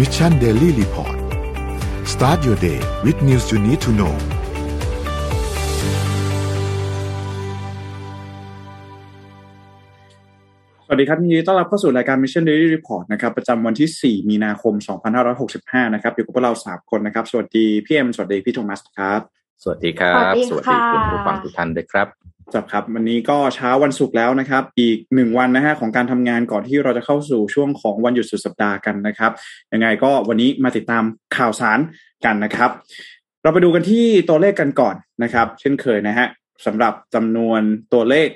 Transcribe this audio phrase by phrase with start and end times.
[0.00, 1.16] Mission Daily Report
[2.12, 4.14] start your day with news you need to know
[10.84, 14.74] สวัสดีครับยินดีต้อนรับเข้าสู่รายการ Mission Daily Report นะครับประจำวันที่ 4 มีนาคม
[15.34, 22.06] 2565 นะครับอยู่กับพวกเรา 3 คนนะครับ สวัสดีพี่เอ็มสวัสดีพี่โทมัสครับ สวัสดีครับ สวัสดีค่ะคุณผู้ฟังทุกท่านด้วยครับ
[22.54, 29.32] จับครับ วันนี้ก็เช้าวันศุกร์แล้วนะครับ อีกหนึ่งวันนะฮะของการทำงานก่อนที่เราจะเข้าสู่ช่วงของวันหยุดสุดสัปดาห์กันนะครับ
[29.72, 31.04] ยังไงก็วันนี้มาติดตาม
[31.36, 31.78] ข่าวสาร
[32.24, 32.70] กันนะครับ
[33.42, 36.26] เราไปดูกันที่ตัวเลขกันก่อนนะครับ เช่นเคยนะฮะ
[36.66, 37.60] สำหรับจำนวน
[37.92, 38.28] ตัวเลข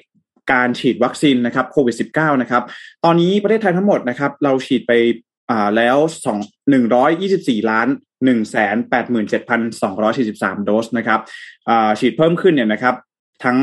[0.53, 2.62] การฉีดวัคซีนนะครับโควิด -19 นะครับ
[3.05, 4.93] ตอนนี้ประเทศไทยทั้งหมดนะครับ เราฉีดไป
[5.51, 6.39] อ่าแล้วสอง
[6.70, 7.89] หนึ่งร้อยยี่สิบสี่ล้าน
[8.24, 11.20] หนึ่งแสนแปดหมื่นเจ็ดพันสองร้อยสี่สิบสามโดสนะครับ
[11.98, 12.95] ฉีดเพิ่มขึ้นเนี่ยนะครับ
[13.45, 13.59] ทั้ง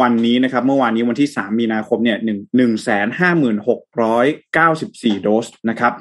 [0.00, 5.92] วันนี้นะครับเมื่อวานนี้วันที่สามมีนาคมเนี่ยหนึ่งหนึ่งแสนห้าหมื่นหกร้อยเก้าสิบสี่โดสนะครับ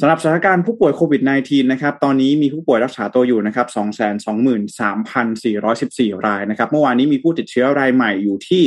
[0.00, 8.62] สำหรับสถานการณ์ผู้ป่วยโควิด -19 นะครับตอนนี้มีผู้ป่วยรักษาตัวอยู่นะครับสองแสนสองหมื่นสามพันสี่ร้อยสิบสี่รายนะครับเมื่อวานนี้มีผู้ติดเชื้อรายใหม่อยู่ที่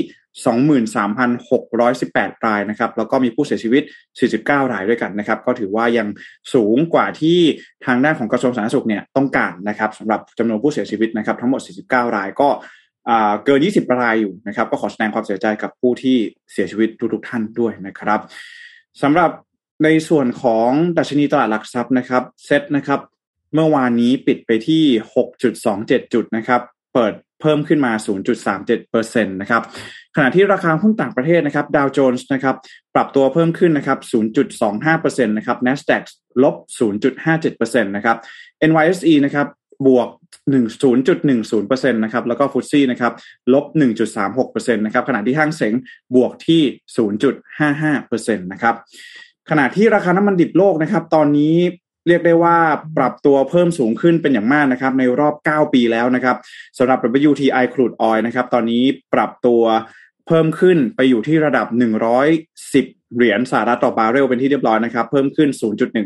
[0.46, 3.84] 23,618 รายนะครับ แล้วก็มีผู้เสียชีวิต
[4.28, 6.08] 49 รายด้วยกันนะครับ ก็ถือว่ายัง
[6.54, 7.40] สูงกว่าที่
[7.86, 12.50] ทางด้านของกระทรวงสาธารณสุขเนี่ยต้องการนะครับสำหรับจำนวนผู้เสียชีวิตนะครับ ทั้งหมด 49 รายก็
[13.46, 16.18] เกิน 20 รายอยู่นะครับ ก็ขอแสดงความเสียใจกับผู้ที่
[16.52, 18.20] เสียชีวิตทุกๆท่านด้วยนะครับ
[19.02, 19.32] สำหรับ
[19.84, 23.00] ในส่วนของดัชนีตลาดหลักทรัพย์นะครับเซ็ตนะครับ
[23.54, 24.84] เมื่อวานนี้ปิดไปที่
[25.50, 26.62] 6.27 จุดนะครับ
[26.94, 27.92] เปิด เพิ่มขึ้นมา
[28.58, 29.62] 0.37%นะครับ
[30.16, 32.56] ขณะที่ราคาหุ้นต่างประเทศนะครับดาวโจนส์นะครับ
[32.96, 34.00] ปรับตัวเพิ่มขึ้นนะครับ
[34.64, 36.04] 0.25%นะครับ NASDAQ
[36.44, 38.18] ลบ 0.57%นะครับ
[38.70, 39.48] NYSE นะครับ
[39.88, 40.08] บวก
[40.52, 43.14] 1.010%นะครับแล้วก็ฟุตซี่นะครับ
[43.54, 43.66] ลบ
[44.22, 45.74] 1.36%นะครับขณะที่ห้างเสง
[46.16, 46.62] บวกที่
[47.50, 48.76] 0.55%นะครับ
[49.50, 51.56] ขณะที่ราคาน้ำมันดิบโลกนะครับ ตอนนี้
[52.08, 52.58] เรียกได้ว่า
[52.98, 56.38] ปรับตัวเพิ่มสูงขึ้นเป็นอย่างมากนะครับ ในรอบ 9 ปีแล้วนะครับ
[56.78, 59.64] สำหรับ WTI crude oil นะครับ ตอนนี้ปรับตัว
[60.28, 61.68] เพิ่มขึ้นไปอยู่ที่ระดับ
[62.22, 65.50] 110เหรียญสหรัฐต่อบาร์เรลเป็นที่เรียบร้อยนะครับ เพิ่มขึ้น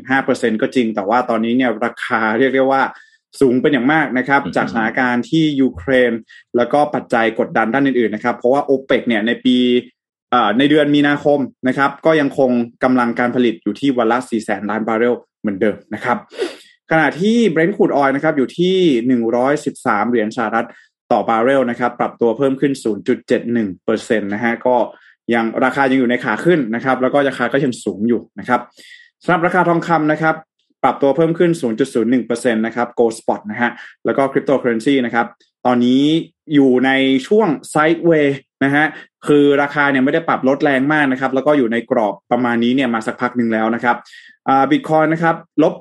[0.04, 2.84] 0.15%ก็จริง แต่ว่าตอนนี้เนี่ยราคาเรียกได้ว่า
[3.40, 6.12] สูงเป็นอย่างมากนะครับ จากสถานการณ์ที่ยูเครน
[6.58, 9.58] แล้วก็ปัจจัยกดดันด้านอื่นๆนะครับ เพราะว่าโอเปกเนี่ยในปี
[10.58, 12.52] ในเดือนมีนาคมนะครับ ก็ยังคง
[12.84, 16.18] กำลังการผลิตอยู่ที่วันละ4แสนล้านบาร์เรล เหมือนเดิมนะครับ
[16.92, 18.76] ขณะที่ Brent Crude Oil นะครับอยู่ที่
[19.44, 20.68] 113 เหรียญสหรัฐ
[21.12, 22.74] ต่อบาร์เรลนะครับ ปรับตัวเพิ่มขึ้น
[23.46, 24.76] 0.71%นะฮะก็
[25.34, 28.62] ยังราคายังอยู่ในขาขึ้นนะครับ แล้วก็ราคาก็ยังสูงอยู่นะครับ
[29.24, 30.36] สำหรับราคาทองคำนะครับ
[30.84, 31.52] ปรับตัวเพิ่มขึ้น
[32.04, 33.72] 0.01%นะครับ Gold Spot นะฮะ
[34.06, 35.28] แล้วก็ Cryptocurrency นะครับ
[35.66, 36.04] ตอนนี้
[36.54, 36.92] อยู่ใน
[37.28, 38.86] ช่วงไซด์เวย์ นะฮะ
[39.28, 43.96] คือราคาเนี่ยไม่ได้ปรับลดแรงมากนะครับ แล้วก็อยู่ในกรอบประมาณนี้เนี่ยมาสักพักหนึ่งแล้วนะครับ
[44.50, 45.74] อ่าบิตคอยนะครับลบ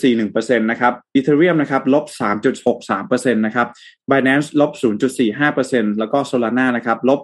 [0.00, 2.04] 2.41%นะครับอีเทเรียมนะครับลบ
[2.74, 3.66] 3.63%นะครับ
[4.10, 4.70] Binance ลบ
[5.36, 7.20] 0.45%แล้วก็ Solana นะครับลบ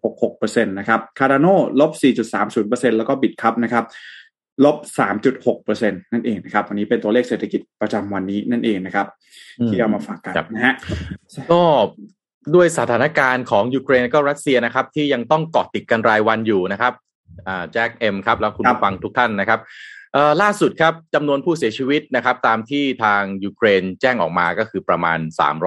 [0.00, 1.92] 4.66%นะครับ Cardano ลบ
[2.44, 3.84] 4.30%แล้วก็ Bitcup นะครับ
[4.64, 9.06] ลบ 3.6%นั่นเองนะครับวันนี้เป็นตัวเลขเศรษฐกิจประจำวันนี้นั่นเองนะครับ
[9.68, 10.74] ที่เอามาฝากกันนะฮะ
[11.52, 11.62] ก็
[12.54, 16.92] ด้วยสถานการณ์ของยูเครนก็รัสเซียนะครับ ที่ยังต้องเกาะติดกันรายวันอยู่นะครับ
[17.48, 19.60] อ่าแจ็คเอ็มครับแล้วคุณผู้ฟังทุกท่านนะครับ
[20.12, 25.18] เอ่อล่าสุดครับจำนวนผู้เสียชีวิตนะครับ ตามที่ทางยูเครนแจ้งออกมาก็คือประมาณ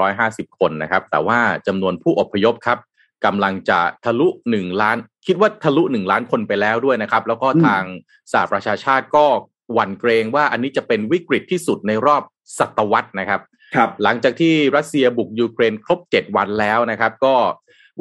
[0.05, 2.79] 350 คนนะครับ แต่ว่าจำนวนผู้อพยพครับ
[3.25, 7.83] กำลังจะทะลุ1ล้าน คิดว่าทะลุ1ล้านคนไปแล้วด้วยนะครับ แล้วก็ทาง
[8.31, 9.25] สหประชาชาติก็
[9.73, 12.21] หวั่นเกรงว่าอันนี้จะเป็นวิกฤตที่สุดในรอบ
[12.59, 13.41] ศตวรรษนะครับ
[13.75, 17.35] ครับหลังจากที่รัสเซียบุกยูเครนครบเจ็ดวันแล้วนะครับ ก็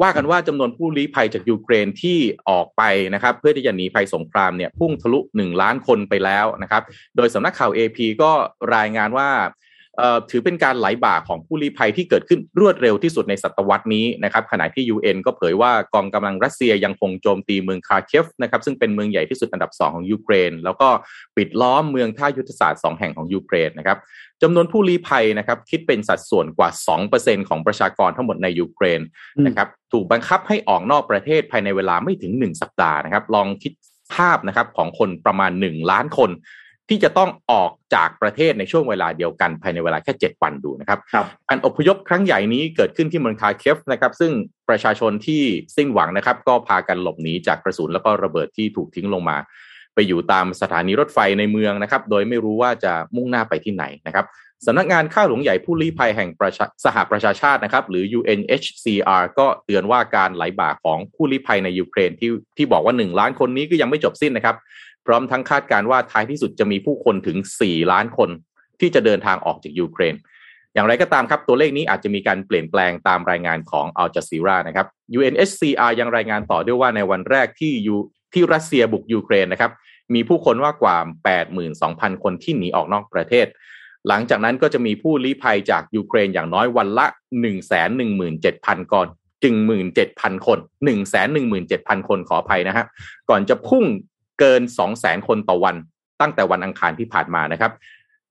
[0.01, 2.17] ว่ากันว่าจำนวนผู้ลี้ภัยจากยูเครนที่
[2.49, 2.83] ออกไป
[3.13, 6.83] นะครับ เพื่อที่จะหนีภัยสงครามเนี่ยพุ่งทะลุหนึ่งล้านคนไปแล้วนะครับ
[7.15, 8.31] โดยสำนักข่าว AP ก็
[8.75, 9.29] รายงานว่า
[10.29, 20.87] ถือเป็นการไหลบ่าของผู้ลี้ภัยที่เกิดขึ้นรวดเร็วที่สุดในศตวรรษนี้นะครับขณะที่ UN ก็เผยว่ากองกำลังรัสเซียยังคงโจมตีเมืองคาเคฟนะครับซึ่งเป็นเมืองใหญ่ที่สุดอันดับ 2 ของยูเครน แล้วก็
[21.37, 23.97] ปิดล้อมเมืองท่ายุทธศาสตร์ 2 แห่งของยูเครนนะครับ
[24.41, 26.69] จำนวนผู้ลี้ภัยนะครับคิดเป็นสัดส่วนกว่า
[27.09, 28.99] 2%ของประชากรทั้งหมดในยูเครน
[29.45, 33.73] นะครับถูกบังคับให้ออกนอกประเทศภายในเวลาไม่ถึง 1 สัปดาห์นะครับลองคิด
[34.15, 36.29] ภาพนะครับของคนประมาณ 1 ล้านคน
[36.89, 44.31] ที่จะต้องออกจากประเทศในช่วงเวลาเดียวกันภายในเวลาแค่ 7 วันดูนะครับครับการอพยพครั้งใหญ่นี้เกิดขึ้นที่เมืองคาเคฟนะครับ ซึ่ง
[44.69, 45.43] ประชาชนที่
[45.75, 49.37] สิ้นหวังนะครับ ก็พากันหลบหนีจากกระสุนแล้วก็ระเบิดที่ถูกทิ้งลงมา
[49.95, 54.25] ไปอยู่ตามสถานีรถไฟในเมืองนะครับ โดยไม่รู้ว่าจะมุ่งหน้าไปที่ไหนนะครับ
[54.65, 56.29] สำนักงานข้าหลวงใหญ่ผู้ลี้ภัยแห่ง
[56.85, 64.55] สหประชาชาตินะครับ หรือ UNHCR ก็เตือนว่าการไหลบ่าของผู้ลี้ภัยในยูเครนที่ที่บอกว่า 1 ล้านคนนี้ก็ยังไม่จบสิ้นนะครับ
[65.07, 68.29] พร้อมทั้งคาดการว่าท้ายที่สุดจะมีผู้คนถึง 4 ล้านคน
[68.79, 70.15] ที่จะเดินทางออกจากยูเครน
[70.73, 74.87] อย่างไรก็ตามครับ ตัวเลขนี้อาจจะมีการเปลี่ยนแปลงตามรายงานของอัลจ z ซีรานะครับ
[75.17, 77.95] UNHCR ยังรายงานต่อด้วยว่าในวันแรกที่ยู
[78.33, 79.71] ที่รัสเซียบุกยูเครนนะครับ
[80.13, 80.97] มีผู้คนว่ากว่า
[81.59, 83.47] 82,000 คนที่หนีออกนอกประเทศ
[84.07, 87.05] หลังจากนั้นก็จะมีผู้ลี้ภัยจากยูเครนอย่างน้อยวันละ
[87.99, 89.07] 117,000ก่อน
[89.43, 92.85] จึงหมื่นเจ็ดพันคนหนึ่งแสนหนึ่งหมื่นเจ็ดพันคนขออภัยนะฮะ
[93.29, 93.85] ก่อนจะพุ่ง
[94.39, 95.75] เกินสองแสนคนต่อวัน
[96.21, 97.71] ตั้งแต่วันอังคารที่ผ่านมานะครับ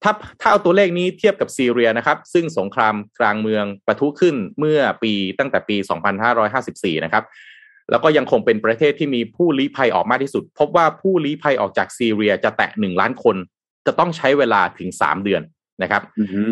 [0.03, 5.77] ถ้าถ้าเอาตัวเลขนี้เทียบกับซีเรียนะครับ ซึ่งสงครามกลางเมืองประทุขึ้นเมื่อปีตั้งแต่ปี
[6.41, 7.25] 2554 นะครับ
[7.91, 13.37] แล้วก็ยังคงเป็นประเทศที่มีผู้ลี้ภัยออกมากที่สุด พบว่าผู้ลี้ภัยออกจากซีเรียจะแตะหนึ่งล้านคน
[13.87, 15.43] จะต้องใช้เวลาถึงสามเดือน
[15.83, 16.03] นะครับ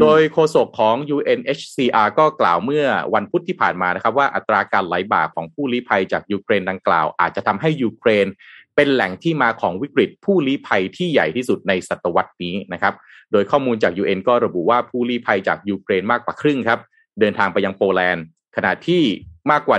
[0.01, 8.27] โดยโฆษกของ UNHCR ก็กล่าวเมื่อวันพุธที่ผ่านมานะครับ ว่าอัตราการไหลบ่าของผู้ลี้ภัยจากยูเครนดังกล่าว อาจจะทำให้ยูเครน
[8.77, 12.95] เป็นแหล่งที่มาของวิกฤตผู้ลี้ภัยที่ใหญ่ที่สุดในศตวรรษนี้นะครับ
[13.33, 16.81] โดยข้อมูลจาก UN ก็ระบุว่าผู้ลี้ภัยจากยูเครนมากกว่าครึ่งครับ
[17.21, 18.25] เดินทางไปยังโปแลนด์
[18.57, 19.03] ขณะที่
[19.51, 19.79] มากกว่า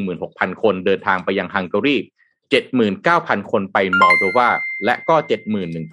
[0.00, 1.96] 116,000 คน เดินทางไปยังฮังการี
[2.74, 4.48] 79,000 คนไปมอลโดวา
[4.84, 5.16] และก็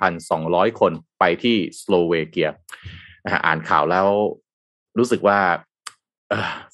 [0.02, 2.50] 71,200 คนไปที่สโลเวเกีย
[3.46, 4.08] อ่านข่าวแล้ว
[4.98, 5.40] รู้สึกว่า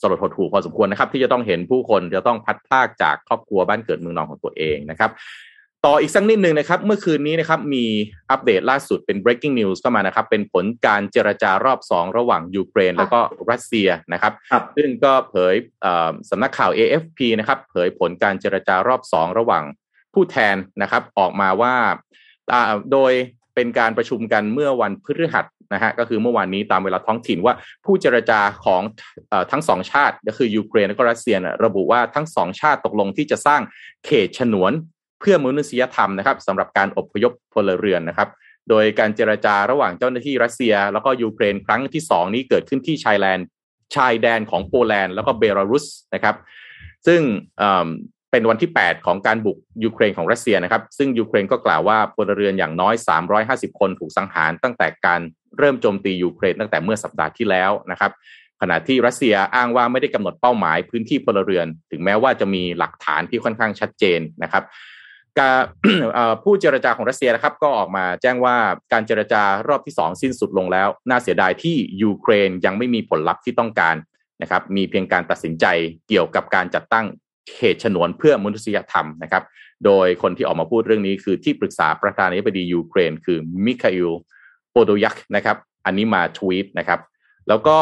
[0.02, 5.12] สลดหดหู่พอสมควรนะครับ ที่จะต้องเห็นผู้คนจะต้องพลัดพรากจากครอบครัวบ้านเกิดเมืองนอนของตัวเองนะครับ
[5.86, 7.86] ต่ออีกสักนิดหนึ่งนะครับเมื่อคืนนี้นะครับมี
[8.32, 13.20] อัปเดตล่าสุดเป็น breaking news เข้ามานะครับเป็นผลการเจรจารอบสองระหว่างยูเครน แล้วก็
[13.52, 14.34] รัสเซียนะครับ
[14.76, 15.56] ซึ่งก็เผย
[16.30, 19.64] สำนักข่าว AFP นะครับเผยผลการเจรจารอบสองระหว่าง
[20.14, 21.76] ผู้แทนนะครับออกมาว่า
[22.92, 23.14] โดย
[23.56, 27.54] เป็นการประชุมกันเมื่อวันพฤหัสนะฮะก็คือเมื่อวานนี้ตามเวลาท้องถิ่นว่า
[27.86, 28.82] ผู้เจรจาของ
[29.32, 33.62] อทั้งสองชาติก็คือยูเครนและก็รัสเซียนะระบุว่าทั้งสองชาติตกลงที่จะสร้าง
[34.06, 34.72] เขตฉนวน
[35.20, 38.30] เพื่อมนุษยธรรมนะครับสำหรับการอบพยพพลเรือนนะครับ
[38.70, 43.40] โดยการเจรจาระหว่างเจ้าหน้าที่รัสเซีย แล้วก็ยูเครนครั้งที่สองนี้เกิดขึ้นที่ชายแดน
[43.96, 46.36] ชายแดนของโปแลนด์แล้วก็เบลารุสนะครับ
[47.08, 47.22] ซึ่ง
[48.32, 52.96] เป็นวันที่ 8 ของการบุกยูเครนของรัสเซียนะครับ ซึ่งยูเครนก็กล่าวว่าพลเรือนอย่างน้อย
[53.38, 55.22] 350 คนถูกสังหารตั้งแต่การ
[55.58, 58.12] เริ่มโจมตียูเครนตั้งแต่เมื่อสัปดาห์ที่แล้วนะครับ
[58.62, 64.64] ขณะที่รัสเซียอ้างว่าไม่ได้กำหนดเป้าหมายพื้นที่พลเรือน ถึงแม้ว่าจะมีหลักฐานที่ค่อนข้างชัดเจนนะครับ
[65.40, 65.56] การ
[66.44, 68.56] ผู้เจรจาของรัสเซียนะครับ ก็ออกมาแจ้งว่า
[68.94, 73.96] การเจรจารอบที่ 2 สิ้นสุดลงแล้ว น่าเสียดายที่ยูเครนยังไม่มีผลลัพธ์ที่ต้องการ
[74.42, 75.66] นะครับ มีเพียงการตัดสินใจ
[76.08, 77.06] เกี่ยวกับการจัดตั้ง
[77.56, 79.44] เขตฉนวนเพื่อมนุษยธรรมนะครับ
[79.86, 84.12] โดยคนที่ออกมาพูดเรื่องนี้คือที่ปรึกษาประธานาธิบดียูเครน คือมิคาอิล
[84.72, 87.00] โปโดยักนะครับ อันนี้มาทวีตนะครับ
[87.48, 87.78] แล้วก็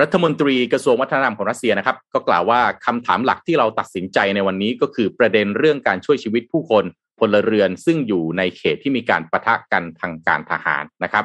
[0.00, 6.84] รัฐมนตรีกระทรวงวัฒนธรรมของรัสเซียนะครับ ก็กล่าวว่าคำถามหลักที่เราตัดสินใจในวันนี้ก็คือประเด็นเรื่องการช่วยชีวิตผู้คน
[7.18, 11.24] พลเรือนซึ่งอยู่ในเขตที่มีการปะทะกันทางการทหารนะครับ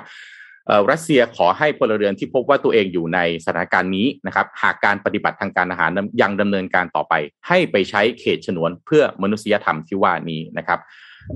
[0.91, 5.91] รัสเซียขอให้พลเรือนที่พบว่าตัวเองอยู่ในสถานการณ์นี้นะครับ หากการปฏิบัติทางการทหาร
[6.21, 7.13] ยังดำเนินการต่อไป
[7.47, 10.79] ให้ไปใช้เขตฉนวนเพื่อมนุษยธรรมที่ว่านี้นะครับ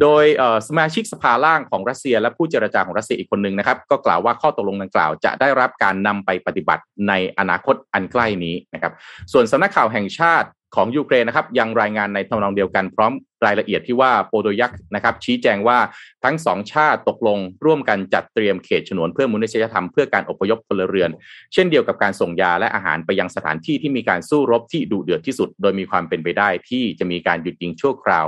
[0.02, 0.24] โดย
[0.68, 8.94] สมาชิกสภาล่างของรัสเซีย และผู้เจรจาของรัสเซียอีกคนหนึ่งนะครับ ก็กล่าวว่าข้อตกลงดังกล่าวจะได้รับการนำไปปฏิบัติในอนาคตอันใกล้นี้นะครับ
[9.32, 13.14] ส่วนสำนักข่าวแห่งชาติของยูเครนนะครับยังรายงานในทำนองเดียวกันพร้อม
[13.46, 15.78] รายละเอียดที่ว่าโปโดยักนะครับ ชี้แจงว่า
[16.24, 21.10] ทั้งสองชาติตกลงร่วมกันจัดเตรียมเขตฉนวนเพื่อมนุษยธรรมเพื่อการอพยพพลเรือน
[21.54, 28.26] เช่นเดียวกับการส่งยาและอาหารไปยังสถานที่ที่มีการสู้รบที่ดุเดือดที่สุด โดยมีความเป็นไปได้ที่จะมีการหยุดยิงชั่วคราว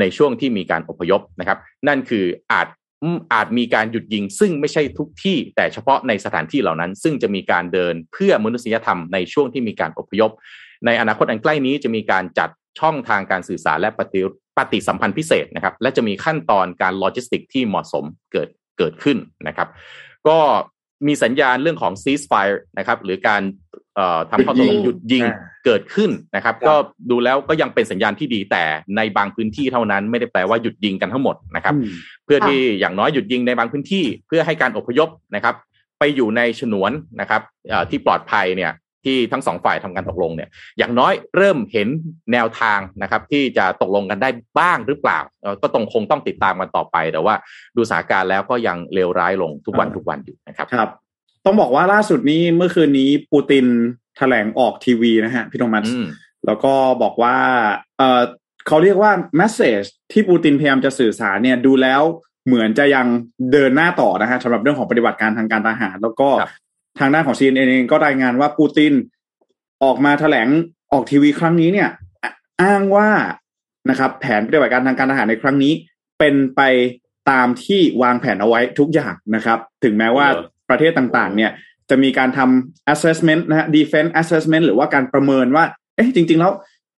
[0.00, 2.68] ในช่วงที่มีการอพยพนะครับ นั่นคืออาจ
[3.34, 10.30] อาจมีการหยุดยิง ซึ่งไม่ใช่ทุกที่แต่เฉพาะในสถานที่เหล่านั้น ซึ่งจะมีการเดินเพื่อมนุษยธรรมในช่วงที่มีการอพยพ
[10.86, 14.20] ในอนาคตอันใกล้นี้จะมีการจัดช่องทางการสื่อสารและปฏิ
[14.56, 19.18] ปฏิสัมพันธ์พิเศษนะครับ และจะมีขั้นตอนการโลจิสติกที่เหมาะสมเกิดเกิดขึ้น
[19.48, 19.68] นะครับ
[20.28, 20.38] ก็
[21.06, 23.42] มีสัญญาณเรื่องของ ceasefire นะครับ หรือการ
[24.30, 25.24] ทำข้อตกลงหยุดยิง
[25.64, 26.74] เกิดขึ้นนะครับ ก็
[27.10, 28.64] ดูแล้วก็ยังเป็นสัญญาณที่ดีแต่
[28.96, 31.74] ในบางพื้นที่เท่านั้นไม่ได้แปลว่าหยุดยิงกันทั้งหมดนะครับ
[32.24, 35.54] เพื่อที่อย่างน้อยหยุดยิงในบางพื้นที่ เพื่อให้การอพยพนะครับ
[35.98, 36.90] ไปอยู่ในฉนวน
[37.20, 37.42] นะครับ
[37.90, 38.72] ที่ปลอดภัยเนี่ย
[39.04, 41.88] ที่ทั้งสองฝ่ายทำการตกลงเนี่ยอย่างน้อยเริ่มเห็น
[42.32, 44.28] แนวทางนะครับที่จะตกลงกันได้
[44.58, 45.18] บ้างหรือเปล่า
[45.62, 47.34] ก็ต้องคงต้องติดตามกันต่อไป แต่ว่า
[47.76, 50.90] ดูสถานการณ์แล้วก็ยังเลวร้ายลงทุกวันทุกวันอยู่นะครับครับ
[51.44, 53.66] ต้องบอกว่าล่าสุดนี้เมื่อคืนนี้ปูติน
[54.16, 55.86] แถลงออกทีวีนะฮะพี่โทมัส
[56.46, 57.36] แล้วก็บอกว่า
[57.98, 58.22] เออ
[58.66, 62.02] เขาเรียกว่าแมสเซจที่ปูตินพยายามจะสื่อสารเนี่ยดูแล้ว
[62.46, 63.06] เหมือนจะยัง
[63.52, 66.28] เดินหน้าต่อนะฮะสำหรับเรื่องของปฏิบัติการทางการทหาร แล้วก็
[67.00, 68.92] ทางด้านของ CNN เองก็รายงานว่าปูติน
[69.84, 70.48] ออกมาแถลง
[70.92, 71.88] ออกทีวีครั้งนี้เนี่ย
[72.62, 73.10] อ้างว่า
[73.90, 75.72] นะครับ แผนปฏิบัติการทางการทหารในครั้งนี้
[76.18, 76.60] เป็นไป
[77.30, 80.26] ตามที่วางแผนเอาไว้ทุกอย่างนะครับ ถึงแม้ว่า
[80.68, 81.50] ประเทศต่างๆ เนี่ย
[81.90, 85.64] จะมีการทำ assessment นะฮะ defense assessment หรือว่าการประเมินว่า
[85.96, 86.52] เอ๊ะจริง ๆ แล้ว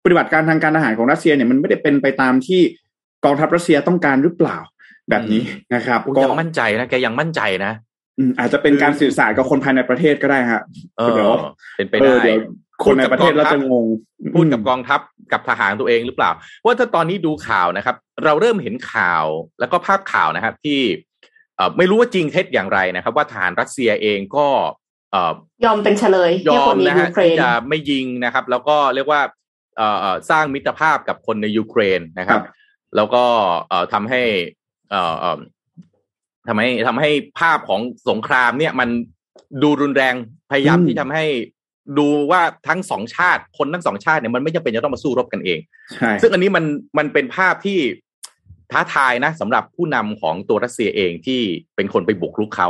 [0.04, 2.60] ปฏิบัติการทางการทหารของรัสเซียเนี่ยมันไม่ได้เป็นไปตามที่
[3.24, 4.56] กองทัพรัสเซียต้องการหรือเปล่า
[5.10, 5.42] แบบนี้
[5.74, 7.72] นะครับก็ยังมั่นใจนะแกยังมั่นใจนะ
[8.38, 10.62] อาจจะเป็นการสื่อสารกับคนภายในประเทศก็ได้ฮะ
[10.98, 11.34] เออ
[11.76, 12.14] เป็นไปได้
[12.84, 13.86] คนในประเทศเราจะงง
[14.34, 15.00] พูดกับกองทัพ
[15.32, 16.30] กับทหารตัวเองหรือเปล่า
[16.64, 19.24] ว่าถ้าตอนนี้ดูข่าวนะครับ เราเริ่มเห็นข่าว
[19.60, 20.80] แล้วก็ภาพข่าวนะครับ ที่
[21.76, 24.46] ไม่รู้ว่าจริงเท็จอย่างไรนะครับ ว่าทหารรัสเซียเองก็
[25.64, 29.20] ยอมเป็นเฉลยยอมนะฮะที่จะไม่ยิงนะครับ แล้วก็เรียกว่า
[30.30, 32.40] สร้างมิตรภาพกับคนในยูเครนนะครับ
[32.96, 33.24] แล้วก็
[33.92, 34.22] ทำให้
[36.48, 38.88] ทำให้ทำให้ภาพของสงครามเนี่ยมัน
[39.62, 40.14] ดูรุนแรง
[40.50, 41.24] พยายามที่ทำให้
[41.98, 45.58] ดูว่าทั้งสองชาติคนทั้งสองชาติเนี่ยมันไม่จำเป็นจะต้องมาสู้รบกันเอง
[46.22, 46.64] ซึ่งอันนี้มัน
[46.98, 47.78] มันเป็นภาพที่
[48.72, 51.40] ท้าทายนะสำหรับผู้นำของตัวรัสเซียเองที่
[51.76, 52.68] เป็นคนไปบุกรุกเขา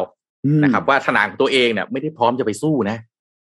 [0.62, 2.96] นะครับ ว่าทนายของตัวเองเนี่ยไม่ได้พร้อมจะไปสู้นะ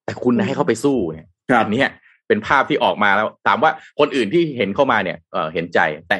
[0.04, 1.26] แต่คุณให้เขาไปสู้เนี่ย
[1.60, 1.84] อันนี้
[2.28, 6.16] เป็นภาพที่ออกมาแล้วถามว่าคนอื่นที่เห็นเข้ามาเนี่ยเออเห็นใจแต่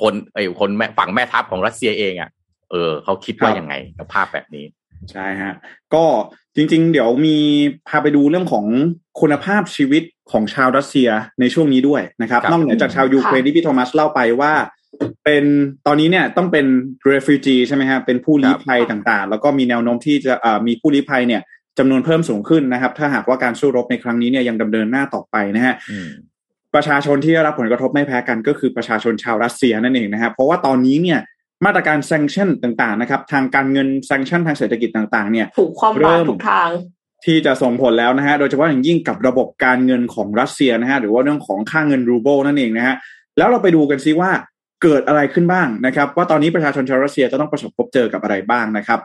[0.00, 2.30] คนไอ้คนฝั่งแม่ทัพของรัสเซียเองอะ
[2.72, 4.64] เออเขาคิดว่ายังไงกับภาพแบบนี้
[5.12, 5.54] ใช่ฮะ
[5.94, 6.04] ก็
[6.56, 7.36] จริง ๆ เดี๋ยวมี
[7.88, 8.64] พาไปดูเรื่องของ
[9.20, 10.02] คุณภาพชีวิต
[10.32, 11.08] ของชาวรัสเซีย
[11.40, 14.52] ในช่วงนี้ด้วยนะครับนอกเหนือจากชาวยูเครนที่พี่โทมัสเล่าไปว่า
[15.24, 15.44] เป็น
[15.86, 16.66] ตอนนี้เนี่ยต้องเป็น
[17.10, 20.34] refugee ใช่ไหมฮะเป็นผู้ลี้ภัยต่างๆ แล้วก็มีแนวโน้มที่จะ
[20.66, 21.42] มีผู้ลี้ภัยเนี่ย
[21.78, 25.74] จำนวนเพิ่มสูงขึ้นนะครับ ถ้าหากว่าการสู้รบในครั้งนี้เนี่ยยังดำเนินหน้าต่อไปนะฮะ
[26.74, 31.18] ประชาชนที่ได้รับผลกระทบไม่แพ้กันก็คือประชาชนชาวรัสเซียนั่นเองนะครับเพราะว่าตอนนี้เนี่ย
[31.64, 36.70] มาตรการ sanction ต่างๆนะครับ ทางการเงิน sanction ทางเศรษฐกิจต่างๆ เนี่ยถูกความบาทุกทาง
[37.24, 42.94] ที่จะส่งผลแล้วนะฮะโดยเฉพาะอย่างยิ่งกับระบบการเงินของรัสเซียนะฮะหรือว่าเรื่องของค่าเงินรูเบิลนั่นเองนะฮะ
[43.38, 44.30] แล้วเราไปดูกันซิว่า
[44.82, 49.00] เกิดอะไรขึ้นบ้างนะครับ ว่าตอนนี้ประชาชนชาวรัสเซียจะต้องประสบพบเจอกับอะไรบ้างนะครับ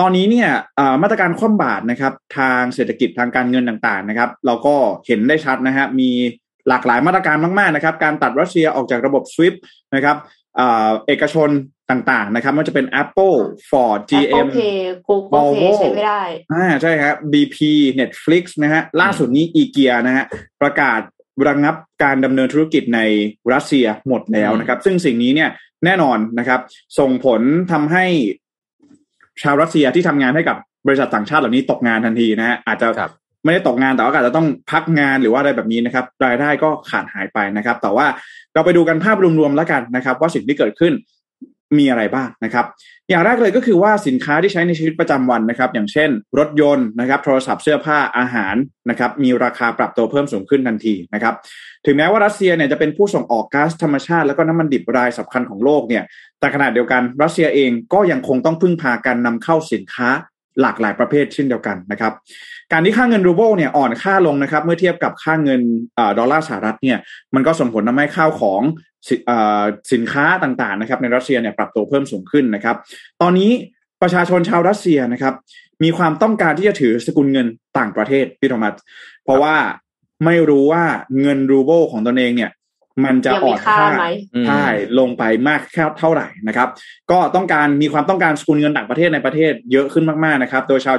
[0.00, 0.48] ตอนนี้เนี่ย
[1.02, 4.74] มาตรการคว่ำบาตรนะครับ ทางเศรษฐกิจทางการเงินต่างๆนะครับ เราก็
[5.06, 6.10] เห็นได้ชัดนะฮะมี
[6.68, 9.56] หลากหลายมาตรการมากๆนะครับ การตัดรัสเซียออกจากระบบ SWIFT
[9.94, 10.16] นะครับ
[11.06, 11.50] เอกชน
[11.90, 13.38] ต่างๆนะครับ มันจะเป็น Apple
[13.70, 14.46] Ford GM
[15.34, 17.58] Volvo ใช้ไม่ได้อ่าใช่ครับ BP
[18.00, 20.24] Netflix นะฮะล่าสุดนี้อีเกียนะฮะ
[20.62, 21.00] ประกาศ
[21.46, 23.00] ระงงับการดำเนินธุรกิจใน
[23.52, 25.50] รัสเซียหมดแล้วนะครับ ซึ่งสิ่งนี้เนี่ย
[25.84, 26.60] แน่นอนนะครับ
[26.98, 27.40] ส่งผล
[27.72, 28.04] ทำให้
[29.42, 32.88] ชาวรัสเซียที่ทำงานให้กับบริษัทต่างชาติเหล่านี้ตกงานทันทีนะฮะอาจจะ
[33.44, 38.06] ไม่ได้ตกงานแต่ว่าอาจจะต้องพักงานหรือว่าอะไรแบบนี้นะครับ รายได้ก็ขาดหายไปนะครับ แต่ว่า
[38.54, 40.92] เราไปดูกันภาพรวมๆแล้วกันนะครับ ว่าสิ่งที่เกิดขึ้น
[41.78, 42.66] มีอะไรบ้างนะครับ
[43.10, 48.54] อย่างแรกเลยก็คือว่าสินค้าที่ใช้ในชีวิตประจำวันนะครับ อย่างเช่น รถยนต์นะครับ โทรศัพท์เสื้อผ้าอาหาร
[48.90, 51.34] นะครับ มีราคาปรับตัวเพิ่มสูงขึ้นทันทีนะครับ
[51.86, 56.04] ถึงแม้ว่ารัสเซียเนี่ยจะเป็นผู้ส่งออกก๊าซธรรมชาติ แล้วก็น้ำมันดิบรายสำคัญของโลกเนี่ย
[56.40, 60.08] แต่ขณะเดียวกันรัสเซียเองก็ยังคงต้องพึ่งพาการนำเข้าสินค้า
[60.60, 62.12] หลากหลายประเภทเช่นเดียวกันนะครับ
[62.72, 65.60] การที่ค่าเงินรูเบิลเนี่ยอ่อนค่าลงนะครับ เมื่อเทียบกับค่าเงิน
[66.18, 66.98] ดอลลาร์สหรัฐเนี่ย
[67.34, 68.62] มันก็ส่งผลทำให้ข้าวของ
[69.92, 72.76] สินค้าต่างๆนะครับในรัสเซียเนี่ยปรับตัวเพิ่มสูงขึ้นนะครับ
[73.22, 73.50] ตอนนี้
[74.02, 75.34] ประชาชนชาวรัสเซียนะครับ
[75.82, 77.46] มีความต้องการที่จะถือสกุลเงิน
[77.78, 78.74] ต่างประเทศพี่ธรรมัส
[79.24, 79.56] เพราะว่า
[80.24, 80.84] ไม่รู้ว่า
[81.20, 82.50] เงินรูเบิลของตนเองเนี่ย
[83.04, 83.86] มันจะอ่อนค่า
[84.46, 84.66] ใช่
[84.98, 86.68] ลงไปมากแค่เท่าไหร่นะครับ
[87.10, 90.96] ก็ต้องการมีความต้องการสกุลเงินต่างประเทศในประเทศเยอะขึ้นมากๆนะครับ โดยชาว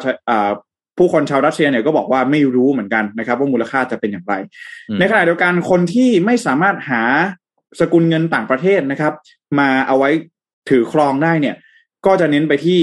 [0.99, 4.33] ผู้คนชาวรัสเซียเนี่ยก็บอกว่าไม่รู้เหมือนกันนะครับ ว่ามูลค่าจะเป็นอย่างไร
[4.99, 7.03] ในขณะเดียวกันคนที่ไม่สามารถหา
[7.79, 9.13] สกุลเงินต่างประเทศนะครับ
[9.59, 10.09] มาเอาไว้
[10.69, 11.55] ถือครองได้เนี่ย
[12.05, 12.79] ก็จะเน้นไปที่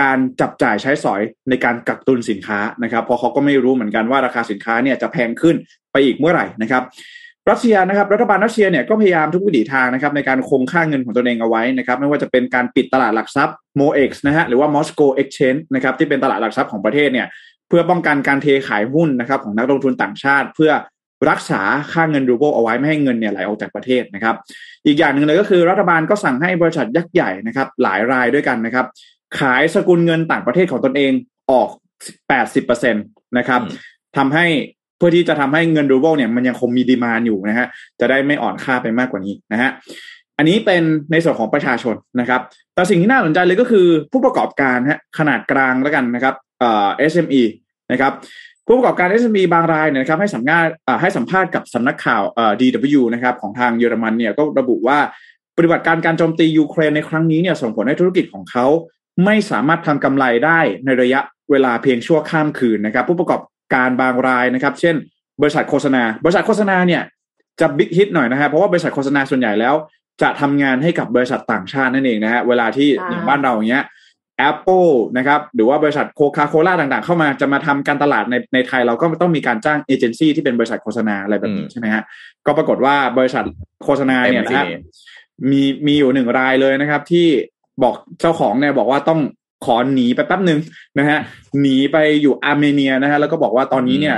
[0.00, 5.56] การจับจ่ายใช้สอยในการกักตุนสินค้านะครับ เพราะเขาก็ไม่รู้เหมือนกันว่าราคาสินค้าเนี่ยจะแพงขึ้น
[5.92, 6.82] ไปอีกเมื่อไหร่นะครับ
[7.50, 17.26] รัสเซียนะครับรัฐบาลรัสเซียเนี่ยก็พยายามทุกวิถีทางนะครับในการคงค่าเงินของตนเองเอาไว้นะครับไม่ว่าจะเป็นการปิดตลาดหลักทรัพย์ MOEX นะฮะหรือว่า Moscow Exchange นะครับที่เป็นตลาดหลักทรัพย์ของประเทศเนี่ย
[17.70, 20.72] เพื่อป้องกันการเทขายหุ้นนะครับของนักลงทุนต่างชาติ เพื่อ
[21.30, 21.60] รักษา
[21.92, 24.34] ค่าเงินรูเบิลเอาไว้ไม่ให้เงินเนี่ยไหลออกจากประเทศนะครับ
[24.86, 28.86] อีกอย่างหนึ่งเลยก็คือรัฐบาลก็สั่งให้บริษัทยักษ์ใหญ่นะครับ หลายรายด้วยกันนะครับ
[29.38, 31.12] ขายสกุลเงินต่างประเทศของตนเอง
[31.50, 31.68] ออก
[32.52, 32.94] 80%
[33.38, 33.60] นะครับ
[34.16, 34.46] ทำให้
[34.96, 37.66] เพื่อที่จะทำให้เงินรูเบิลเนี่ยมันยังคงมีดีมาอยู่นะฮะ
[38.00, 39.70] จะได้ไม่อ่อนค่าไปมากกว่านี้นะฮะ
[40.38, 42.40] อันนี้เป็นในส่วนของประชาชนนะครับ
[42.74, 47.42] แต่สิ่งที่น่าสนใจเลยก็คือผู้ประกอบการฮะขนาดกลางแล้วกันนะครับ เอ่อ SME
[47.92, 48.12] นะครับ
[48.66, 54.98] ผู้ประกอบการ SME บางรายเนี่ยนะครับให้สัมภาษณ์ให้สัมภาษณ์กับสำนักข่าวเอ่อ DW นะครับของทางเยอรมันเนี่ยก็ระบุว่า
[55.56, 58.66] ปฏิบัติการการโจมตียูเครนในครั้งนี้เนี่ยส่งผลให้ธุรกิจของเขา
[59.24, 63.40] ไม่สามารถทำกำไรได้ในระยะเวลาเพียงชั่วข้ามคืนนะครับ ผู้ประกอบ
[63.74, 64.94] การบางรายนะครับ เช่น
[65.40, 67.02] บริษัทโฆษณา บริษัทโฆษณาเนี่ย
[67.60, 69.74] จะ big hit หน่อยนะครับเพราะว่าบริษัทโฆษณาส่วนใหญ่แล้ว
[70.22, 73.84] จะทำงานให้กับบริษัทต่างชาตินั่นเองนะฮะเวลาที่อ่าอย่างบ้านเราอย่างเงี้ย
[74.48, 82.02] Apple นะครับหรือว่าบริษัทโคคาโคล่าต่างๆ เข้ามาจะมาทำการตลาดในในไทยเราก็ต้องมีการจ้างเอเจนซี่ที่เป็นบริษัทโฆษณาอะไรแบบนี้อืมใช่ไหมฮะ
[82.46, 83.44] ก็ปรากฏว่าบริษัท
[83.84, 87.26] โฆษณาเนี่ยนะฮะเต็มที่มีมีอยู่หนึ่งรายเลยนะครับ ที่
[87.82, 89.20] บอกเจ้าของเนี่ยบอกว่าต้อง
[89.64, 90.58] ขอหนีไปแป๊บหนึ่ง
[90.98, 91.18] นะฮะ
[91.60, 94.16] หนีไปอยู่อาร์เมเนียนะฮะแล้วก็บอกว่าตอนนี้เนี่ย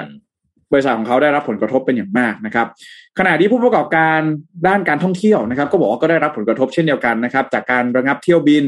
[0.72, 2.66] บริษัทของเขาได้รับผลกระทบเป็นอย่างมากนะครับ
[3.18, 4.18] ขณะที่ผู้ประกอบการ
[4.66, 8.64] ด้านการท่องเที่ยวนะครับ ก็บอกว่าก็ได้รับผลกระทบเช่นเดียวกันนะครับ จากการระงับเที่ยวบิน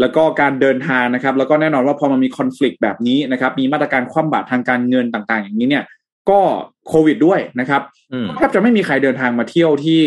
[0.00, 5.84] แล้วก็การเดินทางนะครับ แล้วก็แน่นอนว่าพอมันมีคอน FLICT แบบนี้นะครับ มีมาตรการคว่ำบาตรทางการเงินต่างๆ อย่างนี้เนี่ย
[6.30, 6.40] ก็
[6.88, 10.02] โควิดด้วยนะครับอืมแทบจะไม่มีใครเดินทางมาเที่ยวที่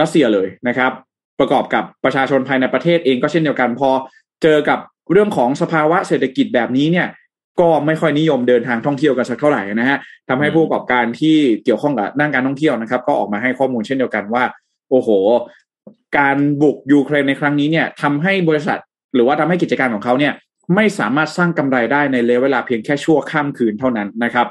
[0.00, 0.92] รัสเซียเลยนะครับ
[1.40, 3.90] ประกอบกับประชาชนภายในประเทศเองก็เช่นเดียวกัน พอ
[4.42, 4.78] เจอกับ
[5.12, 7.08] เรื่องของสภาวะเศรษฐกิจแบบนี้เนี่ย
[7.60, 14.44] ก็ไม่ค่อยนิยมเดินทางท่องเที่ยวกันสักเท่าไหร่นะฮะทำให้ผู้ประกอบการที่เกี่ยวข้องกับด้านการท่องเที่ยวนะครับ ก็ออกมาให้ข้อมูลเช่นเดียวกันว่า
[14.90, 15.08] โอ้โห
[16.18, 18.78] การบุกยูเครนในครั้งนี้เนี่ยทำให้บริษัท
[19.14, 20.32] หรือว่าทำให้กิจการของเขาเนี่ย
[20.74, 24.46] ไม่สามารถสร้างกำไรได้ในระยะเวลาเพียงแค่ชั่วข้ามคืนเท่านั้นนะครับ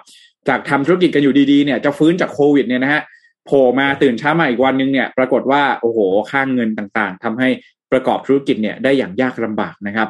[0.47, 3.01] จากทำธุรกิจกันอยู่ดีๆเนี่ยจะฟื้นจากโควิดเนี่ยนะฮะ
[3.45, 5.99] โผล่มาตื่นเช้ามาอีกวันนึงเนี่ยปรากฏว่าโอ้โห
[6.31, 7.49] ค่างเงินต่างๆทำให้
[7.91, 10.07] ประกอบธุรกิจเนี่ยได้อย่างยากลำบากนะครับ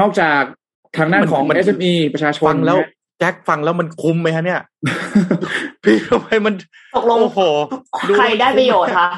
[0.00, 0.40] นอกจาก
[0.96, 4.60] ทางด้านของมัน SME ประชาชนฟังแล้วนะฮะแจ็คฟังแล้วมันคุ้มไหมฮะเนี่ย
[5.84, 6.54] พี่ทำไมมัน
[6.96, 7.40] ตกลงโอ้โห
[8.16, 9.08] ใครได้ประโยชน์คะ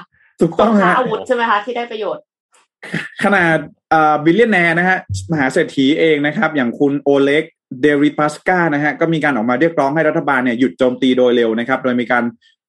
[0.41, 2.23] ถูกต้องค้าฮะอาวุธใช่ไไหมคะที่ได้ประโยชน์
[3.25, 3.59] ขนาด
[4.25, 4.99] billionaire นะฮะ
[5.33, 7.45] มหาเศรษฐีเองนะครับ อย่างคุณโอเล็ก
[7.81, 12.25] เดริปัสกานะฮะก็มีการออกมาเรียกร้องให้รัฐบาลเนี่ยหยุดโจมตีโดยเร็วนะครับ โดยมีการ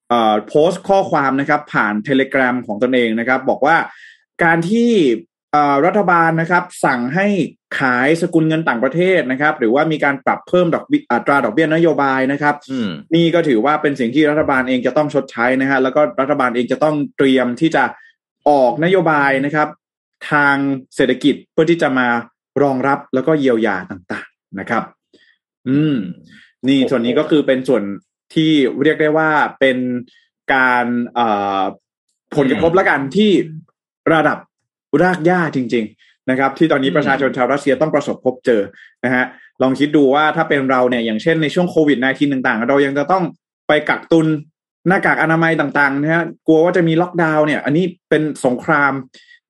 [0.09, 3.77] เอ่อโพสต์ข้อความนะครับผ่านเทเลกราฟของตนเองนะครับ บอกว่า
[4.43, 4.91] การที่
[5.51, 7.27] เอ่อรัฐบาลนะครับสั่งให้
[7.79, 17.83] ขายสกุลเงินต่างประเทศนะครับ หรือว่ามีการปรับเพิ่มดอกเบี้ยอัตราดอกเบี้ยนโยบายนะครับอืมนี่ก็ถือว่าเป็นสิ่งที่รัฐบาลเองจะต้องชดใช้นะฮะแล้วก็รัฐบาลเองจะต้องเตรียมที่จะ
[18.49, 19.67] ออกนโยบายนะครับ
[20.29, 20.55] ทาง
[20.95, 22.07] เศรษฐกิจเพื่อที่จะมา
[22.63, 24.83] รองรับแล้วก็เยียวยาต่างๆนะครับ
[25.67, 25.95] อืม
[26.67, 27.83] นี่โอ้โหส่วนนี้ก็คือเป็นส่วน
[28.33, 28.51] ที่
[28.83, 29.29] เรียกได้ว่า
[29.59, 29.77] เป็น
[30.53, 31.27] การเอ่
[31.59, 31.61] อ
[32.35, 33.31] ผลกระทบละกันที่
[34.13, 34.37] ระดับ
[35.03, 38.61] รากหญ้าจริง ๆ นะครับ ที่ตอนนี้ประชาชนชาวรัสเซียต้องประสบพบเจอ
[39.05, 39.25] นะฮะ
[39.61, 43.23] ลองคิดดูว่าถ้าเป็นเราเนี่ยอย่างเช่นในช่วงโควิด -19 ต่างๆ เรายังจะต้อง
[43.67, 44.27] ไปกักตุน
[44.87, 48.93] หน้ากากอนามัยต่างๆนะฮะกลัวว่าจะมีล็อกดาวน์เนี่ย อันนี้เป็นสงคราม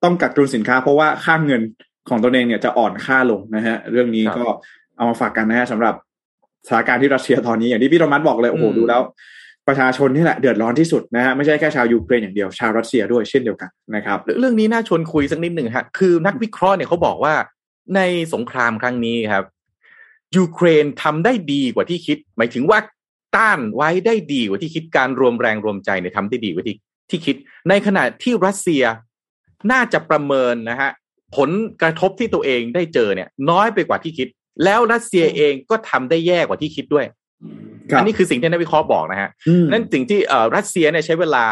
[0.03, 1.61] ต้องกักตุนสินค้าเพราะว่าค่าเงิน
[2.09, 4.45] ของตนเองเนี่ยจะอ่อนค่าลงนะฮะ เรื่องนี้ครับก็
[4.97, 5.95] เอามาฝากกันนะฮะสำหรับ
[6.67, 9.01] สถานการณ์ที่รัสเซียตอนนี้อย่างที่พี่โทมัสบอกเลยโอ้โหอืมดูแล้ว
[9.67, 17.33] ประชาชนนี่แหละเดือดร้อนที่สุดนะฮะไม่ใช่แค่ชาวยูเครนอย่างเดียวชาวรัสเซียด้วยเช่นเดียวกันนะครับ เรื่องนี้น่าชวนคุยสักนิดหนึ่งฮะคือนักวิเคราะห์เนี่ยเขาบอกว่า
[17.95, 18.01] ใน
[18.33, 19.45] สงครามครั้งนี้ครับ
[20.37, 22.79] ยูเครนทำได้ดีกว่าที่คิด หมายถึงว่า
[23.35, 26.75] ต้านไว้ได้ดีกว่าที่คิดการรวมแรงรวมใจเนี่ยทำได้ดีกว่าที่
[27.09, 27.35] ที่คิด
[27.69, 28.83] ในขณะที่รัสเซีย
[29.71, 30.91] น่าจะประเมินนะฮะ
[31.37, 31.49] ผล
[31.81, 34.27] กระทบที่ตัวเองได้เจอเนี่ย น้อยไปกว่าที่คิด
[34.63, 37.05] แล้วรัสเซียเองก็ทำได้แย่กว่าที่คิดด้วย
[37.91, 41.45] ครับอันนี้คือสิ่งที่นักวิเคราะห์บอกนะฮะอืมนั่นสิ่งที่เอ่อรัสเซียเนี่ยใช้เวลา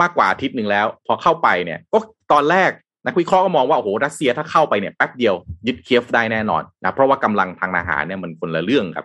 [0.00, 1.98] มากกว่าอาทิตย์หนึ่งแล้ว พอเข้าไปเนี่ย ก็
[2.32, 2.70] ตอนแรก
[3.06, 5.34] นักวิเคราะห์ก็มองว่าโอ้โหรัสเซียถ้าเข้าไปเนี่ยแป๊บเดียว
[5.66, 9.04] ยึดเคียฟได้แน่นอนนะเพราะว่ากำลังทางทหารเนี่ยมันคนละเรื่องกับ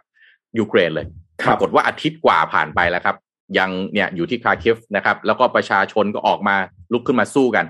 [0.60, 1.06] ยูเครนเลย
[1.42, 3.16] คปรับรากฏว่าอาทิตย์กว่าผ่านไปแล้วครับ
[3.58, 6.56] ยังเนี่ยอยู่ที่คาเคียฟนะครับ แล้วก็ประชาชนก็ออกมา
[6.94, 7.66] ลุกขึ้นมาสู้กัน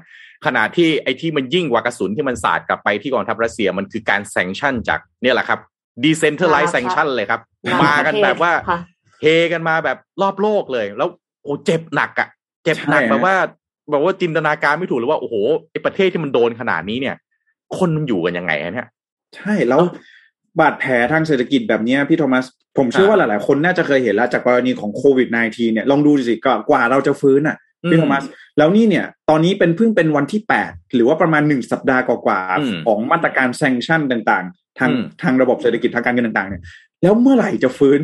[0.45, 5.59] ขณะที่ไอ้ที่มันยิ่งกว่ากระสุนที่มันสาดกลับไปที่กองทัพรัสเซียมันคือการแซงชั่นจากเนี่ยแหละครับ
[6.03, 8.79] decentralized มาครับ sanction เลยครับนามากันแบบว่าค่ะ
[9.21, 11.09] เฮกันมาแบบรอบโลกเลย แล้ว
[11.43, 12.27] โอ้เจ็บหนักอะ่ะ
[12.63, 13.35] เจ็บหนักใช่ฮะแบบว่า
[13.91, 15.35] แบบว่าจินตนาการไม่ถูกเลยว่าโอ้โห
[15.71, 17.15] ไอประเทศที่มันโดนขนาดนี้เนี่ย
[17.77, 18.87] คนมันอยู่กันยังไงอะเนี่ย
[19.35, 19.81] ใช่แล้ว
[20.59, 22.45] บาดแผลทางเศรษฐกิจแบบเนี้ยพี่โทมัส
[22.77, 27.57] ผมเชื่อว่าหลาย ๆ คนน่าจะเคยเห็นแล้วจากกรณีของโควิด -19 เนี่ยลองดูสิกว่ากว่าเราจะฟื้นอะ
[27.89, 28.23] พี่โทมัส
[28.59, 36.63] แล้วนี่เนี่ย ตอนนี้เป็นเพิ่งเป็นวันที่แปดหรือว่าประมาณหนึ่งสัปดาห์กว่าอืมๆของมาตรการแซงชั่นต่าง ๆ ทางอืมทางระบบเศรษฐกิจทางการเงินต่าง ๆเนี่ย
[37.03, 37.99] แล้วเมื่อไหร่จะฟื้น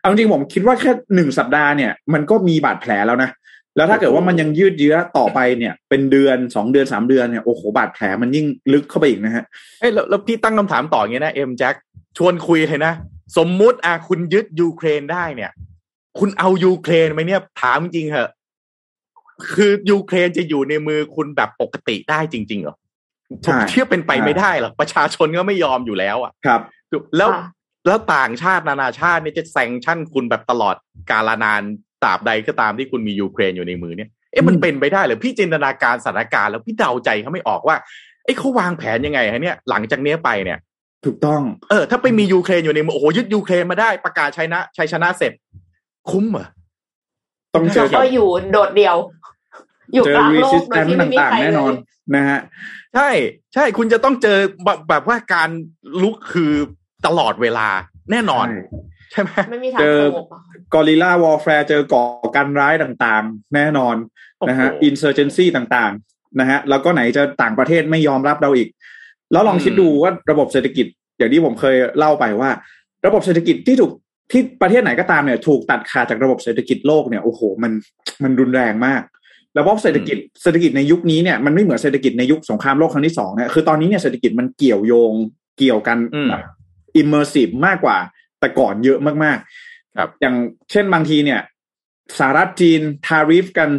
[0.00, 3.30] เอาจริงๆผมคิดว่าแค่หนึ่งสัปดาห์เนี่ยมันก็มีบาดแผลแล้วนะ
[3.76, 9.44] แล้วถ้าเกิดว่ามันยังยืดเยื้อต่อไปเนี่ย เป็นเดือนสองเดือนสามเดือนเนี่ยโอ้โหบาดแผลมันยิ่งลึกเข้าไปอีกนะฮะ
[9.80, 11.74] เอ้ยแล้วแล้วพี่ตั้งคำถามต่ออย่างเงี้ยนะเอ็มแจ็ค
[12.16, 12.92] ชวนคุยเลยนะ
[13.36, 15.50] สมมุติอะคุณยึดยูเครนได้เนี่ย
[16.18, 18.30] คุณเอายูเครนไหมเนี่ยถามจริงเหอะ
[19.54, 22.76] คือยูเครนจะอยู่ในมือคุณแบบปกติได้จริงๆเหรอ
[23.44, 26.60] ใช่ผมเชื่อเป็นไปไม่ได้หรอกประชาชนก็ไม่ยอมอยู่แล้วอะครับ
[27.16, 27.42] แล้วค่ะ
[27.86, 30.76] แล้วต่างชาตินานาชาติเนี่ยจะแซงชั่นคุณแบบตลอด
[31.10, 31.62] กาลนาน
[32.02, 37.76] ตราบใดก็ตามที่คุณมียูเครนอยู่ในมือเนี่ยเอ๊ะมันอืมเป็นไปได้เหรือพี่จินตนาการสถานการณ์แล้วพี่เดาใจเขาไม่ออกว่า
[38.24, 40.58] เอ้เขาวางแผนยังไงฮะเนี่ยหลังจากเนี้ยไปเนี่ย
[41.04, 45.32] ถูกต้อง เออ ถ้าไปมียูเครนอยู่ในมือโอ้โหยึดยูเครนมาได้ประกาศชัยนะชัยชนะเสร็จ
[46.10, 46.46] คุ้มเหรอ
[47.54, 48.96] ต้องเจแล้อวกัก็บอยู่โดดเดี่ยว
[49.94, 52.38] อยู่เจอกลางรีโลซิกสโดแตยนที่ไม่มีต่างใครๆแน่นอนเลยนะฮะ
[52.94, 53.08] ใช่
[53.54, 55.50] ใช่คุณจะต้องเจอแบบแบบว่าการ
[56.02, 56.52] ลุกคือ
[57.06, 57.68] ตลอดเวลา
[58.10, 58.60] แน่นอน ใช่
[59.12, 60.40] ใช่ไหมไม่มีทางเจอสงบอะ
[60.74, 62.02] guerrilla warfare เจอก่อ
[62.36, 63.96] การร้ายต่างๆ แน่นอน
[64.48, 68.68] นะฮะโอ้โห insurgency ต่างๆนะฮะแล้วก็ไหนจะต่างประเทศไม่ยอมรับเราอีก
[69.32, 70.86] แล้วลองอืมคิดดูว่าระบบเศรษฐกิจ
[71.18, 72.50] อย่างที่ผมเคยเล่าไปว่า
[73.06, 73.92] ระบบเศรษฐกิจที่ถูก
[74.32, 77.72] ที่ประเทศไหนก็ตามเนี่ย ถูกตัดขาดจากระบบเศรษฐกิจโลกเนี่ยโอ้โหมัน
[78.22, 79.02] มันรุนแรงมาก
[79.56, 85.12] แล้วเพราะเศรษฐกิจเศรษฐกิจในยุคนี้เนี่ยมันไม่เหมือนเศรษฐกิจในยุคสงครามโลกครั้งที่สองเนี่ยคือตอนนี้เนี่ยเศรษฐกิจมันเกี่ยวโยง
[85.58, 86.42] เกี่ยวกันอืมแบบ
[86.96, 87.98] immersive มากกว่า
[88.40, 90.36] แต่ก่อนเยอะมากๆ ครับ อย่าง
[90.70, 91.40] เช่นบางทีเนี่ย
[92.18, 93.70] สหรัฐจีน tariff กัน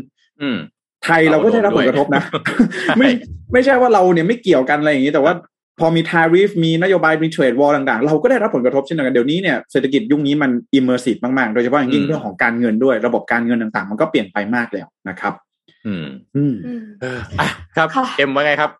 [0.42, 0.58] อืม
[1.06, 3.10] ไทยเราก็ได้รับผลกระทบนะใช่ไม่
[3.54, 5.34] ไม่ใช่ว่าเราเนี่ยไม่เกี่ยวกันอะไรอย่างนี้แต่ว่า
[5.80, 15.34] พอมี tariff มีนโยบายมี trade war ต่างๆ เราก็ได้รับผลกระทบเช่นเดียวกันเดี๋ยวนี้เนี่ยเศรษฐกิจยุคนี้มัน immersive มากๆ โดยเฉพาะอย่างยิ่งอืมเรื่องของการเงินด้วย ระบบการเงินต่างๆ มันก็เปลี่ยนไปมากแล้วนะครับ
[15.88, 17.48] อืม อืมอืมเอออะ
[17.78, 18.72] ครับค่ะเอ็มว่าไงครับ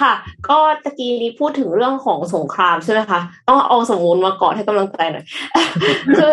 [0.00, 0.12] ค่ะ
[0.48, 5.24] ก็ตะกี้นี้พูดถึงเรื่องของสงครามใช่ไหมคะ ต้องเอาสมมูลมาก่อนให้กำลังใจหน่อย
[6.18, 6.32] คือ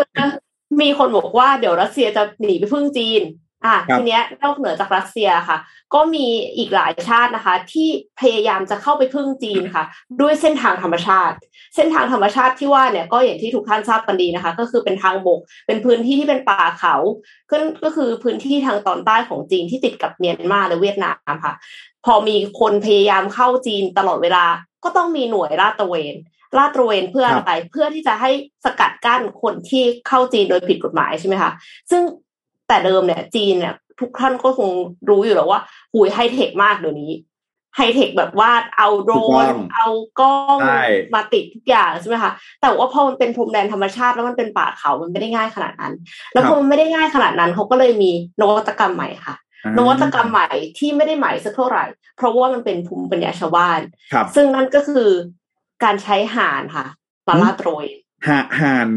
[0.82, 3.22] มีคนบอกว่าเดี๋ยวรัสเซียจะหนีไปพึ่งจีน
[3.65, 5.58] อะครับทีเนี้ยนอกเหนือจากรัสเซียค่ะ
[5.93, 7.88] ก็มีอีกหลายชาตินะคะ ที่
[8.22, 9.84] พยายามจะเข้าไปพึ่งจีนค่ะ
[10.22, 11.36] ด้วยเส้นทางธรรมชาติ
[11.76, 16.95] เส้นทางธรรมชาติที่ว่าเนี่ยก็อย่างที่ทุกท่านทราบกันดีนะคะ ก็คือเป็นทางบก เป็นพื้นที่ที่เป็นป่าเขา
[17.52, 21.54] ก็ก็คือพื้นที่ทางตอนใต้ของจีนที่ติดกับเมียนมาและเวียดนามค่ะ
[22.06, 24.45] พอมีคนพยายามเข้าจีนตลอดเวลา
[24.84, 26.15] ก็ต้องมีหน่วยลาดตระเวน
[26.58, 28.32] ลาดตระเวนเพื่ออะไรเพื่อที่จะให้
[28.65, 31.52] สกัดกั้นคนที่เข้าจีนโดยผิดกฎหมายใช่ไหมคะ
[31.91, 32.02] ซึ่ง
[32.69, 34.69] แต่เดิมเนี่ยจีนเนี่ยทุกท่านก็คง
[35.10, 35.62] รู้อยู่แล้วว่า
[35.93, 37.12] หุยไฮเทคมากเดี๋ยวนี้
[37.75, 39.88] ไฮเทคแบบว่าเอาโดรถูกต้นองเอา
[40.19, 45.93] กล้องใช่มาติดทุกอย่างใช่ไหมคะแต่ว่าพอมันเป็นพรมแดนธรรมชาติแล้วมันเป็นป่าเขามันไม่ได้ง่ายขนาดนั้น
[46.34, 49.36] แล้วพอมันไม่ได้ง่ายขนาดนั้นเขาก็เลยมีนวัตกรรมใหม่ค่ะ
[49.77, 51.86] นวัตกรรมใหม่ที่ไม่ได้ใหม่สักเท่าไหร่
[52.17, 53.79] เพราะว่ามันเป็นภูมิปัญญาชาวบ้าน
[54.13, 55.10] ครับซึ่งนั่นก็คือ
[55.84, 56.86] การใช้ห่านค่ะ
[57.27, 58.88] มาลาดตระเวนหาหาน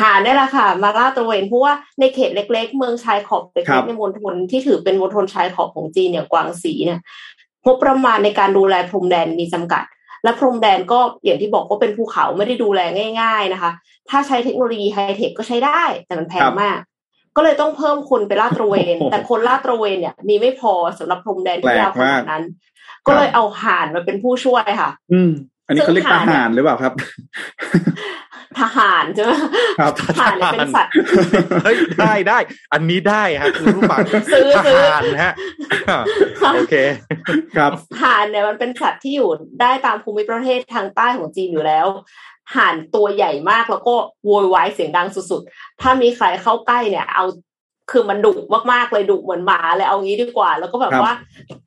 [0.00, 7.00] ห่านนี่แหละค่ะ มาลาดตระเวนเพราะว่าในเขตเล็ก ๆ เมืองชายขอบเล็ครักบๆในมณฑลที่ถือเป็นมณฑลชายขอบของจีนอย่างกวางสีเนี่ย
[7.64, 9.84] งบประมาณในการดูแลพรมแดนมีจำกัด
[10.24, 12.80] และพรมแดนก็อย่างที่บอกว่าเป็นภูเขาไม่ได้ดูแล
[13.20, 13.70] ง่าย ๆนะคะ
[14.10, 16.78] ถ้าใช้เทคโนโลยีไฮเทคก็ใช้ได้ แต่มันแพงมาก
[17.36, 22.44] ก็เลยต้องเพิ่มคนไปลาดตระเวนโอ้โหแต่คนลาดตระเวนเนี่ย มีไม่พอสำหรับพรมแดนที่แปลกยาวขนาดมากนั้น
[23.06, 25.30] ก็เลยเอาห่านมาเป็นผู้ช่วยค่ะ อืม
[25.66, 26.92] อันนี้เขาเรียกซึ่ทงหาหารหรือเปล่าครับ
[28.60, 29.32] ทหารใช่ไหม
[29.80, 30.92] ครับห่านเนี่ยเป็นสัตว์
[31.64, 32.38] เฮ้ยได้ได้
[32.72, 34.00] อันนี้ได้ฮะคุณผู้ฟัง
[34.32, 35.34] ซื้อทซื้อหารนะฮะ
[36.54, 36.74] โอเค
[37.56, 41.86] ครับห่านเนี่ยมันเป็นสัตว์ที่อยู่ได้ตามภูมิประเทศทางใต้ของจีนอยู่แล้ว
[42.56, 47.24] ห่านตัวใหญ่มากแล้วก็โวยวายเสียงดังสุดๆ ถ้ามีใครเข้าใกล้เนี่ย เอา
[47.92, 48.32] คือมันดุ
[48.72, 51.14] มากๆเลยดุเหมือนหมาเลยเอางี้ดีกว่า แล้วก็แบบครับว่า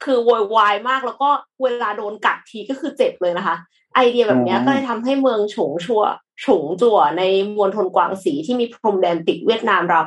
[0.04, 1.30] คือโวยวายมากแล้วก็
[1.64, 3.56] เวลาโดนกัดทีก็คือเจ็บเลยนะคะ
[3.96, 6.04] ไอเดียแบบเนี้ยอ๋อก็เลยทำให้เมืองฉงชัว
[6.46, 7.24] ฉงจั่วใน
[7.58, 10.02] มณฑลกวางสีที่มีพรมแดนติดเวียดนามเรา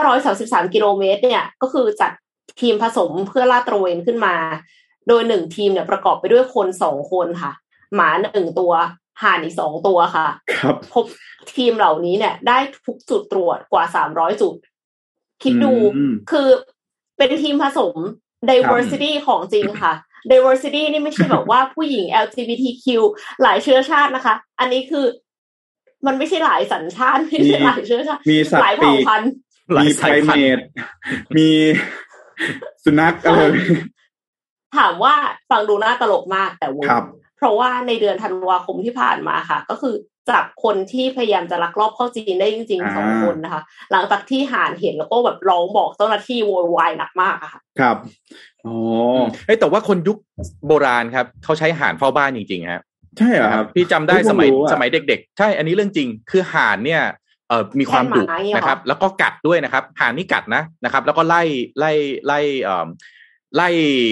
[0.00, 2.12] 533 กิโลเมตรเนี่ยก็คือจัด
[2.60, 4.34] ทีมผสมเพื่อลาดตระเวนขึ้นมา
[5.08, 7.52] โดยหนึ่งทีมเนี่ยประกอบไปด้วยคนสองคนค่ะ
[7.94, 8.72] หมาหนึ่งตัว
[9.22, 11.04] ห่านอีกสองตัวค่ะ ครับพบ
[11.56, 14.54] ทีมเหล่านี้เนี่ย ได้ทุกจุดตรวจกว่าสามร้อยจุด
[15.42, 16.48] คิดดูอืมคือ
[17.16, 17.96] เป็นทีมผสม
[18.48, 19.92] diversity ของจริงค่ะ
[20.30, 22.86] diversity นี่ไม่ใช่แบบว่าผู้หญิง LGBTQ
[23.42, 25.06] หลายเชื้อชาตินะคะ อันนี้คือ
[26.06, 29.32] มันไม่ใช่หลายสัญชาติไม่ใช่หลายเชื้อชาติมีสัตหลายว์ปีเผ่ากพันธุ์
[29.74, 30.66] หลายมีไพสายรพันเมธุ์ด
[31.36, 31.48] มี
[32.84, 33.40] สุนัขอะไร
[34.78, 35.14] ถามว่า
[35.50, 37.04] ฟังดูน่าตลกมากแต่เว่าครับ
[37.36, 39.94] เพราะว่าในเดือนธันวาคมที่ผ่านมาค่ะ ก็คือ
[40.30, 43.62] จับคนที่พยายามจะลักลอบเข้าจีนได้จริงอ่าๆสองคนนะคะ
[43.92, 47.96] หลังจากที่หานเห็นแล้วก็แบบร้องบอกเจ้าหน้าที่โวยวายหนักมากอะค่ะ ครับ
[48.66, 48.74] อ๋อ
[49.46, 50.18] เอ้ยแต่ว่าคนยุค
[50.66, 52.82] โบราณครับ เขาใช้ห่านเฝ้าบ้านจริงๆฮะ
[53.18, 57.02] ใช่เหรอครับพี่จำได้เฮ้ยสมัยผมรู้อะสมัยเด็ก ๆ ใช่อันนี้เรื่องจริง คือห่านเนี่ย
[57.48, 61.42] เอ่อมีความดุแค่หมาอย่างเงี้ยเหรอนะครับ แล้วก็กัดด้วยนะครับห่านนี่กัดนะนะครับ แล้วก็ไล่
[61.78, 61.92] ไล่
[62.26, 62.86] ไล่เอ่อ
[63.56, 63.68] ไล่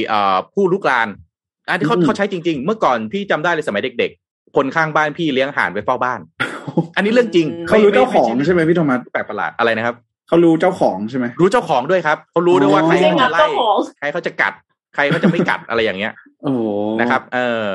[0.06, 1.08] เอ่อผู้ลุกลาน
[1.68, 6.20] อันที่เขาอืมเขาใช้จริง ๆ เมื่อก่อนพี่จำได้เลยสมัยเด็ก ๆ คนข้างบ้านพี่เลี้ยงห่านไว้เฝ้าบ้าน
[6.96, 9.94] อันนี้เรื่องจริงเขารู้ไม่เจ้าของไม่ใช่ไหมพี่โทมัสแปลกประหลาดอะไรนะครับ
[10.28, 14.52] เขารู้เจ้าของใช่ไหมรู้เจ้าของด้วยครับเขารู้ด้วยว่าอ๋อใครไม่ใช่เขางัจะบไล่เจ้าของใครเขาจะกัด
[14.94, 16.12] ใครเขาจะไม่กัดอะไรอย่างเงี้ย
[16.42, 16.60] โอ้โห
[17.00, 17.68] นะครับ เออ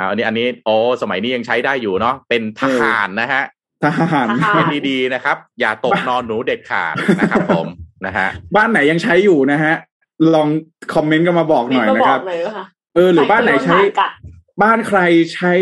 [0.00, 3.42] อ่าอันนี้อันนี้โอ้สมัยนี้ยังใช้ได้อยู่เนาะเป็นทหารนะฮะ
[3.84, 7.66] ทหารทหารเป็นดีๆนะครับ อย่าตกนอนหนูเด็ดขาดนะครับผม
[8.06, 9.74] นะฮะบ้านไหนยังใช้อยู่นะฮะ
[10.34, 10.48] ลอง
[10.94, 14.10] คอมเมนต์กันมาบอกหมีน่อยก็นะบคอรักบเลยว่าค่ะเออหรือบ้านไหนใช้ครโดห่กัด
[14.62, 14.98] บ้านใคร
[15.34, 15.52] ใช้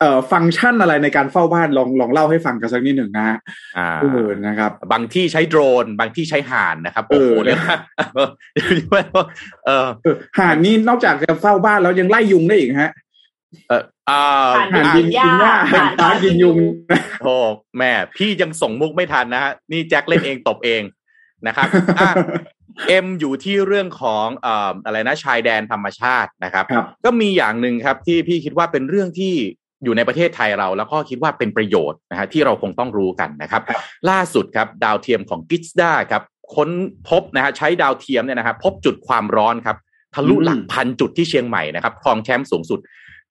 [0.00, 3.38] เอ่อฟังก์ชันอะไรในการเฝ้าบ้านลองลองเล่าให้ฟังกันสักนิดหนึ่งนะฮะ
[3.78, 7.30] อ่าเออนะครับ บางที่ใช้โดรน บางที่ใช้ห่านนะครับโอ้โห
[8.14, 8.28] เออ
[8.74, 9.04] เรียกว่า
[9.66, 12.92] เออเออห่านนี่นอกจากจะเฝ้าบ้านแล้วยังไล่ยุงได้อีกฮะ
[13.68, 14.22] เอออ่า
[14.56, 16.58] ห่านห่านอะกินกินหญ้าห่านหากินยุง
[17.22, 17.34] โอ้
[17.78, 20.82] แม่พี่ยังส่งมุกไม่ทันนะฮะนี่แจ็คเล่นเองตบเอง
[21.46, 22.08] นะครับอะ
[22.88, 29.34] เอ็มอยู่ที่เรื่องของเอ่ออะไรนะชายแดนธรรมชาตินะครับครับ ก็มีอย่างหนึ่งครับที่พี่คิดว่าเป็นเรื่องที่
[29.84, 33.80] อยู่ในประเทศไทยเรา แล้วก็คิดว่าเป็นประโยชน์นะฮะที่เราคงต้องรู้กันนะครับครับ
[34.10, 36.22] ล่าสุดครับดาวเทียมของกิสดาครับ
[36.54, 36.70] ค้น
[37.08, 39.76] พบนะฮะใช้ดาวเทียมเนี่ยนะครับพบจุดความร้อนครับ
[40.14, 42.80] ทะลุหลักพันจุดที่เชียงใหม่นะครับครองแชมป์สูงสุด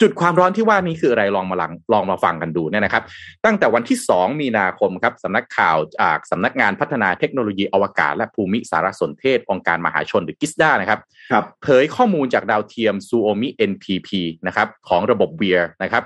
[0.01, 3.03] จุดความร้อนที่ว่านี้คืออะไรลองมาลังลองมาฟังกันดูเนี่ยนะครับ
[3.45, 10.99] ตั้งแต่วันที่ 2 มีนาคมครับสำนักข่าวจากสำนักงานพัฒนาเทคโนโลยีอวกาศ และภูมิสารสนเทศองค์การมหาชนหรือกิสดานะครับ
[11.31, 14.09] ครับเผยข้อมูลจากดาวเทียม Suomi NPP
[14.47, 16.03] นะครับของระบบเวียนะครับ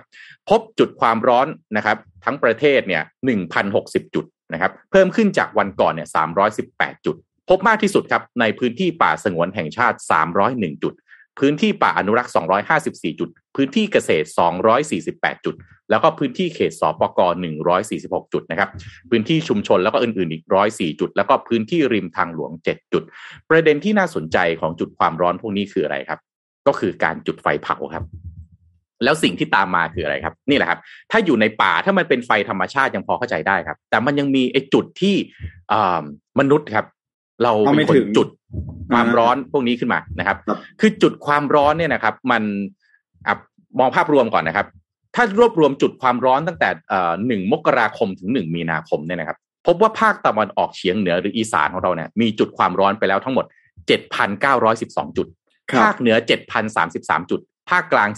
[0.49, 3.03] พบจุดความร้อนนะครับ ทั้งประเทศเนี่ย
[3.59, 6.09] 1,060 จุดนะครับเพิ่มขึ้นจากวันก่อนเนี่ย
[6.57, 7.15] 318 จุด
[7.49, 9.97] พบมากที่สุดครับในพื้นที่ป่าสงวนแห่งชาติ
[10.41, 10.93] 301 จุด
[11.39, 12.33] พื้นที่ป่าอนุรักษ์
[12.75, 14.27] 254 จุด พื้นที่เกษตร
[14.85, 15.55] 248 จุด
[15.89, 17.19] แล้วก็พื้นที่เขตสปก
[17.77, 18.69] 146 จุดนะครับ
[19.09, 23.03] พื้นที่ชุมชนแล้วก็อื่นๆ อีก 104 จุด แล้วก็พื้นที่ริมทางหลวง 7 จุด
[23.49, 26.19] ประเด็นที่น่าสนใจของจุดความร้อนพวกนี้คืออะไรครับ
[26.67, 28.03] ก็คือการจุดไฟเผาครับ
[29.03, 30.79] แล้วสิ่งที่ตามมาคืออะไรครับ นี่แหละครับ
[31.11, 35.15] ถ้าอยู่ในป่าถ้ามันเป็นไฟธรรมชาติยังพอเข้าใจได้ครับ แต่มันยังมีไอ้จุดที่
[35.71, 36.01] อ่า
[36.39, 36.85] มนุษย์ครับ
[37.43, 38.27] เราเอาไม่เป็นคนถึงจุด
[38.91, 42.43] ความอ่าร้อนพวกนี้ขึ้นมานะครับครับ คือจุดความร้อนเนี่ยนะครับ มัน
[43.27, 43.33] อะ
[43.79, 44.67] มองภาพรวมก่อนนะครับ
[45.15, 46.69] ถ้ารวบรวมจุดความร้อนตั้งแต่
[47.27, 49.37] หนึ่งมกราคมถึงหนึ่งมีนาคมเนี่ยนะครับ
[49.67, 53.45] พบว่าภาคตะวันออกเฉียงเหนือหรืออีสานของเราเนี่ยมีจุดความร้อนไปแล้วทั้งหมด
[54.31, 55.27] 7,912 จุด
[55.71, 56.15] ครับภาคเหนือ
[56.73, 58.09] 7,033 จุด ภาคกลาง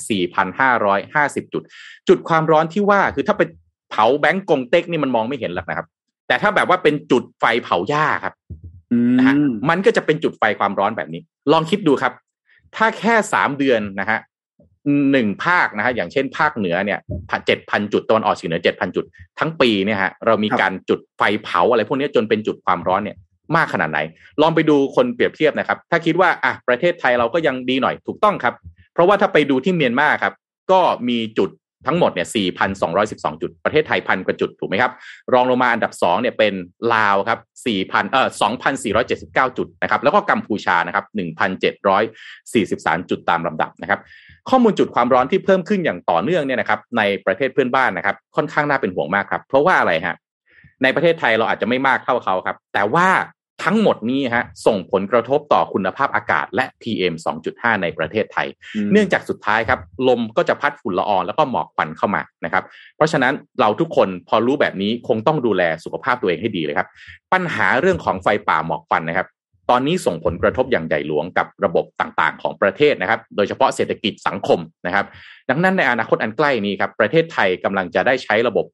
[0.73, 1.63] 4,550 จุด
[2.07, 3.49] จุดความร้อนที่ว่าคือถ้าเป็น
[3.91, 5.87] เผาแบงก์กงเต็กนี่มันมองไม่เห็นหรอกนะครับ
[6.27, 8.62] แต่ถ้าแบบว่าเป็นจุดไฟเผาหญ้าครับอืม
[9.17, 9.35] นะฮะ
[9.69, 12.13] มันก็จะเป็นจุดไฟความร้อนแบบนี้ ลองคิดดูครับ
[12.75, 14.19] ถ้าแค่สามเดือนนะฮะ
[15.11, 16.99] หนึ่งภาคนะฮะอย่างเช่นภาคเหนือเนี่ย
[17.45, 19.05] เจ็ดพันจุดตะวันออกเฉียงเหนือเจ็ดพันจุด
[19.39, 23.17] ทั้งปีเนี่ยฮะเรามีครับการจุดไฟเผาอะไรพวกนี้จนเป็นจุดความร้อนเนี่ย
[23.55, 23.99] มากขนาดไหน
[24.41, 28.53] ลองไปดูคนเปรียบเทียบนะครับ ถ้าคิดว่าอะประเทศไทยเราก็ยังดีหน่อยถูกต้องครับ
[28.93, 30.33] เพราะว่าถ้าไปดูที่เมียนมาครับ
[30.71, 31.49] ก็มีจุด
[31.87, 32.27] ทั้งหมดเนี่ย
[32.89, 34.91] 4,212 จุด ประเทศไทยพันกว่าจุด ถูกไหมครับ
[35.33, 36.53] รองลงมาอันดับ 2 เนี่ยเป็น
[36.93, 37.39] ลาวครับ
[37.75, 38.27] 4,000 เอ่อ
[38.93, 41.05] 2,479 จุดนะครับ แล้วก็กัมพูชานะครับ
[41.87, 43.99] 1,743 จุดตามลำดับนะครับ
[44.49, 50.15] ข้อมูลจุดความร้อนที่เพิ่มขึ้นอย่างต่อเนื่องเนี่ยนะครับ ในประเทศเพื่อนบ้านนะครับ ค่อนข้างน่าเป็นห่วงมากครับ เพราะว่าอะไรฮะ
[50.83, 53.07] ในประเทศไทยเราอาจจะไม่มากเท่าเขาครับ แต่ว่า
[53.63, 57.13] ทั้งหมดนี้ฮะส่งผลกระทบต่อคุณภาพอากาศและ PM
[57.47, 58.47] 2.5 ในประเทศไทย
[58.91, 62.63] เนื่องจากสุดท้ายครับ ลมก็จะพัดฝุ่นละอองแล้วก็หมอกควันเข้ามานะครับ
[62.95, 66.87] เพราะฉะนั้นเราทุกคนพอรู้แบบนี้คงต้องดูแลสุขภาพตัวเองให้ดีเลยครับ
[67.33, 69.27] ปัญหาเรื่องของไฟป่าหมอกควันนะครับ
[69.69, 75.05] ตอนนี้ส่งผลกระทบอย่างใหญ่หลวงกับระบบต่างๆ ของประเทศนะครับ โดยเฉพาะเศรษฐกิจสังคมนะครับ
[75.49, 78.65] ดังนั้นในอนาคตอันใกล้นี้ครับประเทศไทยกำลังจะได้ใช้ระบบ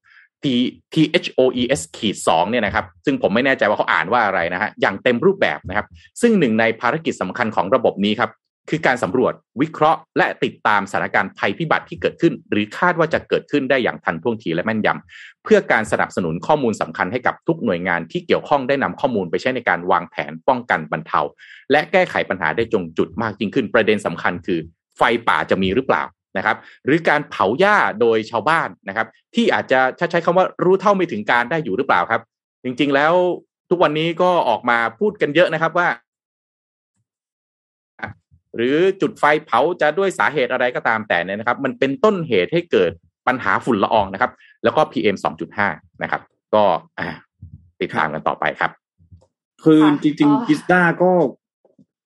[0.43, 0.45] T
[0.93, 5.85] T H O E S ขีดสองเนี่ยนะครับ ซึ่งผมไม่แน่ใจว่าเขาอ่านว่าอะไรนะฮะ อย่างเต็มรูปแบบนะครับ
[6.21, 8.31] ซึ่งหนึ่งในภารกิจสำคัญของระบบนี้ครับ
[8.69, 21.21] คือการสำรวจวิเคราะห์ และติดตามสถานการณ์ภัยพิบัติที่เกิดขึ้น หรือคาดว่าจะเกิดขึ้นได้อย่างทันท่วงทีและแม่นยำเพื่อการสนับสนุนข้อมูลสำคัญให้กับทุกหน่วยงานที่เกี่ยวข้องได้นำข้อมูลไปใช้ในการวางแผนป้องกันบรรเทา
[21.71, 24.59] และแก้ไขปัญหาได้จงจุดมากยิ่งขึ้น ประเด็นสำคัญคือ
[24.97, 26.03] ไฟป่าจะมีหรือเปล่า
[26.37, 32.21] นะครับ หรือการเผาหญ้าโดยชาวบ้านนะครับ ที่อาจจะถ้าใช้คำว่ารู้เท่าไม่ถึงการได้อยู่หรือเปล่าครับ
[32.63, 33.13] จริง ๆ แล้ว
[33.69, 35.87] ทุกวันนี้ก็ออกมาพูดกันเยอะนะครับว่า
[38.55, 42.91] หรือจุดไฟเผาจะด้วยสาเหตุอะไรก็ตามแต่เนี่ยนะครับ มันเป็นต้นเหตุให้เกิด
[43.27, 44.31] ปัญหาฝุ่นละอองนะครับ
[44.63, 45.15] แล้วก็ PM
[45.59, 46.21] 2.5 นะครับ
[46.55, 46.63] ก็
[46.99, 47.07] อ่า
[47.81, 48.71] ติดตามกันต่อไปครับ
[49.63, 51.11] คือค่ะจริงอ๋อๆกิสตาก็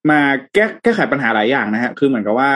[0.10, 0.20] มา
[0.54, 2.50] แก้แก้ไขปัญหาหลายอย่างนะฮะ คือเหมือนกับว่า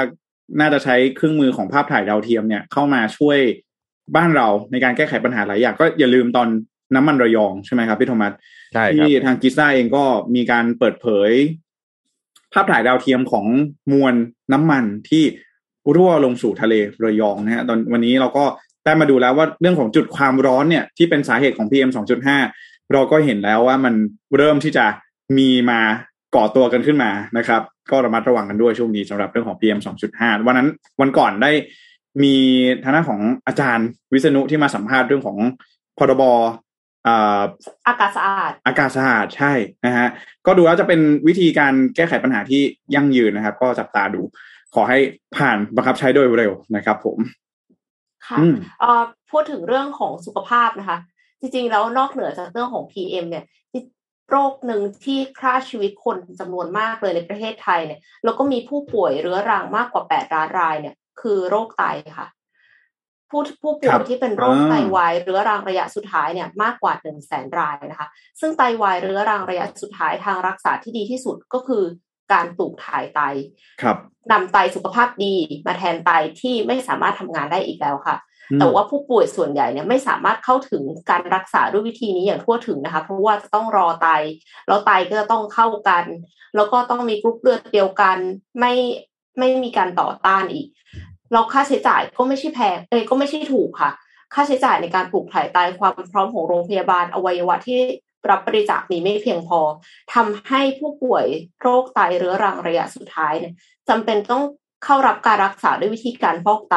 [0.60, 3.40] น่าจะใช้เครื่องมือของภาพถ่ายดาวเทียมเนี่ยเข้ามาช่วย
[4.16, 6.48] บ้านเราในการแก้ไขปัญหาหลายอย่าง ก็อย่าลืมตอน
[6.96, 8.34] น้ำมันระยองใช่ไหมครับพี่โทมัส
[8.74, 10.04] ใช่ครับที่ทางกิสตาเองก็
[10.36, 11.32] มีการเปิดเผย
[12.54, 13.46] ภาพถ่ายดาวเทียมของ
[13.92, 14.14] มวล
[14.54, 15.24] น้ำมันที่
[15.96, 18.46] รั่วลงสู่ทะเลระยองนะฮะตอนวันนี้เราก็
[18.86, 21.92] ได้มาดูแล้วว่าเรื่องของจุดความร้อนเนี่ยที่เป็นสาเหตุของ PM
[22.40, 23.94] 2.5 เราก็เห็นแล้วว่ามัน
[24.38, 24.86] เริ่มที่จะ
[25.38, 25.80] มีมา
[26.36, 29.80] ก่อตัวกันขึ้นมานะครับ ก็ระมัดระวังกันด้วยช่วงนี้สำหรับเรื่องของ PM
[30.12, 30.70] 2.5 วันนั้น
[31.02, 31.52] วันก่อนได้
[32.24, 32.36] มี
[32.84, 35.38] ทางด้านของอาจารย์วิษณุที่มาสัมภาษณ์เรื่องของ
[35.98, 36.24] พรบ
[37.08, 37.42] อ่า
[37.88, 39.54] อากาศสะอาด อากาศสะอาดใช่
[39.86, 40.08] นะฮะ
[40.46, 42.62] ก็ดูแล้วจะเป็นวิธีการแก้ไขปัญหาที่
[42.96, 44.22] ยั่งยืนนะครับ ก็จับตาดู
[44.74, 44.98] ขอให้
[45.36, 47.18] ผ่านบังคับใช้โดยเร็วนะครับ ผม
[48.28, 48.38] ค่ะ
[49.32, 50.98] พูดถึงเรื่องของสุขภาพนะคะ
[51.40, 53.44] จริงๆแล้วนอกเหนือจากเรื่องของ PM เนี่ย
[54.30, 61.84] โรคหนึ่งที่ฆ่าชีวิตคนจำนวนมากเลยในประเทศไทยเนี่ยแล้วก็มีผู้ป่วยเรื้อรังมากกว่าแปดล้านรายเนี่ย คือโรคไต
[62.18, 62.28] ค่ะ
[63.30, 68.08] ผู้ผู้ป่วยที่เป็นโรคไตวายเรื้อรังระยะสุดท้ายเนี่ยมากกว่าหนึ่งแสนรายนะคะ
[68.40, 71.84] ซึ่งไตวายเรื้อรังระยะสุดท้ายทางรักษาที่ดีที่สุดก็คือ
[72.34, 73.22] การปลูกถ่ายไต
[73.82, 73.98] ครับ
[74.32, 75.36] นำไตสุขภาพดี
[75.66, 76.12] มาแทนไต
[76.42, 78.16] ที่ไม่สามารถทำงานได้อีกแล้วค่ะ
[78.60, 84.08] แต่ว่าผู้ป่วยส่วนใหญ่เนี่ยไม่สามารถเข้าถึงการรักษาด้วยวิธีนี้อย่างทั่วถึงนะคะ เพราะว่าจะต้องรอไต
[84.68, 86.06] แล้วไตก็จะต้องเข้ากัน
[86.56, 88.18] แล้วก็ต้องมีกรุ๊ปเลือดเดียวกัน
[88.60, 88.74] ไม่
[89.40, 90.68] ไม่มีการต่อต้านอีก
[91.34, 93.92] เราค่าใช้จ่ายก็ไม่ใช่แพงเอ้ก็ไม่ใช่ถูกค่ะ
[94.34, 97.80] ค่าใช้จ่ายในการปลูกถ่ายไตความพร้อมของโรงพยาบาลอวัยวะที่
[98.30, 99.60] รับบริจาคมีไม่เพียงพอ
[100.14, 101.26] ทำให้ผู้ป่วย
[101.62, 103.54] โรคไตเรื้อรังระยะสุดท้ายเนี่ย
[103.90, 104.44] จำเป็นต้อง
[104.84, 106.76] เข้ารับการรักษาด้วยวิธีการฟอกไต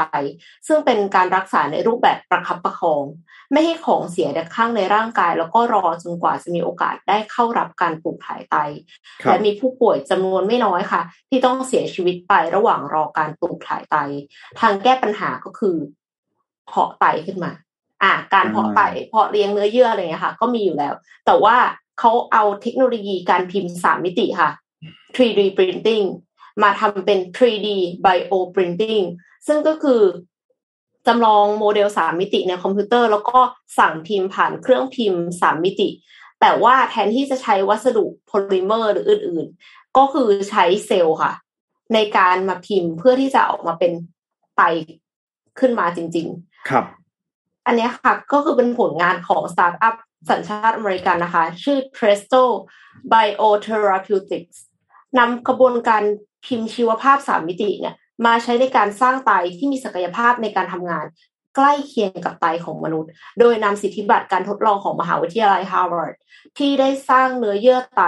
[0.66, 3.04] ซึ่งเป็นการรักษาในรูปแบบประคับประคอง
[3.52, 8.56] ไม่ให้ของเสียดข้างในร่างกาย แล้วก็รอจนกว่าจะมีโอกาสได้เข้ารับการปลูกถ่ายไต
[9.24, 13.96] และมีผู้ป่วยจำนวนไม่น้อยค่ะ ที่ต้องเสียชีวิตไประหว่างรอการปลูกถ่ายไต
[14.60, 15.76] ทางแก้ปัญหาก็คือ
[16.68, 17.52] เพาะไตขึ้นมา
[18.02, 20.94] อ่า การเพาะไตเพาะเลี้ยงเนื้อเยื่ออะไรเงี้ยค่ะ ก็มีอยู่แล้ว
[21.26, 21.56] แต่ว่า
[21.98, 24.50] เขาเอาเทคโนโลยีการพิมพ์สามมิติค่ะ
[25.16, 26.06] 3D printing
[26.62, 27.68] มาทำเป็น 3D
[28.04, 29.04] bio printing
[29.46, 30.02] ซึ่งก็คือ
[31.06, 33.38] จำลองโมเดลสามมิติในคอมพิวเตอร์ แล้วก็
[33.78, 35.88] สั่งพิมพ์ผ่านเครื่องพิมพ์สามมิติ
[36.40, 41.32] แต่ว่าแทนที่จะใช้วัสดุโพลิเมอร์หรืออื่นๆ ก็คือใช้เซลล์ค่ะ
[41.94, 43.92] ในการมาพิมพ์เพื่อที่จะออกมาเป็น
[44.56, 44.62] ไต
[45.60, 46.84] ขึ้นมาจริง ๆ ครับ
[47.66, 49.94] อันนี้ค่ะก็คือเป็นผลงานของสตาร์ทอัพ
[50.30, 52.42] สัญชาติอเมริกันนะคะ ชื่อ Trestle
[53.12, 54.56] Biotherapeutics
[55.18, 56.02] นำกระบวนการ
[56.46, 57.94] พิมพ์ชีวภาพสามมิติเนี่ย
[58.26, 61.06] มาใช้ในการสร้างไตที่มีศักยภาพในการทำงาน
[61.56, 66.14] ใกล้เคียงกับไตของมนุษย์ โดยนำสิทธิบัตรการทดลองของมหาวิทยาลัยฮาร์วาร์ด
[66.58, 68.02] ที่ได้สร้างเนื้อเยื่อไต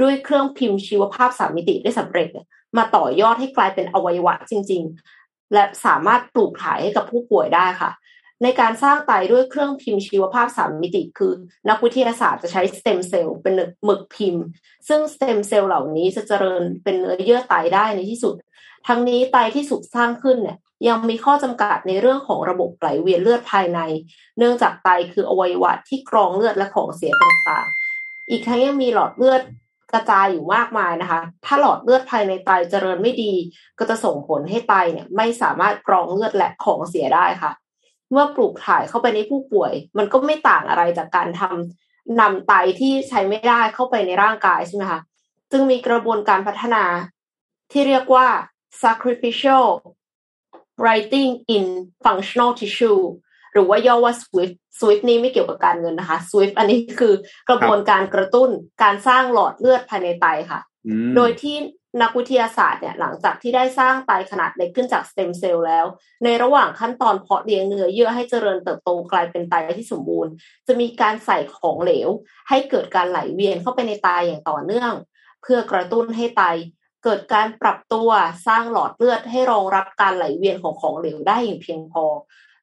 [0.00, 2.28] ด้วยเครื่องพิมพ์ชีวภาพสามมิติได้สำเร็จ
[2.76, 4.82] มาต่อยอดให้กลายเป็นอวัยวะจริง
[5.18, 7.90] ๆ และสามารถปลูกถ่ายให้กับผู้ป่วยได้ค่ะ
[8.42, 11.32] ในการสร้างไตด้วยเครื่องพิมพ์ชีวภาพสามมิติ คือ
[11.68, 14.44] นักวิทยาศาสตร์จะใช้สเต็มเซลล์เป็นหมึกพิมพ์
[14.88, 18.34] ซึ่งสเต็มเซลล์เหล่านี้จะเจริญเป็นเนื้อเยื่อไตได้ในที่สุด
[18.86, 20.56] ทั้งนี้ไตที่ถูกสร้างขึ้นเนี่ย
[20.88, 23.80] ยังมีข้อจำกัดในเรื่องของระบบไหลเวียนเลือดภายใน
[24.38, 29.42] เนื่องจากไตคืออวัยวะที่กรองเลือดและของเสียต่างๆ อีกทั้งยังมีหลอดเลือด
[29.92, 33.32] กระจายอยู่มากมายนะคะ ถ้าหลอดเลือดภายในไตเจริญไม่ดี
[33.78, 37.52] ก็จะส่งผลให้ไตเนี่ยไม่สามารถกรองเลือดและของเสียได้ค่ะ
[38.10, 45.00] เมื่อปลูกถ่ายเข้าไปในผู้ป่วย มันก็ไม่ต่างอะไรจากการทำนำไตที่ใช้ไม่ได้เข้าไปในร่างกายใช่ไหมคะ
[45.50, 46.84] จึงมีกระบวนการพัฒนา
[47.72, 48.26] ที่เรียกว่า
[48.82, 49.66] sacrificial
[50.82, 51.64] writing in
[52.04, 53.02] functional tissue
[53.52, 57.14] หรือว่าย่อว่า SWIFT SWIFT นี้ไม่เกี่ยวกับการเงินนะคะ SWIFT อันนี้คือ
[57.48, 58.50] กระบวนการกระตุ้น
[58.82, 60.60] การสร้างหลอดเลือดภายในไตค่ะ
[61.16, 61.56] โดยที่
[62.02, 65.86] นักวิทยาศาสตร์เนี่ยหลังจากที่ได้สร้างไตขนาดเล็กขึ้นจากสเต็มเซลล์แล้ว
[66.24, 70.32] ในระหว่างขั้นตอนเพาะเลี้ยงเนื้อเยื่อให้เจริญเติบโตกลายเป็นไตที่สมบูรณ์
[70.66, 72.08] จะมีการใส่ของเหลว
[72.48, 74.92] ให้เกิดการไหลเวียนเข้าไปในไตอย่างต่อเนื่อง
[75.42, 76.42] เพื่อกระตุ้นให้ไต
[77.04, 78.10] เกิดการปรับตัว
[78.46, 82.04] สร้างหลอดเลือดให้รองรับการไหลเวียนของของเหลวได้อย่างเพียงพอ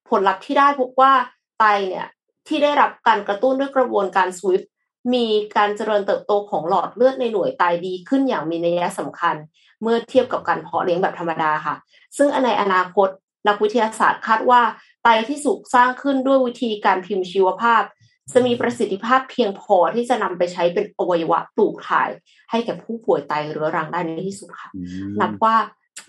[0.10, 1.14] ผลลัพธ์ที่ได้พบว่า
[1.60, 2.08] ไตเนี่ย
[2.48, 4.64] ที่ได้รับการกระตุ้นด้วยกระบวนการ SWIFT
[5.14, 5.26] มี
[5.58, 9.36] การเจริญเติบโตของหลอดเลือดในหน่วยไตดีขึ้นอย่างมีนัยสำคัญ
[9.82, 11.76] เมื่อเทียบกับการเพาะเลี้ยงแบบธรรมดาค่ะ
[12.18, 13.10] ซึ่งในอนาคต
[13.48, 14.62] นักวิทยาศาสตร์คาดว่า
[15.04, 17.84] ไตที่สุกสร้างขึ้นด้วยวิธีการพิมพ์ชีวภาพ
[18.34, 22.10] จะมีประสิทธิภาพเพียงพอที่จะนำไปใช้เป็นอวัยวะปลูกถ่าย
[22.50, 24.70] ให้แก่ผู้ป่วยไตเรื้อรังได้ในที่สุดค่ะ
[25.22, 25.56] นับว่า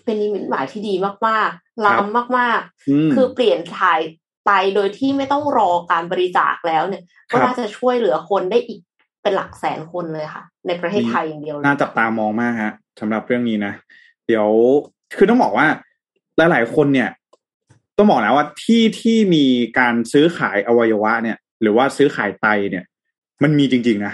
[0.03, 0.93] เป็นนิมิตหมายที่ดี
[1.27, 3.99] มากๆล้ำมากๆ คือเปลี่ยนถ่าย
[4.45, 8.81] ไตโดยที่ไม่ต้องรอการบริจาคแล้วเนี่ย ก็น่าจะช่วยเหลือคนได้อีก
[9.21, 13.73] เป็นหลักแสนคนเลยค่ะ ในประเทศไทยอย่างเดียวน่าจับตามองมากฮะสำหรับเรื่องนี้นะ
[14.27, 14.47] เดี๋ยว
[15.17, 15.67] คือต้องบอกว่า
[16.37, 17.09] หลาย ๆ คนเนี่ย
[17.97, 19.45] ต้องบอกนะว่าที่ที่มี
[19.79, 22.83] การซื้อขายอวัยวะเนี่ย หรือว่าซื้อขายไตเนี่ย
[23.43, 24.13] มันมีจริง ๆ นะ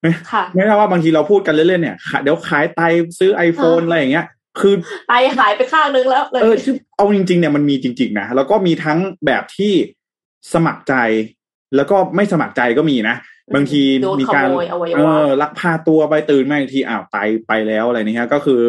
[0.00, 0.10] ไม่
[0.54, 2.80] ไม่ใช่ว่าบางทีเราพูดกันเล่นๆเนี่ยเดี๋ยวขายไต
[3.18, 4.26] ซื้อ iPhone อะไรอย่างเงี้ย
[4.60, 4.74] คือ
[5.08, 6.54] ไตหายไปข้างนึงแล้วเออ
[6.96, 9.72] เอาจริง ๆ เนี่ยมันมีจริง ๆ นะแล้วก็มีทั้งแบบที่
[10.54, 10.94] สมัครใจ
[11.76, 13.16] แล้วก็ไม่สมัครใจก็มีนะ
[13.54, 13.82] บางที
[14.20, 14.46] มีการ
[14.96, 18.60] เออลักพาตัวไปตื่นมาอีกทีอ้าวตายไปแล้วอะไรนี่ฮะก็คือ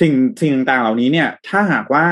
[0.00, 2.06] สิ่งสิ่งต่างๆเหล่านี้เนี่ย ถ้าหากว่า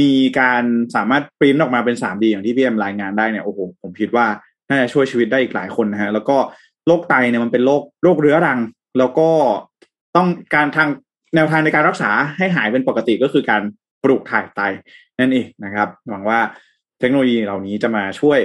[0.00, 0.64] มีการ
[0.94, 4.26] สามารถปริ้นออกมาเป็นสามดีอย่างที่พี่เอ็มรายงานได้เนี่ยโอ้โหผมคิดว่า
[4.68, 6.36] น่าจะช่วยชีวิตได้อีกหลายคนนะฮะ แล้วก็
[6.86, 8.58] โรคไตเนี่ยมันเป็นโรคโรคเรื้อรัง
[8.98, 9.30] แล้วก็
[10.16, 10.88] ต้องการทาง
[11.34, 13.62] แนวทางในการรักษาให้หายเป็นปกติก็คือการ
[14.04, 14.60] ปลูกถ่ายไต
[15.20, 16.40] นั่นเองนะครับ หวังว่า
[17.02, 18.38] ทคโนโลยีเหล่านี้จะมาช่วย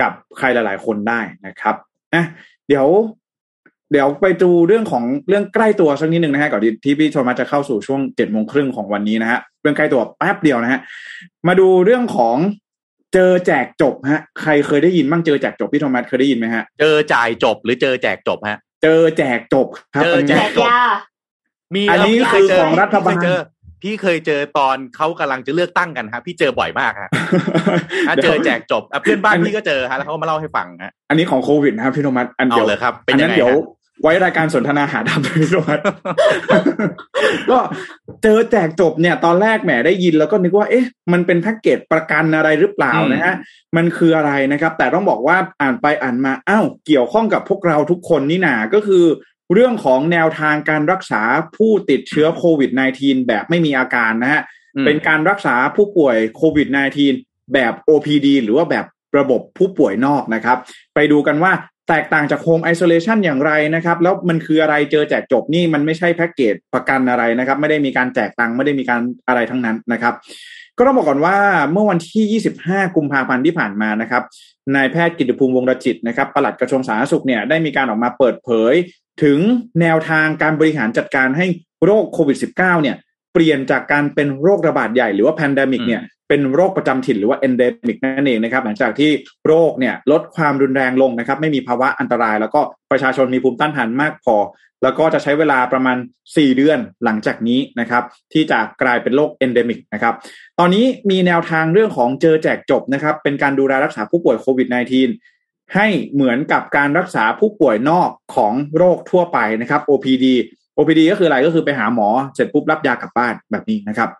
[0.00, 1.74] กับใครหลาย ๆ คนได้นะครับ
[2.14, 2.24] อะ
[2.68, 2.86] เดี๋ยว
[3.92, 10.80] เดี๋ยวไปดูเรื่องของเรื่องใกล้ตัวสักนิดหนึ่งนะฮะก่อนที่พี่โทมัสจะเข้าสู่ช่วงเจ็ดโมงครึ่งของวันนี้นะฮะเรื่องใกล้ตัวแป๊บเดียวนะฮะ
[11.48, 12.36] มาดูเรื่องของ
[13.14, 20.82] เจอแจกจบฮะ ใครเคยได้ยินบ้างเจอแจกจบพี่โทมัสเคยได้ยินไหมฮะเจอจ่ายจบหรือเจอแจกจบฮะ เจอแจกจบครับเจอแจแจกกยา
[21.74, 23.38] มีอันนี้แล้วพี่คือเจของรัฐบาลพี่เคยเจอ
[23.82, 27.10] พี่เคยเจอตอนเขากำลังจะเลือกตั้งกันฮะพี่เจอบ่อยมากฮะ
[28.08, 33.56] อะเจอแจกจบอะเพื่อนบ้านพี่ก็เจอฮะแล้วเขามาเล่าให้ฟังฮะอันนี้ของโควิดนะครับพี่โทมัสอันเอาเดียวเลยครับเป็นอันยันั้งนไงเดี๋ยวฮะ
[34.02, 35.80] ไว้รายการสนทนาหาดำพี่โทมัส
[37.50, 37.58] ก็
[38.22, 43.34] เจอแจกจบเนี่ยตอนแรกแหมได้ยินแล้วก็นึกว่าเอ๊ะ มันเป็นแพ็กเกจประกันอะไรหรือเปล่านะฮะ
[43.76, 49.04] มันคืออะไรนะครับ แต่ต้องบอกว่าอ่านไปอ่านมาอ้าวเกี่ยวข้องกับพวกเราทุกคนนี่นาก็คือ
[49.52, 51.22] เรื่องของแนวทางการรักษา
[51.56, 52.70] ผู้ติดเชื้อโควิด
[53.00, 54.42] -19 แบบไม่มีอาการนะฮะ
[54.76, 56.68] อืมเป็นการรักษาผู้ป่วยโควิด
[57.10, 58.86] -19 แบบ OPD หรือว่าแบบ
[59.18, 60.58] ระบบผู้ป่วยนอกนะครับ
[60.94, 61.52] ไปดูกันว่า
[61.88, 70.14] แตกต่างจากโฮมไอโซเลชันอย่างไรนะครับ แล้วมันคืออะไรเจอแจกจบนี่มันไม่ใช่แพ็กเกจประกันอะไรนะครับ ไม่ได้มีการแจกตังค์ไม่ได้มีการอะไรทั้งนั้นนะครับ
[70.78, 71.36] ก็ต้องบอกก่อนว่า
[71.72, 74.22] เมื่อวันที่ 25 กุมภาพันธ์ที่ผ่านมานะครับ
[74.74, 78.74] นายแพทย์กิติภูมิวงศ์รจิตนะครับปลัดกระทรวงสาธารณสุขเนี่ยได้มีการออกมาเปิดเผย
[79.22, 79.38] ถึง
[79.80, 81.46] แนวทางการบริหารจัดการให้
[81.84, 82.96] โรคโควิด -19 เนี่ย
[83.32, 89.10] เปลี่ยนจากการเป็นโรคระบาดใหญ่หรือว่า pandemic เนี่ยเป็นโรคประจำถิ่นหรือว่า endemic นั่นเองนะครับหลังจากที่
[89.46, 92.60] โรคเนี่ยลดความรุนแรงลงนะครับ ไม่มีภาวะอันตราย แล้วก็
[92.90, 94.36] ประชาชนมีภูมิต้านทานมากพอ
[94.82, 95.96] แล้วก็จะใช้เวลาประมาณ
[96.26, 98.02] 4 เดือนหลังจากนี้นะครับ
[98.32, 100.14] ที่จะกลายเป็นโรค endemic นะครับ
[100.58, 105.33] ตอนนี้มีแนวทางเรื่องของเจอแจกจบนะครับ เป็นการดูแลรักษาผู้ป่วยโควิด -19
[105.74, 110.26] ให้เหมือนกับการรักษาผู้ป่วยนอกของโรคทั่วไปนะครับ OPD
[110.78, 114.10] OPD ก็คืออะไรก็คือไปหาหมอเสร็จปุ๊บรับยากลับบ้านแบบนี้นะครับ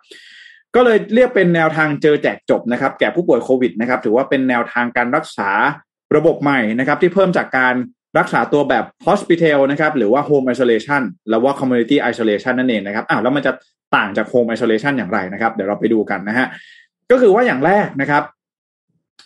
[0.75, 5.49] ก็เลยเรียกเป็นแนวทางเจอแจกจบนะครับ แก่ผู้ป่วยโควิดนะครับ ถือว่าเป็นแนวทางการรักษา
[6.15, 7.75] ระบบใหม่นะครับ ที่เพิ่มจากการ
[8.17, 13.51] รักษาตัวแบบ hospital นะครับ หรือว่า home isolation แล้วว่า community isolation นั่นเองนะครับอ้าวแล้วมันจะ
[13.95, 16.47] ต่างจาก home isolation อย่างไรนะครับ เดี๋ยวเราไปดูกันนะฮะ
[17.11, 18.23] ก็คือว่าอย่างแรกนะครับ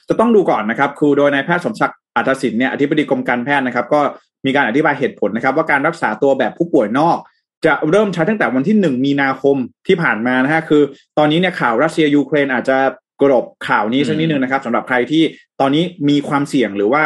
[0.09, 3.99] จะต้องดูก่อนนะครับคือโดยนายแพทย์สมศักดิ์ อัตสินเนี่ยอธิบดีกรมการแพทย์นะครับ ก็
[4.45, 7.17] มีการอธิบายเหตุผลนะครับ ว่าการรักษาตัวแบบผู้ป่วยนอก
[7.65, 9.55] จะเริ่มใช้ตั้งแต่วันที่หนึ่งมีนาคม
[9.87, 10.81] ที่ผ่านมานะฮะคือ
[11.17, 12.77] ตอนนี้เนี่ยข่าวรัสเซียยูเครนอาจจะ
[13.21, 15.23] กรบข่าวนี้สักนิดนึงนะครับสำหรับใครที่
[15.59, 17.03] ตอนนี้มีความเสี่ยงหรือว่า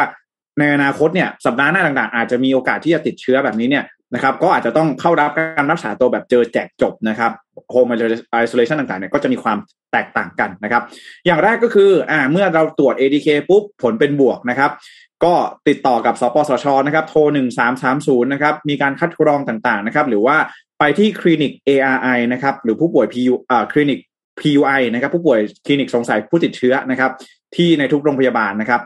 [0.58, 3.84] ในอนาคตเนี่ยสัปดาห์หน้าต่างๆ อาจจะมีโอกาสที่จะติดเชื้อแบบนี้เนี่ย
[4.14, 7.32] นะครับก็อาจจะต้องเข้ารับการรักษาตัวแบบเจอแจกจบนะครับ
[7.70, 7.86] โฮม
[8.30, 9.58] ไอโซเลชันต่างๆเนี่ยก็จะมีความ
[9.92, 10.82] แตกต่างกันนะครับ
[11.26, 14.70] อย่างแรกก็คืออ่าเมื่อเราตรวจ ADK ปุ๊บผลเป็นบวกนะครับ
[15.24, 15.34] ก็
[15.68, 17.20] ติดต่อกับสปสชนะครับโทร
[17.76, 20.36] 1330นะครับมีการคัดกรองต่างๆนะครับหรือว่า
[20.78, 23.98] ไปที่คลินิก ARI นะครับหรือผู้ป่วย PU อ่าคลินิก
[24.40, 27.10] PUI นะครับผู้ป่วยคลินิกสงสัยผู้ติดเชื้อนะครับ
[27.56, 28.80] ที่ในทุกโรงพยาบาลนะครับ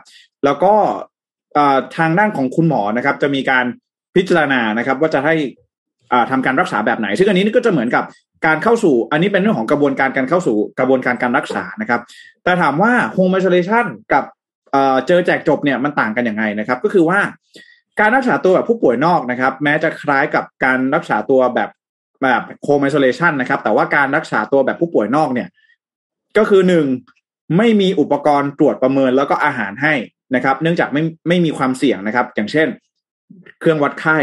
[0.45, 0.73] แล้วก็
[1.97, 3.65] ทางด้านของคุณหมอนะครับ จะมีการ
[4.15, 5.35] พิจารณานะครับ ว่าจะให้
[6.31, 8.03] ทำการรักษาแบบไหน ซึ่งอันนี้ก็จะเหมือนกับ
[8.45, 12.01] การเข้าสู่ อันนี้เป็นเรื่องของกระบวนการการเข้าสู่กระบวนการการรักษานะครับ
[12.43, 14.23] แต่ถามว่า home isolation กับ
[15.07, 17.19] เจอแจกจบเนี่ยมันต่างกันยังไงนะครับ ก็คือว่า
[17.99, 21.69] การรักษาตัวแบบผู้ป่วยนอกนะครับ แม้จะคล้ายกับการรักษาตัวแบบ
[22.23, 25.47] แบบ home isolation นะครับ แต่ว่าการรักษาตัวแบบผู้ป่วยนอกเนี่ย
[26.37, 26.85] ก็คือหนึ่ง
[27.57, 29.93] ไม่มีอุปกรณ์ตรวจประเมินแล้วก็อาหารให้
[30.35, 32.67] นะครับ เนื่องจากไม่ไม่มีความเสี่ยงนะครับ อย่างเช่น
[33.59, 34.17] เครื่องวัดไข้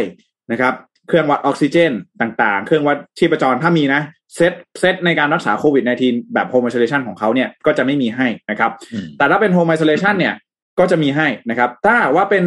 [0.53, 0.75] นะครับ
[1.09, 4.03] เครื่องวัดออกซิเจนต่างๆ เครื่องวัดชีพจรถ้ามีนะ
[4.35, 8.71] เซตเซตในการรักษาโควิด -19 แบบ home isolation ของเขาเนี่ยก็จะไม่มีให้นะครับ
[9.19, 10.35] แต่ถ้าเป็น home isolation เนี่ย
[10.79, 12.45] ก็จะมีให้นะครับ ถ้าว่าเป็น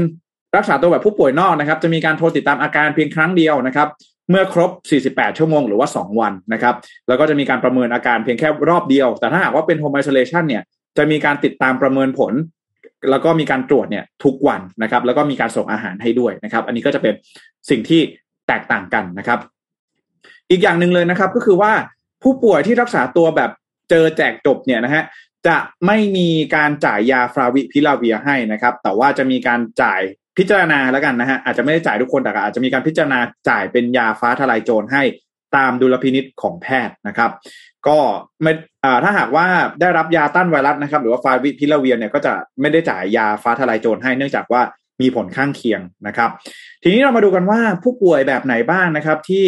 [0.58, 3.88] รักษาตัวแบบผู้ป่วยนอกนะครับ จะมีการโทรติดตามอาการเพียงครั้งเดียวนะครับ
[4.30, 4.72] เมื่อครบ
[5.06, 6.76] 48 ชั่วโมงหรือว่า 2 วันนะครับ
[7.08, 10.64] แล้วก็จะมีการประเมินอาการเพียงแค่รอบเดียว แต่ถ้าหากว่าเป็นโฮมไอโซเลชันเนี่ย
[10.98, 12.34] จะมีการติดตามประเมินผล
[13.10, 17.14] แล้วก็มีการตรวจเนี่ยทุกวันนะครับ แล้วก็มีการส่งอาหารให้ด้วยนะครับ อันนี้ก็จะเป็น
[17.70, 18.02] สิ่งที่
[18.50, 19.40] แตกต่างกันนะครับ
[20.50, 21.72] อีกอย่างหนึ่งเลยนะครับ ก็คือว่า
[22.24, 23.52] ผู้ป่วยที่รักษาตัวแบบ
[23.90, 25.04] เจอแจกจบเนี่ยนะฮะ
[25.48, 30.02] จะไม่มีการจ่ายยาฟราวิพิลาเวียให้นะครับ แต่ว่าจะมีการจ่าย
[30.38, 33.20] พิจารณาแล้วกันนะฮะอาจจะไม่ได้จ่ายทุกคนแต่อาจจะมีการพิจารณา
[33.50, 35.04] จ่ายเป็นยาฟ้าทลายโจรให้
[35.56, 37.32] ตามดุลพินิษของแพทย์นะครับ
[37.88, 37.98] ก็
[38.42, 38.52] ไม่
[39.04, 39.46] ถ้าหากว่า
[39.82, 44.62] ได้รับยาต้านไวรัสนะครับ หรือว่าฟาวิพิลาเวียเนี่ยก็จะไม่ได้จ่ายยาฟ้าทลายโจรให้เนื่องจากว่า
[45.02, 46.30] มีผลข้างเคียงนะครับ
[46.84, 49.46] ทีนี้เรามาดูกันว่าผู้ป่วยแบบไหนบ้างนะครับ ที่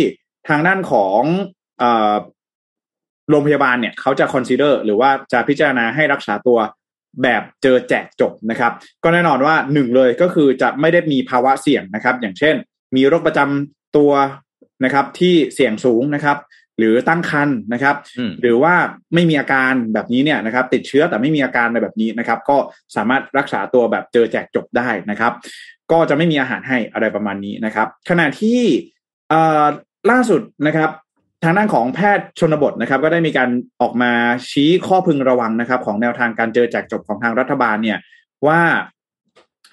[0.49, 1.21] ทางด้านของ
[3.29, 6.59] โรงพยาบาลเนี่ยเขาจะ consider หรือว่าจะพิจารณาให้รักษาตัว
[7.23, 8.71] แบบเจอแจกจบนะครับ
[9.03, 12.55] ก็แน่นอนว่าหนึ่งเลยก็คือจะไม่ได้มีภาวะเสี่ยงนะครับ อย่างเช่น
[12.95, 14.11] มีโรคประจำตัว
[14.83, 16.37] นะครับที่เสี่ยงสูงนะครับ
[16.81, 18.73] หรือตั้งครรภ์นะครับอืมหรือว่า
[19.13, 22.57] ไม่มีอาการแบบนี้เนี่ยนะครับ ติดเชื้อแต่ไม่มีอาการในแบบนี้นะครับ ก็
[22.95, 25.33] สามารถรักษาตัวแบบเจอแจกจบได้นะครับ
[25.91, 28.59] ก็จะไม่มีอาหารให้อะไรประมาณนี้นะครับ ขณะที่
[29.29, 29.65] เอ่อ
[30.11, 30.89] ล่าสุดนะครับ
[31.43, 33.49] ทางด้านของแพทย์ชนบทนะครับ ก็ได้มีการ
[33.81, 34.11] ออกมา
[34.49, 37.97] ชี้ข้อพึงระวังนะครับ ของแนวทางการเจอแจกจบของทางรัฐบาลเนี่ย
[38.47, 38.61] ว่า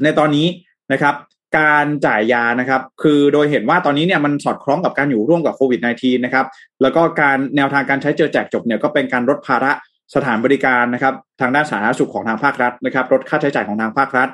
[0.02, 0.46] ในตอนนี้
[0.92, 1.14] นะครับ
[1.58, 6.46] การจ่ายยานะครับ คือโดยเห็นว่าตอนนี้เนี่ยมันสอดคล้องกับการอยู่ร่วมกับโควิด -19 นะครับ
[6.82, 9.72] แล้วก็การแนวทางการใช้เจอแจกจบเนี่ยก็เป็นการลดภาระ
[10.14, 14.28] สถานบริการนะครับ ทางด้านสาธารณสุขของทางภาครัฐนะครับลดค่าใช้จ่ายของทางภาครัฐ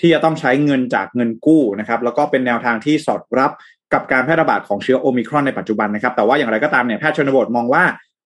[0.00, 3.50] ที่จะต้องใช้เงินจากเงินกู้นะครับ แล้วก็เป็นแนวทางที่สอดรับ
[3.92, 7.84] กับการแพร่ระบาดของเชื้อโอมิครอนในปัจจุบันนะครับ แต่ว่าอย่างไรก็ตามเนี่ยแพทย์ชนบทมองว่า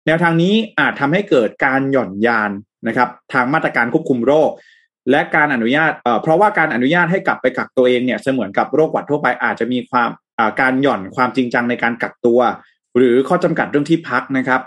[0.08, 2.52] แนวทางนี้อาจทำให้เกิดการหย่อนยาน
[2.88, 4.50] นะครับ ทางมาตรการควบคุมโรค
[5.12, 5.92] และการอนุญาต
[6.22, 10.10] เพราะว่าการอนุญาตให้กลับไปกักตัวเองเนี่ยเสมือนกับโรคหวัดทั่วไปอาจจะมีความ
[10.62, 12.40] การหย่อนความจริงจังในการกักตัว
[12.98, 14.62] หรือข้อจำกัดเรื่องที่พักนะครับ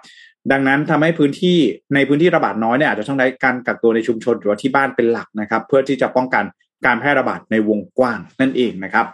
[0.53, 1.59] ดังนั้นทำให้พื้นที่
[1.95, 6.45] ในพื้นที่ระบาดน้อยเนี่ยอาจจะต้องได้การกักตัวในชุมชนหรือว่าที่บ้านเป็นหลักนะครับ เพื่อที่จะป้องกัน
[6.86, 9.07] การแพร่ระบาดในวงกว้างนั่นเองนะครับ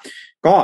[0.47, 0.57] ก็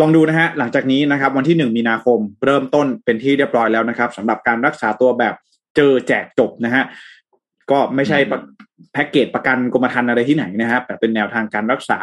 [0.00, 5.34] ลองดูนะฮะหลังจากนี้นะครับวันที่หนึ่งมีนาคมเริ่มต้นเป็นที่เรียบร้อยแล้วนะครับสำหรับการรักษาตัวแบบ
[5.76, 6.84] เจอแจกจบนะฮะ
[7.70, 8.40] ก็ไม่ใช่ปะ
[8.92, 11.98] แพ็กเกจประกันกรมธรรม์อะไรที่ไหนนะครับแต่เป็นแนวทางการรักษา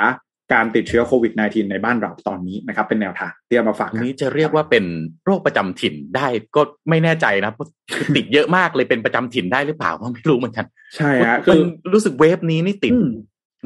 [0.53, 4.85] การติดเชื้อโควิด -19 ในบ้านเราตอนนี้นะครับ เป็นแนวทางที่เอามาฝากอันกันนี้จะเรียกว่าเป็น
[5.25, 13.09] โรคประจำถิ่นได้ก็ไม่แน่ใจนะเพราะคือติดเยอะมากเลยเป็นประจำถิ่นได้หรือเปล่าก็ไม่รู้เหมือนกันใช่ฮะคืคืออรู้สึกเวฟนี้นี่ติดอืม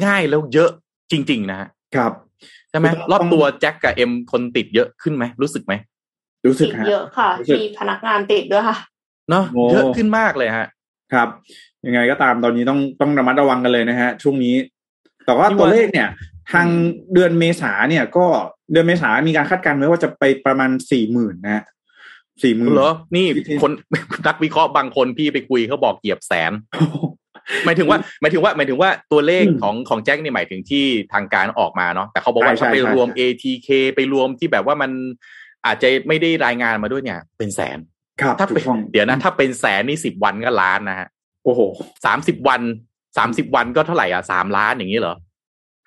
[0.05, 0.69] ง่ายแล้วเยอะ
[1.11, 2.11] จริง ๆ นะฮะครับ
[2.69, 5.73] ใช่ไหมคือต้องรอบตัวแจ็คกับเอ็มคนติดเยอะขึ้นไหมรู้สึกไหม
[6.47, 8.77] รู้สึติกดฮะเยอะค่ะรู้สึกมีพนักงานติดด้วยค่ะ
[9.29, 10.67] เนาะโอ้เยอะขึ้นมากเลยฮะ
[11.13, 11.27] ครับ
[11.87, 14.55] ยังไงก็ตามตอนนี้ต้องต้องระมัดระวังกันเลยนะฮะ ช่วงนี้
[15.25, 16.09] แต่ว่าที่ตัวว่าเลขเนี่ย
[16.51, 16.67] ทาง
[17.13, 18.25] เดือนเมษาเนี่ย ก็
[18.71, 21.63] เดือนเมษามีการคาดการณ์ไว้ว่าจะไปประมาณสี่หมื่นนะฮะ
[22.43, 23.71] สี่หมื่นเหรอนี่ที่คน
[24.27, 26.51] นักวิเคราะห์บางคนพี่ไปคุยเขาบอกเหยียบแสน
[27.65, 34.91] หมายถึงว่าหมายถึงว่าหมายถึงว่าตัวเลขอืมของของแจ็คนี่หมายถึงที่ทางการออกมาเนาะแต่เขาบอกว่าใช่ถ้าไปใช่รวมใช่ ATK ไปรวมที่แบบว่ามัน
[35.65, 37.77] อาจจะไม่ได้รายงานมาด้วยเนี่ย เป็นแสน
[38.21, 41.07] ครับถ้าถูเป็นกต้องเดี๋ยวนะ ถ้าเป็นแสนนี่สิบวันก็ล้านนะฮะ
[41.43, 41.61] โอ้โห
[42.05, 42.61] สามสิบวัน
[43.17, 45.15] สามสิบวันก็เท่าไหร่อะสามล้านอย่างนี้เหรอ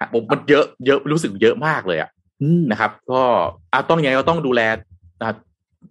[0.01, 2.11] ฮะผมมันเยอะเยอะรู้สึกเยอะมากเลยอะ
[2.43, 3.23] อืมนะครับ ก็
[3.73, 4.61] อะต้องยังไงก็ต้องดูแล
[5.21, 5.33] อะ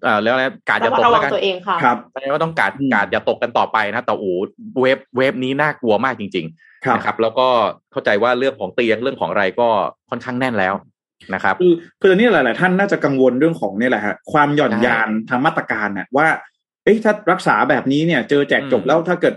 [0.05, 4.31] อ่าแล้วนะการจะระมัตดกระวัแล้งวกันตัวเองค่ะครับแสดงว่าต้องการอืมการอย่าตกกันต่อไปนะแต่โอ้
[4.81, 6.45] เว็บเว็บนี้น่ากลัวมากจริง
[6.85, 7.47] ครับๆนะครับ แล้วก็
[7.91, 9.67] เข้าใจว่าเรื่องของเตียงเรื่องของอะไรก็
[10.09, 10.73] ค่อนข้างแน่นแล้ว
[11.33, 16.27] นะครับคือคือตอนนี้หลาย ๆ ท่านน่าจะกังวลเรื่องของเนี่ยแหละฮะความหย่อนใช่ยานทางมาตรการน่ะว่า
[16.83, 19.33] เอ๊ะถ้ารักษาแบบนี้เนี่ย เจอแจกจบอืมแล้วถ้าเกิด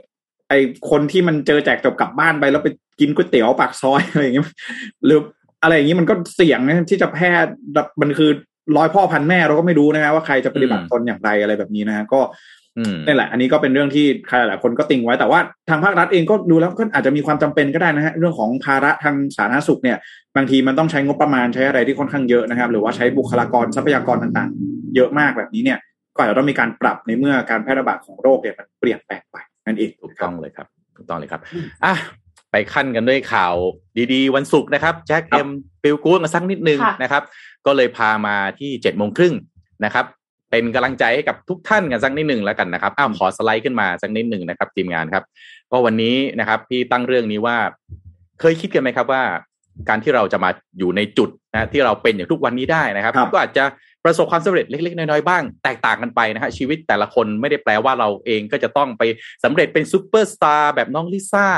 [0.49, 0.55] ไอ
[0.91, 2.69] คนที่มันเจอแจกจบกลับบ้านไปแล้วไป
[3.01, 4.47] กินก๋วยเตี๋ยวปากซอยอะไรอย่างเงี้ย
[5.05, 5.21] หรือ
[5.63, 7.31] อะไรอย่างงี้มันก็เสี่ยงนะที่จะแพร่
[8.01, 8.31] มันคือ
[8.77, 12.21] ร้อยพ่อพันแม่เราก็ไม่รู้นะฮะว่าใครจะปฏิบัติตนอย่างไรอะไรแบบนี้นะฮะก็
[12.79, 15.41] อืมนี่แหละ อันนี้ก็เป็นเรื่องที่ใครหลายคนก็ติงไว้แต่ว่า
[15.71, 19.99] ทางภาครัฐเองก็ดูแล้วก็อาจจะมีความจำเป็นก็ได้นะฮะเรื่องของภาระทางสาธารณสุขเนี่ย
[20.37, 25.79] บางทีมันต้องใช้งบประมาณใช้อะไรที่ค่อนข้างเยอะนะครับ หรือว่าใช้บุคลากรทรัพยากรต่างๆ เยอะมากแบบนี้เนี่ย
[26.17, 29.37] ก็อาจจะต้องมีการปรับในเมื่อการแพร่ระบาดของโรคเนี่ยมันเปลี่ยนแปลงไป
[29.67, 31.41] นั่นเองถูกต้องเลยครับถูกต้องเลยครับ
[31.85, 31.95] อะ
[32.51, 33.55] ไปขั้นกันด้วยข่าว
[34.13, 35.49] ดีๆ วันศุกร์นะครับแจ็คเอ็ม
[35.83, 37.23] ปิลกูดมาสักนิดนึงค่ะนะครับ
[37.67, 39.35] ก็เลยพามาที่เจ็ดโมงครึ่ง
[39.85, 40.05] นะครับ
[40.51, 45.25] เป็นกำลังใจให้กับทุกท่านกันสักนิดหนึ่งแล้วกันนะครับ อ้าวขอสไลด์ขึ้นมาสักนิดหนึ่งนะครับ ทีมงานครับ
[45.71, 47.57] ก็วันนี้นะครับ พี่ตั้งเรื่องนี้ว่า
[48.41, 49.23] เคยคิดกันไหมครับว่า
[49.89, 53.65] การที่เราจะมาอยู่ในจุดนะที่เราเป็นอย่างทุกวันนี้ได้นะครับครับก็อาจจะ
[54.05, 59.03] ประสบความสำเร็จเล็กๆ น้อยๆ บ้าง แตกต่างกันไปนะฮะชีวิตแต่ละคนไม่ได้แปลว่าเราเองก็จะต้องไป
[59.45, 61.49] สำเร็จเป็นซูเปอร์สตาร์แบบน้องลิซ่า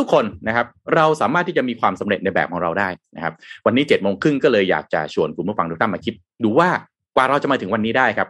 [0.00, 3.34] ทุกๆ คนนะครับเราสามารถที่จะมีความสำเร็จในแบบของเราได้นะครับ
[3.66, 6.14] วันนี้เจ็ดโมงครึ่งก็เลยอยากจะชวนคุณผู้ฟังทุกท่านมาคิด
[6.44, 6.68] ดูว่า
[7.16, 8.28] กว่าเราจะมาถึงวันนี้ได้ครับ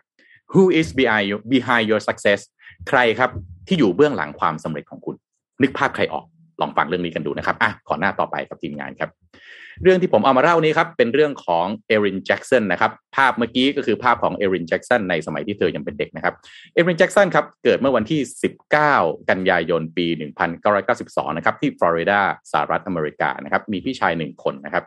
[0.52, 2.40] who is behind your, behind your success
[2.88, 3.30] ใครครับ
[3.66, 5.14] ที่อยู่เบื้องหลังความสำเร็จของคุณ
[5.62, 6.24] นึกภาพใครออก
[6.60, 9.10] ลองฟังเรื่องนี้กันดูนะครับอะขอหน้าต่อไปกับทีมงานครับ
[9.82, 16.34] เรื่องที่ผมเอามาเล่านี้ครับ เป็นเรื่องของเอรินแจ็กสันนะครับ ภาพเมื่อกี้ก็คือภาพของเอรินแจ็กสันในสมัยที่เธอยังเป็นเด็กนะครับ
[16.74, 18.20] เอรินแจ็กสันครับ เกิดเมื่อวันที่
[18.78, 20.06] 19 กันยายนปี
[20.72, 22.20] 1992 นะครับ ที่ฟลอริดา
[22.52, 24.84] สหรัฐอเมริกานะครับ มีพี่ชายหนึ่งคนนะครับ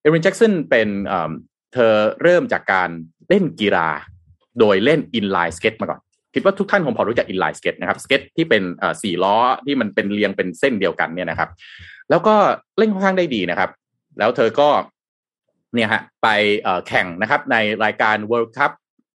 [0.00, 0.88] เอรินแจ็กสันเป็น
[1.72, 2.90] เธอเริ่มจากการ
[3.28, 3.88] เล่นกีฬา
[4.60, 6.00] โดยเล่น inline skate มาก่อน
[6.34, 8.62] คิดว่าทุกท่านคงพอรู้จัก inline skate นะครับสเก็ตที่เป็น
[9.02, 11.50] สี่ล้อที่มันเป็นเรียงเป็นเส้นเดียวกันเนี่ยนะครับ
[12.10, 12.34] แล้วก็
[12.78, 13.70] เล่นค่อนข้างได้ดีนะครับ
[14.18, 14.68] แล้วเธอก็
[15.74, 16.28] เนี่ยฮะไป
[16.88, 18.72] แข่งนะครับในรายการ World Cup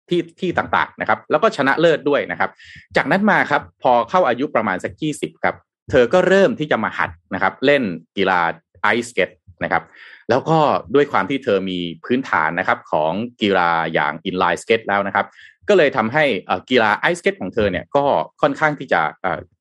[0.10, 2.50] ที่ที่ต่างๆนะครับ แล้วก็ชนะเลิศด้วยนะครับ
[2.95, 5.56] จากนั้นมาครับพอเข้าอายุประมาณสักยี่สิบครับ
[5.91, 7.84] เธอก็เริ่มที่จะมาหัดนะครับ เล่น
[8.18, 8.39] กีฬา
[8.82, 9.30] ไอสเก็ต
[9.64, 9.84] นะครับ
[10.30, 10.58] แล้วก็
[10.95, 15.26] ด้วยความที่เธอมีพื้นฐานนะครับของกีฬาอย่าง inline skate แล้วนะครับ
[15.70, 16.24] ก็เลยทำให้
[16.70, 18.06] กีฬาไอสเก็ตของเธอเนี่ยก็
[18.41, 19.02] ค่อนข้างที่จะ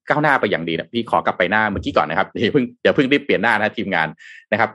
[0.09, 4.09] ก้าวหน้าไปอย่างดีนะพี่ขอกลับไปหน้าเมื่อกี้ก่อนนะครับเดี๋ยวเพิ่งเดี๋ยวเพิ่งรีบเปลี่ยนหน้านะทีมงาน
[4.53, 4.71] นะครับ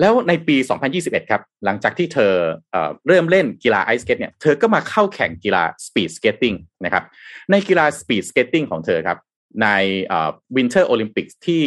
[0.00, 0.56] แล้วในปี
[0.92, 2.32] 2021 ครับ หลังจากที่เธอ
[3.06, 6.54] เริ่มเล่นกีฬาไอสเก็ตเนี่ย เธอก็มาเข้าแข่งกีฬา speed skating
[6.84, 7.04] นะครับ
[7.50, 9.18] ในกีฬา speed skating ของเธอครับ
[9.62, 9.68] ใน
[10.56, 11.62] Winter โอลิมปิกที่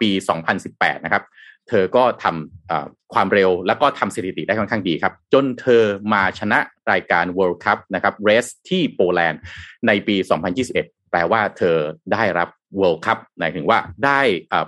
[0.00, 0.10] ปี
[0.56, 1.22] 2018 นะครับ
[1.68, 5.82] เธอก็ทำความเร็วแล้วก็ทำสถิติได้ค่อนข้างดีครับ จนเธอ
[6.12, 6.58] มาชนะ
[6.92, 9.40] รายการ World Cup นะครับ race ที่โปแลนด์
[9.86, 10.16] ในปี
[10.64, 11.76] 2021 แปลว่าเธอ
[12.12, 12.48] ได้รับ
[12.80, 14.20] World Cup หมายถึงว่าได้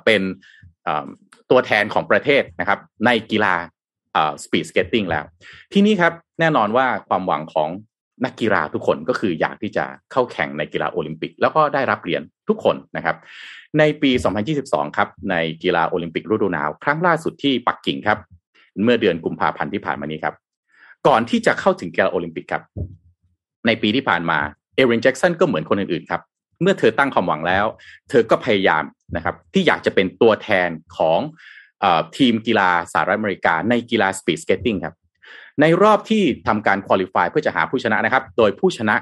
[0.05, 0.23] เป็น
[1.51, 3.55] ตัวแทนของประเทศนะครับ ในกีฬา
[4.45, 5.25] speed skating แล้ว
[5.73, 7.69] ที่นี้ครับแน่นอนว่าความหวังของ
[8.25, 13.17] นักกีฬาทุกคนก็คืออยากที่จะเข้าแข่งในกีฬาโอลิมปิก แล้วก็ได้รับเหรียญทุกคนนะครับ
[13.79, 14.11] ในปี
[14.55, 18.19] 2022 ครับ ในกีฬาโอลิมปิกฤดูหนาว ครั้งล่าสุดที่ปักกิ่งครับ
[18.85, 20.35] เมื่อเดือนกุมภาพันธ์ที่ผ่านมานี้ครับ
[21.07, 22.63] ก่อนที่จะเข้าถึงกีฬาโอลิมปิกครับ
[23.67, 24.39] ในปีที่ผ่านมา
[24.77, 26.21] เอรินแจ็กสันก็เหมือนคนอื่นๆครับ
[26.63, 27.67] เมื่อเธอตั้งความหวังแล้ว
[28.11, 28.85] เธอก็พยายาม
[29.17, 31.21] นะครับ ที่อยากจะเป็นตัวแทนของ
[31.85, 31.87] อ
[32.17, 34.95] ทีมกีฬาสหรัฐอเมริกา ในกีฬา speed skating ครับ
[35.61, 38.97] ในรอบที่ทำการ qualify เพื่อจะหาผู้ชนะนะครับ โดยผู้ชนะ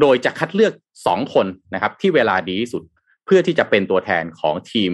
[0.00, 0.72] โดยจะคัดเลือก
[1.04, 2.82] 2 คนนะครับ ที่เวลาดีที่สุด
[3.26, 4.92] เพื่อที่จะเป็นตัวแทนของทีม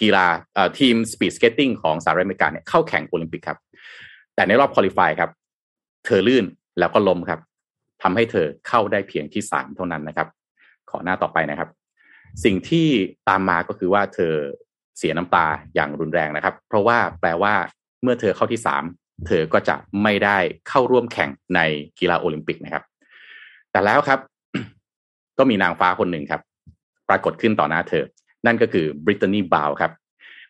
[0.00, 0.26] กีฬา
[0.78, 3.58] ทีม speed skating ของสหรัฐอเมริกาเนี่ยเข้าแข่งโอลิมปิกครับ
[4.34, 5.30] แต่ในรอบคอลิฟายครับ
[6.04, 6.44] เธอลื่น
[6.78, 7.40] แล้วก็ล้มครับ
[8.02, 10.28] ทำให้เธอเข้าได้เพียงที่สามเท่านั้นนะครับ
[10.90, 11.68] ขอหน้าต่อไปนะครับ
[12.44, 12.86] สิ่งที่
[13.28, 14.34] ตามมาก็คือว่าเธอ
[14.98, 17.54] เสียน้ำตาอย่างรุนแรงนะครับ เพราะว่าแปลว่า
[18.02, 18.82] เมื่อเธอเข้าที่สาม
[19.26, 20.38] เธอก็จะไม่ได้
[20.68, 21.60] เข้าร่วมแข่งใน
[21.98, 22.84] กีฬาโอลิมปิกนะครับ
[23.70, 24.20] แต่แล้วครับ
[25.38, 26.42] ก็มีนางฟ้าคนหนึ่งครับ
[27.08, 28.04] ปรากฏขึ้นต่อหน้าเธอ
[28.46, 29.92] นั่นก็คือบริตานีบาวครับ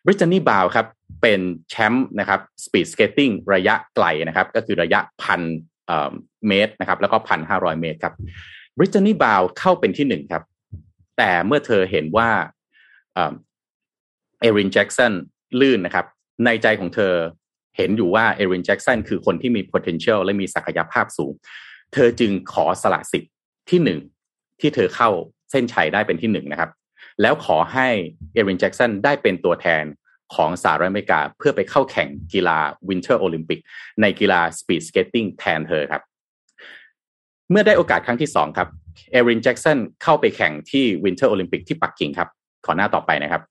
[0.05, 0.85] บริตตานีโบว์ครับ
[1.21, 5.41] เป็นแชมป์นะครับ speed skating ระยะไกลนะครับ ก็คือระยะพัน
[6.47, 8.13] เมตรนะครับ แล้วก็พันห้าร้อยเมตรครับ
[8.77, 10.43] บริตตานีโบว์เข้าเป็นที่หนึ่งครับ
[11.17, 12.29] แต่เมื่อเธอเห็นว่า
[13.15, 15.13] เอรินแจ็กสัน
[15.59, 16.05] ลื่นนะครับ
[16.45, 17.13] ในใจของเธอ
[17.77, 21.33] เห็นอยู่ว่าเอรินแจ็กสันคือคนที่มี potential และมีศักยภาพสูง
[21.93, 23.31] เธอจึงขอสละสิทธิ์
[23.69, 23.99] ที่หนึ่ง
[24.59, 25.09] ที่เธอเข้า
[25.51, 26.71] เส้นชัยได้เป็นที่หนึ่งนะครับ
[27.21, 27.87] แล้วขอให้
[28.33, 29.83] เอรินแจ็กสันได้เป็นตัวแทน
[30.35, 33.59] ของสหรัฐอเมริกา เพื่อไปเข้าแข่งกีฬา Winter โอลิมปิก
[34.01, 36.01] ในกีฬา speed skating แทนเธอครับ
[37.51, 38.67] เมื่อได้โอกาสครั้งที่สองครับ
[39.11, 42.29] เอรินแจ็กสันเข้าไปแข่งที่ Winter โอลิมปิกที่ปักกิ่งครับ
[42.65, 43.41] ขอหน้าต่อไปนะครับ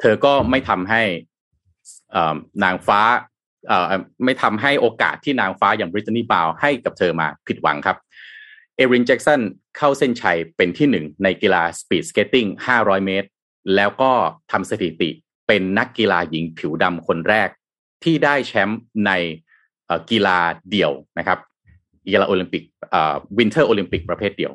[0.00, 1.02] เธอก็ไม่ทำให้
[2.64, 3.00] นางฟ้า
[4.24, 7.96] ไม่ทำให้โอกาสที่นางฟ้าอย่างบริตตานีโบว์ให้กับเธอมาผิดหวังครับ
[8.76, 9.40] เอรินแจ็กสัน
[9.76, 12.46] เข้าเส้นชัยเป็นที่หนึ่งในกีฬา speed skating
[12.78, 13.28] 500 เมตร
[13.76, 14.12] แล้วก็
[14.52, 15.10] ทำสถิติ
[15.46, 17.48] เป็นนักกีฬาหญิงผิวดำคนแรก
[18.04, 19.10] ที่ได้แชมป์ใน
[20.10, 20.38] กีฬา
[20.70, 21.38] เดี่ยวนะครับ
[22.06, 22.62] กีฬาโอลิมปิก
[23.38, 24.52] Winter โอลิมปิกประเภทเดี่ยว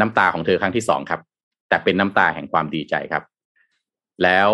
[0.00, 1.20] น้ำตาของเธอครั้งที่สองครับ
[1.68, 3.22] แต่เป็นน้ำตาแห่งความดีใจครับ
[4.22, 4.48] แล้ว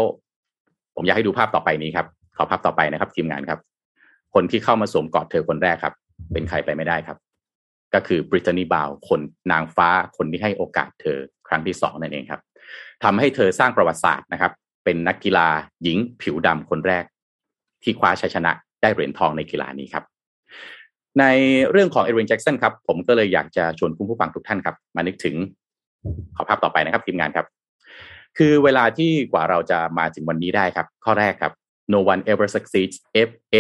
[0.95, 2.07] ผมอยากให้ดูภาพต่อไปนี้ครับ
[2.37, 3.61] ขอภาพต่อไปนะครับทีมงานครับ
[4.35, 5.95] คนที่เข้ามาสวมกอดเธอคนแรกครับ
[6.33, 7.19] เป็นใครไปไม่ได้ครับ
[7.95, 9.21] ก็คือบริตานีบาวคน
[9.53, 11.19] นางฟ้าคนที่ให้โอกาสเธอ
[11.49, 12.41] ครั้งที่สองนั่นเองครับ
[13.05, 14.53] ทำให้เธอสร้างประวัติศาสตร์นะครับ
[14.85, 15.49] เป็นนักกีฬา
[15.83, 17.05] หญิงผิวดำคนแรก
[17.83, 18.51] ที่คว้าชัยชนะ
[18.83, 20.05] ได้เหรียญทองในกีฬานี้ครับ
[21.21, 21.25] ใน
[21.71, 25.35] เรื่องของเอรินแจ็กสันครับ ผมก็เลยอยากจะชวนคุณผู้ฟังทุกท่านครับ มานึกถึง
[26.37, 27.47] ขอภาพต่อไปนะครับทีมงานครับ
[28.39, 31.53] คือเวลาที่กว่าเราจะมาถึงวันนี้ได้ครับ ข้อแรกครับ
[31.93, 32.97] no one ever succeeds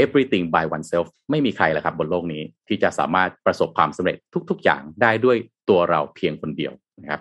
[0.00, 4.16] everything by oneself ไม่มีใครละครับบนโลกนี้ที่จะสามารถประสบความสำเร็จ
[4.50, 5.36] ทุก ๆ อย่างได้ด้วย
[5.68, 6.72] ตัวเราเพียงคนเดียว
[7.02, 7.20] นะครับ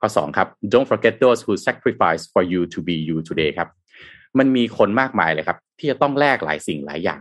[0.00, 3.68] ข้อ2ครับ don't forget those who sacrifice for you to be you today ครับ
[4.38, 7.20] มันมีคนมากมายเลยครับ ที่จะต้องแลกหลายสิ่งหลายอย่าง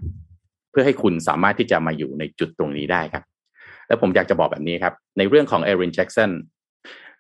[0.72, 3.24] เพื่อให้คุณสามารถที่จะมาอยู่ในจุดตรงนี้ได้ครับ
[3.88, 6.32] แล้วผมอยากจะบอกแบบนี้ครับ ในเรื่องของเอรินแจ็กสัน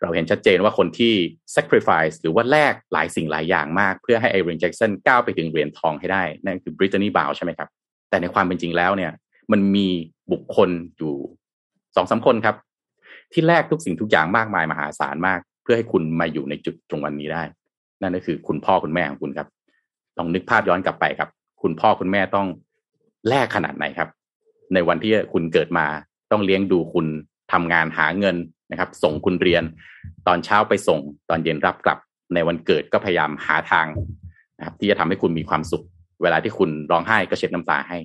[0.01, 1.13] เราเห็นชัดเจนว่าคนที่
[1.55, 7.69] sacrifice หรือว่าแลกหลายสิ่งหลายอย่างมาก เพื่อให้ไอรินแจ็กสันก้าวไปถึงเหรียญทองให้ได้ นั่นคือบริตานีบาวใช่ไหมครับ
[8.09, 9.11] แต่ในความเป็นจริงแล้วเนี่ย
[9.51, 9.87] มันมี
[10.31, 11.13] บุคคลอยู่
[11.95, 12.55] สองสาคนครับ
[13.33, 15.39] ที่แลกทุกสิ่งทุกอย่างมากมายมหาศาลมาก
[15.71, 17.43] พื่อให้คุณมาอยู่ในจุดตรงวันนี้ได้
[18.01, 19.47] นั่นก็คือคุณพ่อคุณแม่ของคุณครับ
[20.17, 21.29] ลองนึกภาพย้อนกลับไปครับ
[21.61, 22.47] คุณพ่อคุณแม่ต้อง
[23.27, 24.09] แลกขนาดไหนครับ
[24.73, 25.85] ในวันที่คุณเกิดมา
[26.31, 27.05] ต้องเลี้ยงดูคุณ
[27.51, 28.35] ทำงานหาเงิน
[28.71, 29.63] นะครับ ส่งคุณเรียน
[30.27, 30.99] ตอนเช้าไปส่ง
[31.29, 31.97] ตอนเย็นรับกลับ
[32.33, 33.87] ในวันเกิดก็พยายามหาทาง
[34.57, 35.83] นะครับ ที่จะทำให้คุณมีความสุข
[36.21, 37.97] เวลาที่คุณร้องไห้ก็เช็ดน้ำตาให้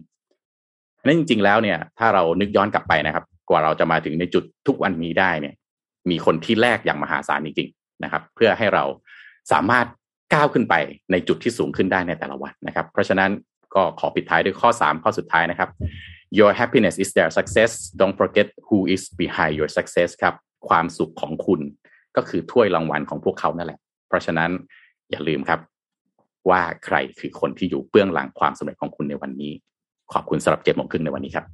[1.04, 5.54] นั่นจริงๆแล้วเนี่ย ถ้าเรานึกย้อนกลับไปนะครับ กว่าเราจะมาถึงในจุดทุกวันนี้ได้เนี่ย
[6.10, 8.84] มีคนที่แลกอย่างมหาศาลจริงๆนะครับ เพื่อให้เรา
[9.52, 9.86] สามารถ
[10.34, 10.74] ก้าวขึ้นไป
[11.10, 13.30] ในจุดที่สูงขึ้นได้ในแต่ละวันนะครับ เพราะฉะนั้น
[13.74, 15.70] ก็ขอปิดท้ายด้วยข้อ 3 ข้อสุดท้ายนะครับ
[16.38, 20.34] your happiness is their success don't forget who is behind your success ครับ
[20.68, 21.60] ความสุขของคุณ
[22.16, 23.78] ก็คือถ้วยรางวัลของพวกเขานั่นแหละ
[24.08, 24.50] เพราะฉะนั้น
[25.10, 25.60] อย่าลืมครับ
[26.50, 29.52] ว่าใครคือคนที่อยู่เบื้องหลังความสำเร็จของคุณในวันนี้
[30.12, 31.44] ขอบคุณสำหรับเจ็ดโมงครึ่งในวันนี้ครับ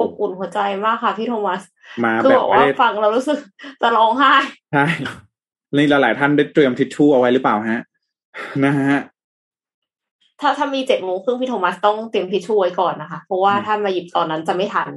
[0.00, 1.62] อบอุ่นหัวใจมากค่ะพี่โทมัส
[2.04, 3.38] มาคือแบบบอกไม่ว่าได้ฟังเรารู้สึก
[3.82, 4.34] จะร้องไห้
[4.72, 4.84] ใช่
[5.76, 7.82] นี่หลายๆท่านได้เตรียมทิชชู่เอาไว้หรือเปล่าฮะ
[8.64, 9.00] นะฮะ
[10.40, 14.88] ถ้าถ้ามีเจ็ดโมงครึ่งพี่โทมัสต้องเตรียมทิชชู่ไว้ก่อนนะคะ เพราะว่าอืมถ้ามาหยิบตอนนั้นจะไม่ทัน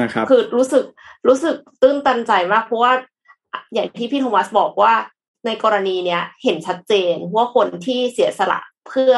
[0.00, 0.84] นะครับ คือรู้สึก
[1.28, 2.92] รู้สึกตื้นตันใจมากเพราะว่า
[3.74, 4.92] อย่างที่พี่โทมัสบอกว่า
[5.46, 9.14] ในกรณีเนี้ยเห็นชัดเจนว่าคนที่เสียสละเพื่อ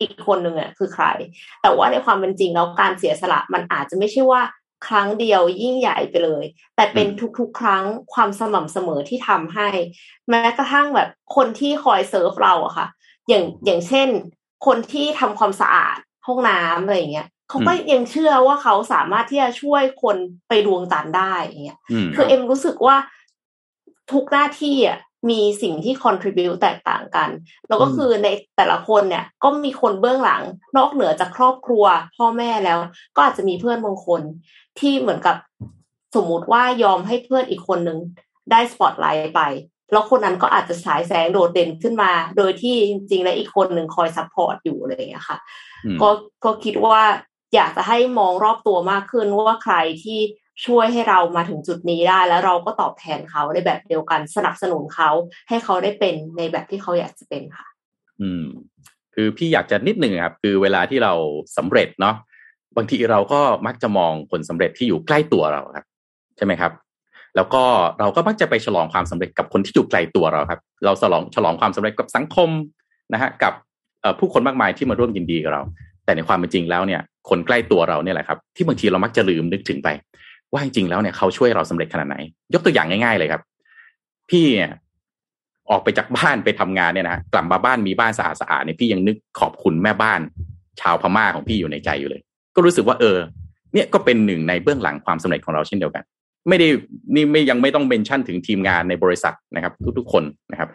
[0.00, 1.04] อีกคนหนึ่งอะคือใคร
[1.62, 4.42] แต่ว่าในความเป็นจริงแล้วการเสียสละมันอาจจะไม่ใช่ว่า
[4.86, 6.44] ครั้งเดียวยิ่งใหญ่ไปเลย
[6.76, 7.06] แต่เป็น
[7.38, 7.84] ทุกๆ ครั้ง
[8.14, 9.68] ความสม่ำเสมอที่ทำให้
[10.30, 12.86] แม้กระทั่งแบบคนที่คอยเซิร์ฟเราอะค่ะ
[13.28, 14.08] อย่างอย่างเช่น
[14.66, 20.16] คนที่ทำความสะอาดห้องน้ำอะไรอย่างเงี้ยเขาก็ยังเชื่อว่าเขาสามารถที่จะช่วยคน
[20.48, 22.96] ไปดวงจันทร์ได้อย่างเงี้ยอืมคือเอ็มรู้สึกว่า
[24.12, 24.98] ทุกหน้าที่อะ
[25.30, 27.28] มีสิ่งที่ contribute แตกต่างกัน
[27.68, 30.42] แล้วก็คือในแต่ละคนเนี่ยก็มีคนเบื้องหลัง
[30.76, 31.84] นอกเหนือจากครอบครัว
[32.16, 32.78] พ่อแม่แล้ว
[33.16, 34.22] ก็อาจจะมีเพื่อนบางคน
[34.78, 35.36] ที่เหมือนกับ
[36.16, 37.98] สมมุติว่ายอมให้เพื่อนอีกคนนึง
[38.50, 39.42] ได้สปอตไลท์ไป
[39.92, 45.38] แล้วคนนั้นก็อาจจะฉายแสงโดดเด่นขึ้นมา โดยที่จริงๆ แล้วอีกคนหนึ่งคอย support อยู่อะไรอย่างเงี้ยค่ะ
[45.84, 46.08] อืมก็
[46.44, 47.00] ก็คิดว่า
[47.54, 50.18] อยากจะให้มองรอบตัวมากขึ้นว่าใครที่
[50.64, 55.10] ช่วยให้เรามาถึงจุดนี้ได้ แล้วเราก็ตอบแทนเขาในแบบเดียวกันสนับสนุนเขา
[55.48, 57.66] ให้เขาได้เป็นในแบบที่เขาอยากจะเป็นค่ะ
[58.20, 58.44] อืม
[59.14, 61.12] คือพี่อยากจะนิดหนึ่งครับ คือเวลาที่เรา
[61.56, 62.14] สำเร็จเนาะ
[62.76, 65.86] บางทีเราก็มักจะมองคนสำเร็จที่อยู่ใกล้ตัวเราครับ
[66.36, 66.72] ใช่ไหมครับ
[67.36, 67.62] แล้วก็
[68.00, 72.50] เราก็มักจะไปฉลองความสำเร็จกับคนที่อยู่ไกลตัวเราครับ เราฉลองฉลองความสำเร็จกับสังคม
[73.12, 73.52] นะฮะกับ
[74.18, 75.62] ผู้คนมากมายที่มาร่วมยินดีกับเรา
[76.04, 79.88] แต่ในความเป็นจริงแล้วเนี่ย คนใกล้ตัวเราเนี่ยแหละครับ ที่บางทีเรามักจะลืมนึกถึงไป
[80.52, 82.16] ว่าจริงๆแล้วเนี่ยเขาช่วยเราสำเร็จขนาดไหน
[82.54, 83.42] ยกตัวอย่างง่าย ๆ เลยครับ
[84.30, 84.46] พี่
[85.70, 90.20] ออกไปจากบ้านไปทำงานเนี่ยนะกลับมาบ้านมีบ้านสะอาดสะอาดเนี่ยพี่ยังนึกขอบคุณแม่บ้าน
[90.80, 92.20] ชาวพม่าของพี่อยู่ในใจอยู่เลย
[92.54, 93.18] ก็รู้สึกว่าเออ
[93.74, 96.02] เนี่ยก็เป็นหนึ่งในเบื้องหลังความสำเร็จของเราเช่นเดียวกัน
[96.48, 96.68] ไม่ได้
[97.14, 100.68] นี่ไม่ยังไม่ต้องเมนชั่นถึงทีมงานในบริษัทนะครับ ทุกๆคนนะครับ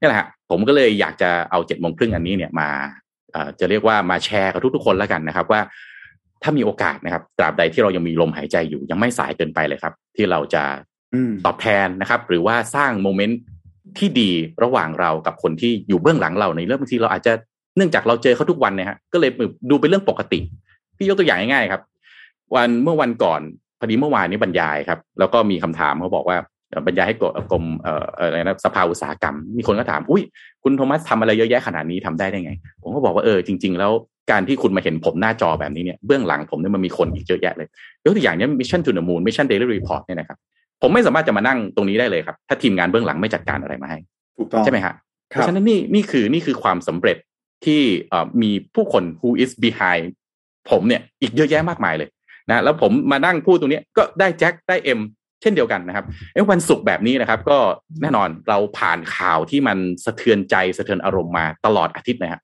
[0.00, 2.68] นี่แหละฮะผมก็เลยอยากจะเอาเจ็ดโมงครึ่งอันนี้เนี่ยมา
[3.60, 5.60] จะเรียกว่ามาแชร์กับทุกๆคนแล้วกันนะครับ ว่า
[6.42, 10.62] ถ้ามีโอกาสนะครับตราบใดที่เรายังมีลมหายใจอยู่ยังไม่สายเกินไปเลยครับ ที่เราจะ
[11.14, 13.40] อืมตอบแทนนะครับ หรือว่าสร้างโมเมนต์
[13.98, 14.30] ที่ดี
[14.64, 17.32] ระหว่างเรากับคนที่อยู่เบื้องหลังเราในเรื่องบางทีเราอาจจะ
[17.76, 19.30] เนื่องจากเราเจอเขาทุกวันเนี่ยฮะก็เลย
[19.70, 20.40] ดูเป็นเรื่องปกติ
[20.96, 21.82] พี่ยกตัวอย่างง่ายๆครับ
[22.54, 23.40] วันเมื่อวันก่อน
[23.78, 26.36] พอดีเมื่อวานนี้บรรยายครับ แล้วก็มีคำถามเขาบอกว่า
[26.70, 27.16] เอ่อบรรยายให้
[27.50, 30.22] กรมเอ่อเอ่ออะไรนะสภาอุตสาหกรรม มีคนก็ถาม อุ้ย
[30.62, 33.92] คุณโทมัสทำอะไรเยอะแยะขนาดนี้ทำได้ได้ไง ผมก็บอกว่าเออจริง ๆ แล้ว
[34.30, 37.68] การที่คุณมาเห็นผมหน้าจอแบบนี้เนี่ยเบื้องหลังผมเนี่ยมันมีคนอีกเยอะแยะเลย
[38.04, 40.38] ยกตัวอย่างเนี้ย Mission to the Moon Mission Daily Report เนี่ยนะครับ
[40.82, 43.98] ผมไม่สามารถจะมานั่งตรงนี้ได้เลยครับ ถ้าทีมงานเบื้องหลังไม่จัดการอะไรมาให้
[44.38, 44.94] ถูกต้องใช่ไหมฮะ
[45.32, 47.16] คเพรับราะฉะนั้นนี่นี่คือนี่คือความสำเร็จ
[47.64, 50.06] ที่เอ่อมีผู้คน who is behind
[50.70, 52.08] ผมเนี่ยอีกเยอะแยะมากมายเลย
[52.48, 55.00] นะแล้วผมมานั่งพูดตรงเนี้ยก็ได้แจ็คได้เอ็ม
[55.42, 57.58] เช่นเดียวกันนะครับเอ้ยวันศุกร์แบบนี้นะครับ ก็
[58.02, 62.40] แน่นอนเราผ่านข่าวที่มันสะเทือนใจสะเทือนอารมณ์มาตลอดอาทิตย์นะครับ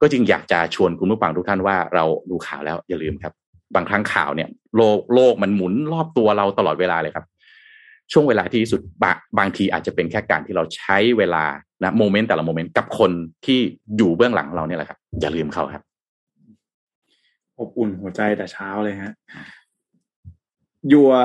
[0.00, 3.32] ก็จึงอยากจะชวนคุณผู้ฟังทุกท่านว่าเราดูข่าวแล้วอย่าลืมครับ
[3.74, 7.24] บางครั้งข่าวเนี่ย โลกโลกมันหมุนรอบตัวเราตลอดเวลาเลยครับ
[8.12, 11.44] ช่วงเวลาที่ดีที่สุดบะบางทีอาจจะเป็นแค่การที่เราใช้เวลา
[11.82, 13.10] นะโมเมนต์แต่ละโมเมนต์กับคน
[13.46, 13.58] ที่
[13.96, 15.82] อยู่เบื้องหลังเราเนี่ยแหละครับ อย่าลืมเขาครับ
[17.58, 19.12] อบอุ่นหัวใจแต่เช้าเลยฮะ
[20.92, 21.16] your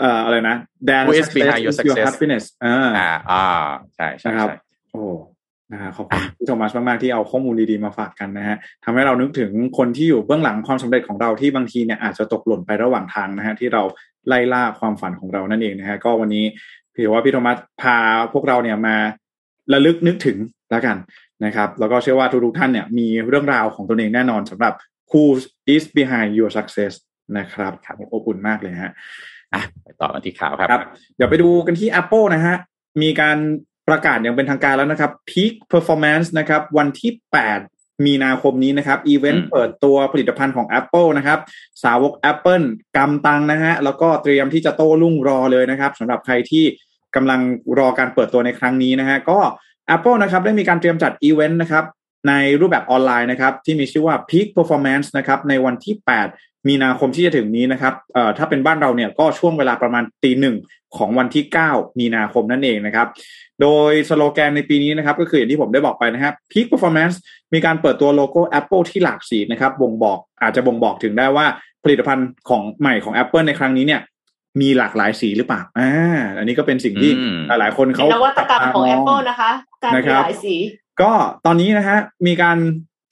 [0.00, 0.56] เอ่ออะไรนะ
[0.88, 2.06] Dan Who is behind your is your success?
[2.08, 3.44] happiness อ่าอ่าอ่า
[3.96, 4.56] ใช่ใช่นะครับใช่
[4.92, 5.02] โอ้
[5.74, 13.82] นะฮะขอบคุณพี่โทมัสมากๆที่เอาข้อมูลดีๆมาฝากกันนะฮะทำให้เรานึกถึงคนที่อยู่เบื้องหลังความสำเร็จของเราที่บางทีเนี่ยอาจจะตกหล่นไประหว่างทางนะฮะที่เรา
[14.28, 16.44] ไล่ล่าความฝันของเรานั่นเองนะฮะก็วันนี้
[16.96, 17.96] ถือว่าพี่โทมัสพา
[18.32, 18.96] พวกเราเนี่ยมา
[19.72, 20.36] ระลึกนึกถึง
[20.70, 20.96] แล้วกัน
[21.44, 24.72] นะครับ แล้วก็เชื่อว่าทุกๆท่านเนี่ยมีเรื่องราวของตัวเองแน่นอนสำหรับ
[25.10, 25.22] who
[25.74, 26.92] is behind your success
[27.38, 28.92] นะครับครับอบอุ่นมากเลยฮะ
[29.54, 30.82] อะไปต่อกันที่ข่าวครับครับ
[31.16, 32.56] เดี๋ยวไปดูกันที่ Apple นะฮะ
[33.02, 33.38] มีการ
[33.88, 37.12] ประกาศอย่างเป็นทางการแล้วนะครับ Peak Performance นะครับ วันที่
[37.58, 41.38] 8 มีนาคมนี้นะครับอีเวนต์อืมเปิดตัวผลิตภัณฑ์ของ Apple นะครับ
[41.84, 42.64] สาวก Apple
[42.96, 46.64] กำตังนะฮะแล้วก็เตรียมที่จะโต้รุ่งรอเลยนะครับสำหรับใครที่
[47.16, 47.40] กำลัง
[47.78, 49.38] รอการเปิดตัวในครั้งนี้นะฮะก็
[49.94, 51.84] Apple นะครับได้มีการเตรียมจัดอีเวนต์นะครับ
[52.28, 55.94] ในรูปแบบออนไลน์นะครับ ที่มีชื่อว่า Peak Performance นะครับในวันที่
[56.30, 60.56] 8 มีนาคมที่จะถึงนี้นะครับเอ่อถ้าเป็นบ้านเราเนี่ยก็ช่วงเวลาประมาณตีหนึ่ง
[60.96, 63.06] ของวันที่ 9 มีนาคมนั่นเองนะครับ
[63.62, 67.16] โดยสโลแกนในปีนี้นะครับก็คืออย่างที่ผมได้บอกไปนะครับ Peak Performance
[67.52, 71.46] มีการเปิดตัวโลโก้ Apple ที่หลากสีนะครับบ่งบอกอาจจะบ่งบอกถึงได้ว่า
[71.84, 74.00] ผลิตภัณฑ์ของใหม่ของ Apple ในครั้งนี้เนี่ย
[74.60, 75.90] มีหลากหลายสีหรือเปล่า อ่า
[76.38, 79.50] อันนี้ก็เป็นสิ่งที่อืมหลายๆคนเขานวัตกรรมของจับตาม Apple นะคะ
[79.82, 80.56] การนะมีครับหลายสี
[81.02, 81.12] ก็
[81.46, 82.58] ตอนนี้นะฮะมีการ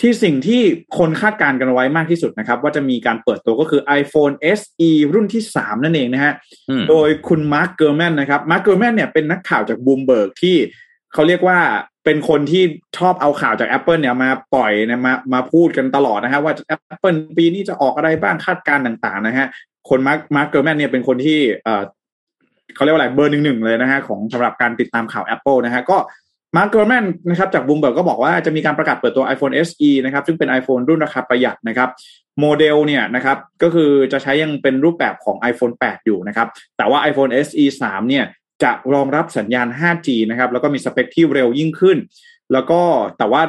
[0.00, 0.62] ที่สิ่งที่
[0.98, 6.32] คนคาดการณ์กันไว้มากที่สุดนะครับ ว่าจะมีการเปิดตัวก็คือ iPhone SE รุ่นที่ 3 นั่นเองนะฮะ
[6.70, 10.56] อืมโดยคุณมาร์คเกอร์แมนนะครับมาร์คเกอร์แมนเนี่ยเป็นนักข่าวจากบลูมเบิร์กที่
[11.12, 11.58] เขาเรียกว่า
[12.04, 12.64] เป็นคนที่
[12.98, 16.52] ชอบเอาข่าวจาก Apple เนี่ยมาปล่อยนะมามาพูดกันตลอดนะฮะว่า
[16.94, 19.46] Apple ปีนี้จะออกอะไรบ้างคาดการณ์ต่างๆนะฮะ
[19.88, 21.82] คนมาร์คมาร์คเกอร์แมนเนี่ยเป็นคนที่เอ่อ
[22.74, 25.98] เขาเรียกว่าอะไรเบอร์หนึ่งหนึ่งเลยนะฮะของสำหรับการติดตามข่าว Apple นะฮะก็
[26.56, 31.90] มาร์คเกอร์แมนนะครับจากบลูมเบิร์กก็บอกว่าจะมีการประกาศเปิดตัว iPhone SE นะครับซึ่งเป็น iPhone รุ่นราคาประหยัดนะครับ
[32.40, 38.24] โมเดลเนี่ยนะครับก็คือจะใช้ยังเป็นรูปแบบของ iPhone 8 อยู่นะครับแต่ว่า iPhone SE 3เนี่ย
[38.62, 41.98] จะรองรับสัญญาณ 5G นะครับแล้วก็มีสเปคที่เร็วยิ่งขึ้น
[42.52, 42.80] แล้วก็
[43.18, 43.42] แต่ว่า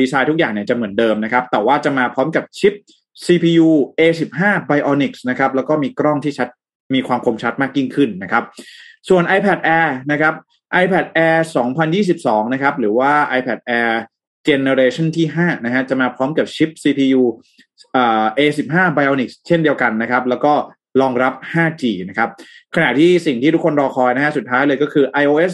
[0.00, 2.74] ดีไซน์ทุกอย่างเนี่ยจะเหมือนเดิมนะครับแต่ว่าจะมาพร้อมกับชิป
[3.24, 3.68] CPU
[3.98, 6.48] A15 Bionic นะครับแล้วก็มีกล้องที่ชัด
[6.94, 8.44] มีความคมชัดมากยิ่งขึ้นนะครับ
[9.08, 10.34] ส่วน iPad Air นะครับ
[10.82, 11.38] iPad Air
[11.96, 13.92] 2022 นะครับ หรือว่า iPad Air
[14.48, 17.22] Generation ที่ 5 นะฮะจะมาพร้อมกับชิป CPU
[17.96, 20.54] อ่า A15 Bionics เช่นเดียวกันนะครับ แล้วก็
[21.00, 22.30] รองรับ 5G นะครับ
[22.74, 25.52] ขณะที่สิ่งที่ทุกคนรอคอยนะฮะ สุดท้ายเลยก็คือ iOS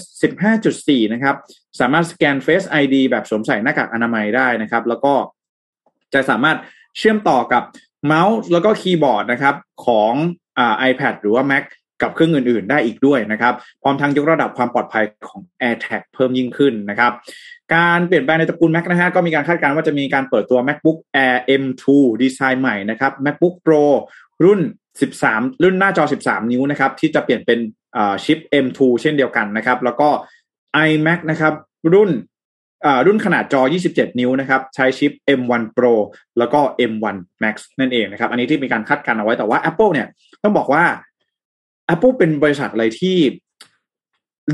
[0.57, 1.37] 15.4 นะครับ
[1.81, 5.15] สามารถสแกน Face ID แบบสวมใส่หน้ากากอนามัยได้นะครับ แล้วก็
[6.15, 6.59] จะสามารถ
[6.99, 7.63] เชื่อมต่อกับ
[8.07, 9.55] เมาส์แล้วก็คีย์บอร์ดนะครับ
[9.87, 10.13] ของ
[10.59, 11.65] อ่า iPad หรือว่า Mac
[12.03, 17.13] กับเครื่องอื่นๆ ได้อีกด้วยนะครับพร้อมทั้งยกระดับความปลอดภัยของ AirTag เพิ่มยิ่งขึ้นนะครับ
[17.75, 21.85] การเปลี่ยนแปลงในตระกูล Mac นะฮะก็มีการคาดการณ์ว่าจะมีการเปิดตัว MacBook Air M2
[22.23, 23.83] ดีไซน์ใหม่นะครับ MacBook Pro
[24.45, 24.61] รุ่น
[25.11, 27.59] 13 รุ่นหน้าจอ 13 นิ้วนะครับที่จะเปลี่ยนเป็น
[28.25, 30.09] ชิป M2 เช่นเดียวกันนะครับ แล้วก็
[30.89, 31.55] iMac นะครับ
[31.95, 32.11] รุ่น
[33.07, 35.95] รุ่นขนาดจอ 27 นิ้วนะครับ ใช้ชิป M1 Pro
[36.39, 40.07] แล้วก็ M1 Max นั่นเองนะครับ อันนี้ที่มีการคาดการณ์เอาไว้แต่ว่า Apple เนี่ย
[40.43, 40.85] ต้องบอกว่า
[41.95, 43.17] Apple เป็นบริษัทอะไรที่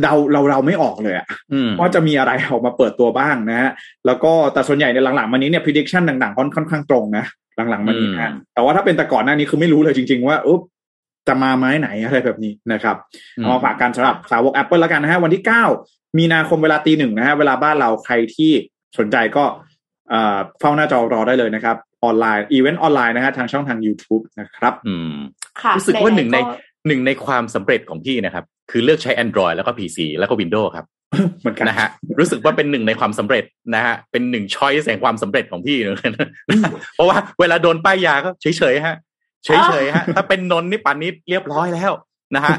[0.03, 3.70] เราเราเราไม่ออกเลยอะอืมว่าจะมีอะไรออกมาเปิดตัวบ้างนะฮะ
[4.07, 7.24] แล้วก็แต่ส่วนใหญ่ในหลังๆมานี้เนี่ย prediction ต่างๆค่อนค่อนข้างตรงนะ
[7.70, 10.61] หลังๆมานี้ฮะอืมแต่ว่าถ้าเป็นแต่ก่อนหน้านี้คือไม่รู้เลยจริง ๆ ว่าอุ๊บ
[11.29, 12.97] จะมาไม้ไหนอะไรแบบนี้นะครับ
[13.37, 15.43] เอามาฝากกันสำหรับสาวก Apple แล้วกันนะฮะวันที่
[15.81, 18.53] 9มีนาคมเวลาตีหนึ่งนะฮะเวลาบ้านเราใครที่
[18.99, 19.45] สนใจก็
[20.11, 25.18] เอ่อเฝ้าหน้าจอรอได้เลยนะครับ ออนไลน์อีเวนต์ออนไลน์นะฮะทางช่องทาง YouTube นะครับ อืม
[25.62, 26.55] ค่ะรู้สึกว่าหนึ่งในๆก็
[26.89, 30.86] หนึ่งในความสำเร็จของพี่นะครับ คือเลือกใช้ Android แล้วก็ PC แล้วก็ Windows ครับ
[31.41, 36.28] เหมือนกันนะฮะรู้สึกว่าเป็นหนึ่งในความสำเร็จนะฮะเป็นหนึ่ง choice แห่งความสำเร็จของพี่เลยนะ
[36.95, 38.97] เพราะว่าเวลาโดนป้ายยาก็เฉยๆฮะ
[39.45, 41.93] เฉยๆฮะถ้าเป็นนนท์นี่ป่านนี้เรียบร้อยแล้ว
[42.34, 42.57] นะฮะ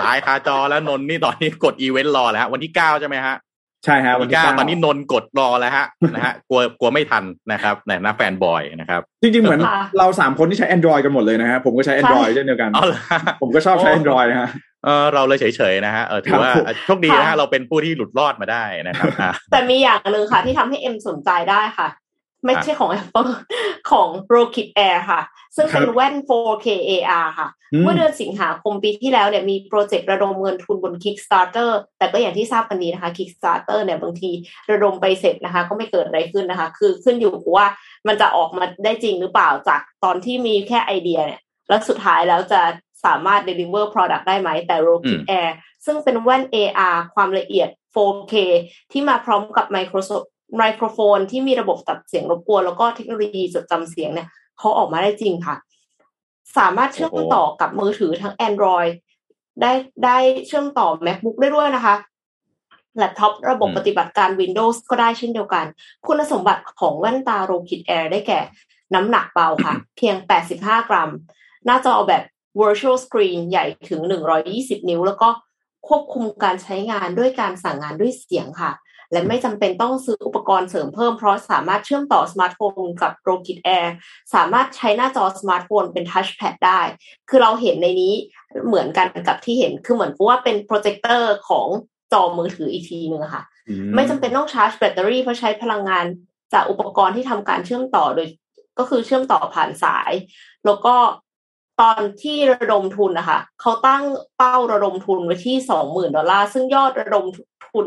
[0.00, 3.36] ตายคาจอแล้วนนท์นี่ตอนนี้กดอีเวนต์รอแล้วฮะวันที่เก้าใช่ไหมฮะ
[3.84, 13.00] ใช่ฮะวัวันนที่ที่เก้า9ตอนนี้นนท์กดรอแล้วฮะนะฮะกลัวกลัวไม่ทันนะครับในหน้าแฟนบอยนะครับ จริงๆ เหมือนค่ะเราสามคนที่ใช้ Android กันหมดเลยนะฮะผมก็ใช้ Android เช่นเดียวกันเอาละ
[13.42, 14.48] ผมก็ชอบใช้โอ้ Android นะฮะ
[14.84, 21.88] เออเราเลยเฉยๆนะฮะเออถือว่าครับผมโชคดีนะฮะเราเป็นผู้ที่หลุดรอดมาได้นะครับอะแต่มีอย่างหนึ่งค่ะที่ทำให้เอ็มสนใจได้ค่ะ
[22.44, 23.30] ไม่ใช่ของ Apple
[23.90, 25.22] ของ r o k i t Air ค่ะ
[25.56, 34.30] ซึ่งเป็นครับแว่น 4K AR ค่ะอืมเมื่อเดือนสิงหาคมปีที่แล้วเนี่ยมีโปรเจกต์ระดมเงินทุนบน Kickstarter แต่ก็อย่างที่ทราบกันดีนะคะ Kickstarter เนี่ยบางที
[34.70, 37.66] ระดมไปเสร็จนะคะ ก็ไม่เกิดอะไรขึ้นนะคะ คือขึ้นอยู่กับว่า
[38.06, 42.60] มันจะออกมาได้จริงหรือเปล่าจากตอนที่มีแค่ไอเดียเนี่ย แล้วสุดท้ายแล้วจะ
[43.04, 45.50] สามารถ deliver product ได้ไหมแต่ r o k i t อืม Air
[45.84, 48.34] ซึ่งเป็นแว่น AR ความละเอียด 4K
[48.92, 50.26] ที่มาพร้อมกับ Microsoft
[50.56, 54.28] ไมโครโฟนที่มีระบบตัดเสียงรบกวน แล้วก็เทคโนโลยีจดจำเสียงเนี่ย
[54.58, 55.56] เขาออกมาได้จริงค่ะ
[56.56, 58.92] สามารถเชื่อมโอ้โหต่อกับมือถือทั้ง Android
[59.60, 59.72] ได้
[60.04, 61.94] ได้เชื่อมต่อ MacBook ได้ด้วยนะคะ
[62.96, 65.66] แล็ปท็อประบบปฏิบัติการ Windows ก็ได้เช่นเดียวกัน
[66.06, 68.40] คุณสมบัติของแว่นตา Rokid Air ได้แก่
[68.94, 70.16] น้ำหนักเบาค่ะ เพียง
[70.52, 71.10] 85 กรัม
[71.64, 72.22] หน้าจอแบบ
[72.60, 74.00] virtual screen ใหญ่ถึง
[74.44, 75.28] 120 นิ้ว แล้วก็
[75.88, 78.70] ควบคุมการใช้งานด้วยการสั่งงานด้วยเสียงค่ะ
[79.12, 83.86] และไม่จำเป็นต้องซื้ออุปกรณ์เสริมเพิ่มเพราะสามารถเชื่อมต่อสมาร์ทโฟนกับ r o k i t Air
[84.34, 86.80] สามารถใช้หน้าจอสมาร์ทโฟนเป็น touchpad ได้
[87.28, 88.14] คือเราเห็นในนี้
[88.66, 91.66] เหมือนกันกับที่เห็นคือเหมือนกับว่าเป็นโปรเจคเตอร์ของ
[92.12, 96.04] จอมือถืออีกทีนึงอะค่ะอืไม่จำเป็นต้องชาร์จแบตเตอรี่เพราะใช้พลังงาน
[96.52, 98.28] จากอุปกรณ์ที่ทำการเชื่อมต่อโดย
[98.78, 100.12] ก็คือเชื่อมต่อผ่านสาย
[100.64, 100.94] แล้วก็
[101.80, 104.04] ตอนที่ระดมทุนนะคะเขาตั้ง
[104.36, 107.24] เป้าระดมทุนไว้ที่สองหมื่นดอลลาร์ซึ่งยอดระดม
[107.72, 107.86] ทุน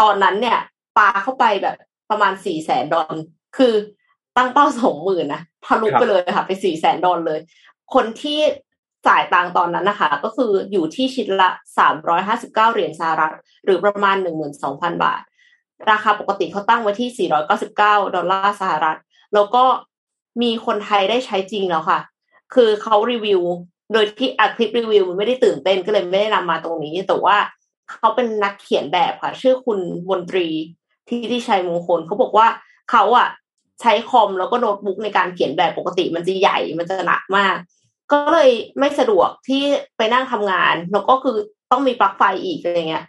[0.00, 0.58] ตอนนั้นเนี่ย
[0.98, 1.76] ปาเข้าไปแบบ
[2.10, 3.14] ประมาณสี่แสนดอล
[3.56, 3.74] คือ
[4.36, 7.40] ตั้งเป้าสองหมื่นนะทะลุไปเลยค่ะ ไปสี่แสนดอลเลย
[7.94, 8.40] คนที่
[9.08, 15.22] จ่ายตังตอนนั้นนะคะ ก็คืออยู่ที่ชิ้นละสามร้อยห้าสิบเก้าเหรียญสหรัฐ หรือประมาณหนึ่งหมื่นสองพันบาท
[15.90, 18.98] ราคาปกติเขาตั้งไว้ที่สี่ร้อยเก้าสิบเก้าดอลลาร์สหรัฐ
[19.34, 19.64] แล้วก็
[20.42, 22.00] มีคนไทยได้ใช้จริงแล้วค่ะ
[22.54, 23.40] คือเขารีวิว
[23.92, 27.36] โดยที่อัดคลิปรีวิวมันไม่ได้ตื่นเต้นก็เลยไม่ได้นำมาตรงนี้ แต่ว่า
[27.98, 29.78] เขาเป็นนักเขียนแบบค่ะ ชื่อคุณ
[30.10, 30.48] มนตรี
[31.08, 32.46] ที่ที่ชัยมงคลเขาบอกว่า
[32.90, 33.28] เขาอะ
[33.80, 37.56] ใช้คอมแล้วก็โน้ตบุ๊กในการเขียนแบบปกติมันจะใหญ่มันจะหนักมาก
[38.12, 39.62] ก็เลยไม่สะดวกที่
[39.96, 41.36] ไปนั่งทำงาน แล้วก็คือ
[41.70, 43.04] ต้องมีปลั๊กไฟอีกอะไรเงี้ย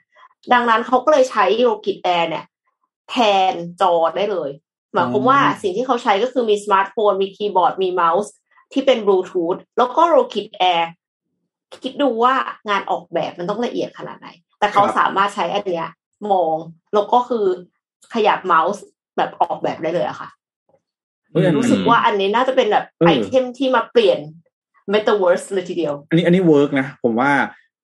[0.54, 2.46] ดังนั้นเขาก็เลยใช้ Rokid Air เนี่ย
[3.10, 3.16] แท
[3.52, 4.50] นจอได้เลย
[4.94, 8.32] หมายความว่าสิ่งที่เขาใช้ก็คือมีสมาร์ทโฟน มีคีย์บอร์ดมีเมาส์
[8.74, 10.90] ที่เป็นบลูทูธแล้วก็ Rokid Air
[11.84, 12.34] คิดดูว่า
[12.70, 14.28] งานออกแบบมันต้องละเอียดขนาดไหน
[14.64, 15.88] แต่เขาสามารถใช้อันเนี้ย
[16.32, 16.56] มอง
[16.94, 17.46] แล้วก็คือ
[18.14, 18.84] ขยับเมาส์
[19.18, 20.30] แบบออกแบบได้เลยอะค่ะ
[21.58, 24.20] รู้สึกว่าอันนี้น่าจะเป็นแบบ item ที่มาเปลี่ยน
[24.94, 27.32] Metaverse เลยทีเดียว อันนี้อันนี้ work นะ ผมว่า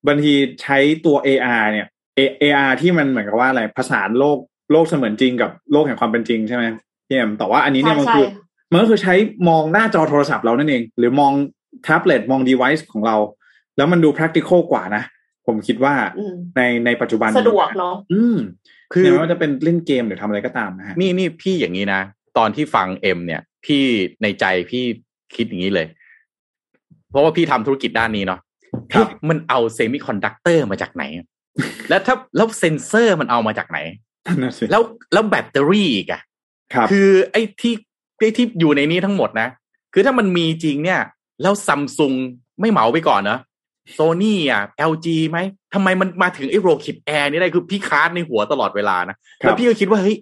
[0.06, 1.86] บางทีใช้ตัว AR เนี่ย
[2.18, 4.38] AR ที่มันเหมือนกับว่าอะไรผสานโลก
[4.72, 6.64] โลกเสมือนจริงกับโลกแห่งความเป็นจริงใช่ไหม
[7.06, 8.26] พี่แอมแต่ว่าอันนี้เนี่ยมันคือ
[8.72, 9.14] มันก็คือใช้
[9.48, 11.32] มองหน้าจอโทรศัพท์เรานั่นเอง หรือมอง
[11.82, 13.16] แท็บเล็ตมอง device ของเรา
[13.76, 15.02] แล้วมันดู practical กว่านะ
[15.50, 15.94] ผมคิดว่า
[16.56, 18.36] ในในปัจจุบันสะดวกเนาะอืม
[18.92, 22.00] คือไม่ว่าจะเป็นเล่นเกมหรือทำอะไรก็ตามนะฮะนี่นี่พี่อย่างนี้นะ
[22.38, 23.84] ตอนที่ฟังเอ็มเนี่ย พี่
[24.22, 24.84] ในใจพี่
[25.36, 25.86] คิดอย่างนี้เลย
[27.10, 28.40] เพราะว่าพี่ทำธุรกิจด้านนี้เนาะ
[29.28, 31.04] มันเอา semiconductor มาจากไหน
[31.88, 33.78] แล้วถ้าแล้วเซนเซอร์มันเอามาจากไหน
[34.70, 34.82] แล้ว
[35.12, 36.22] แล้วแบตเตอรี่อีกอะ
[36.90, 37.74] คือไอ้ที่
[38.18, 39.48] ไอ้ที่อยู่ในนี้ทั้งหมดนะ
[39.92, 41.00] คือถ้ามันมีจริงเนี่ย
[41.42, 42.14] แล้วซัมซุง
[42.60, 43.38] ไม่เหมาไปก่อนเนะ
[43.92, 45.38] โซนี่อะ LG ไหม
[45.74, 50.16] ทำไมมันมาถึงไอ้ Rokid Air นี่ได้คือพี่ค้านในหัวตลอดเวลานะ แล้วพี่ก็คิดว่าเฮ้ย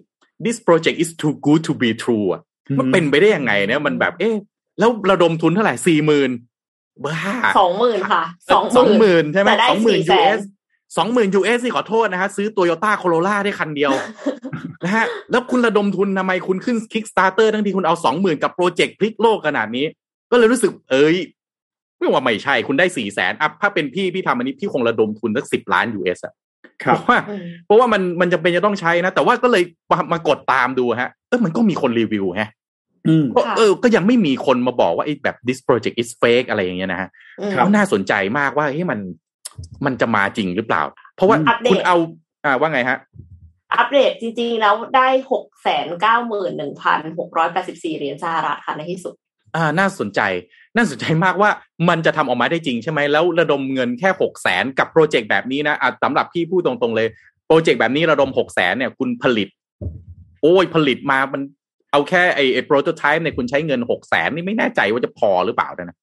[0.45, 2.41] this project is too good to be true อะ
[2.79, 4.35] มันเป็นไปได้ยังไงเนี่ยมันแบบเอ๊ะ
[4.79, 6.31] แล้วระดมทุนเท่าไหร่สี่หมื่น
[7.05, 7.15] บ้า
[7.59, 8.23] สองหมื่นค่ะ
[8.77, 10.39] สองหมื่นใช่ไหมสองหมื่น US
[10.97, 13.91] สองหมื่น US นี่ขอโทษนะฮะ ซื้อโตโยต้าโคโรล่าได้คันเดียว
[14.83, 19.85] นะฮะแล้วคุณระดมทุนทำไมคุณขึ้น Kickstarter ทั้งที่คุณเอาสองหมื่นกับโปรเจกต์พลิกโลกขนาดนี้
[20.31, 21.17] ก็เลยรู้สึกเอ้ย
[21.99, 26.33] ไม่ว่าไม่ใช่คุณได้สี่แสนอะถ้าเป็นพี่พี่ทำอันนี้พี่คงระดมทุนสักสิบล้าน US อะ
[26.77, 27.17] เพราะว่า
[27.65, 32.49] เพราะว่ามันมันจะเป็นจะต้องใช้นะ แต่ว่าก็เลยมามากดตามดูฮะเออมันก็มีคนรีวิวฮะ
[33.57, 37.09] เออ ก็ยังไม่มีคนมาบอกว่าไอ้แบบ this project is fake อะไรอย่างเงี้ยนะฮะ
[37.51, 38.99] เขาน่าสนใจมากว่าเฮ้ยมัน
[39.85, 40.83] มันจะมาจริงหรือเปล่า
[41.15, 41.37] เพราะว่า
[41.69, 41.95] คุณเอา
[42.45, 42.97] อ่าว่าไงฮะ
[43.73, 49.15] อัปเดตจริง ๆ แล้วได้หกแสนเก้าหมื่นหนึ่งพันหกร้อยแปดสิบสี่เหรียญสหรัฐค่ะในที่สุด
[49.55, 50.21] อ่าน่าสนใจ
[50.75, 51.49] น่าสนใจมากว่า
[51.89, 57.07] มันจะทำออกมาได้จริงใช่ไหมแล้วระดมเงินแค่หกแสนกับโปรเจกต์แบบนี้นะอะสำหรับพี่พูดตรงๆเลย
[57.47, 59.49] โปรเจกต์แบบนี้ระดมหกแสนเนี่ยคุณผลิต
[60.41, 61.41] โอ้ยผลิตมามัน
[61.91, 65.97] เอาแค่ไอ้ไอ้โปรโตไทป์เนี่ยคุณใช้เงินหกแสนนี่ไม่แน่ใจว่าจะพอหรือเปล่านะ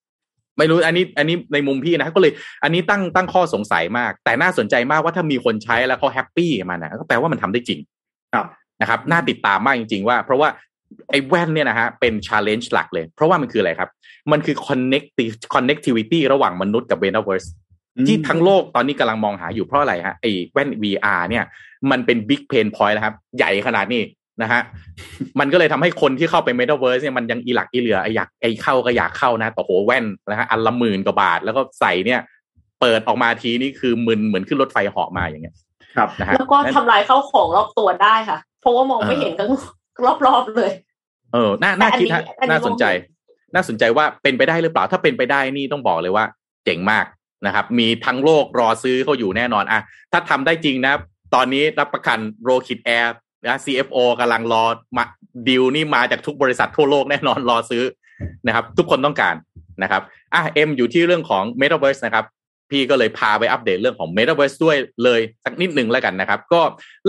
[0.59, 2.33] ไม่รู้อันนี้อันนี้ในมุมพี่นะก็เลย
[2.63, 7.81] อันนี้ตั้งตั้งข้อสงสัยมาก แต่น่าสนใจมากว่าถ้ามีคนใช้แล้วเขา happy มันนะก็แปลว่ามันทำได้จริง
[8.35, 8.47] ครับ
[8.81, 10.49] นะครับ น่าติดตามมากจริง ๆ ว่า เพราะว่า
[11.11, 13.91] ไอ้แว่นเนี่ยนะฮะเป็น challenge หลักเลย เพราะว่ามันคืออะไรครับ
[14.32, 17.49] มันคือ connective connectivity ระหว่างมนุษย์กับ metaverse
[18.07, 21.45] ที่ทั้งโลกตอนนี้กำลังมองหาอยู่เพราะอะไรฮะไอ้แว่น VR เนี่ย
[21.91, 24.03] มันเป็น big pain point แล้วครับ ใหญ่ขนาดนี้
[24.43, 24.61] นะฮะ
[25.41, 32.20] มันก็เลยทำให้คนที่เข้าไปเมตาเวิร์สเนี่ยมันยังอีหลักอีเหลือไออยากไอเข้าก็อยากเข้านะต่อโหแว่นนะฮะอันละหมื่นกว่าบาท แล้วก็ใส่เนี่ย
[32.80, 35.57] เปิดออกมาทีนี่คือมึนเหมือนขึ้นรถไฟเหาะมาอย่างเงี้ย
[35.97, 39.49] ครับนะฮะแล้วก็ทำลายเข้าของรอบตัวได้ค่ะ เพราะว่ามองไม่เห็นกัน
[40.27, 40.71] รอบๆเลย
[41.33, 42.85] เออน่าน่าคิดฮะน่าสนใจ
[43.55, 46.25] น่าสนใจว่าเป็นไปได้หรือเปล่า ถ้าเป็นไปได้นี่ต้องบอกเลยว่า
[46.65, 47.05] เจ๋งมาก
[47.47, 49.81] นะครับ มีทั้งโลกรอซื้อเขาอยู่แน่นอนอะ
[50.13, 50.95] ถ้าทำได้จริงนะ
[51.35, 53.15] ตอนนี้รับประกันโรคิดแอร์
[53.47, 54.65] นะ CFO กำลังรอ
[54.97, 55.05] มา
[55.49, 57.85] ดิวนี่มาจากทุกบริษัททั่วโลกแน่นอนรอซื้อ
[58.47, 59.35] นะครับ ทุกคนต้องการ
[59.83, 60.03] นะครับ
[60.35, 62.25] อะเอ็มอยู่ที่เรื่องของ Metaverse นะครับ
[62.71, 66.61] พี่ก็เลยพาไปอัปเดตเรื่องของ Metaverse ด้วยเลยสักนิดหนึ่งแล้วกันนะครับ ก็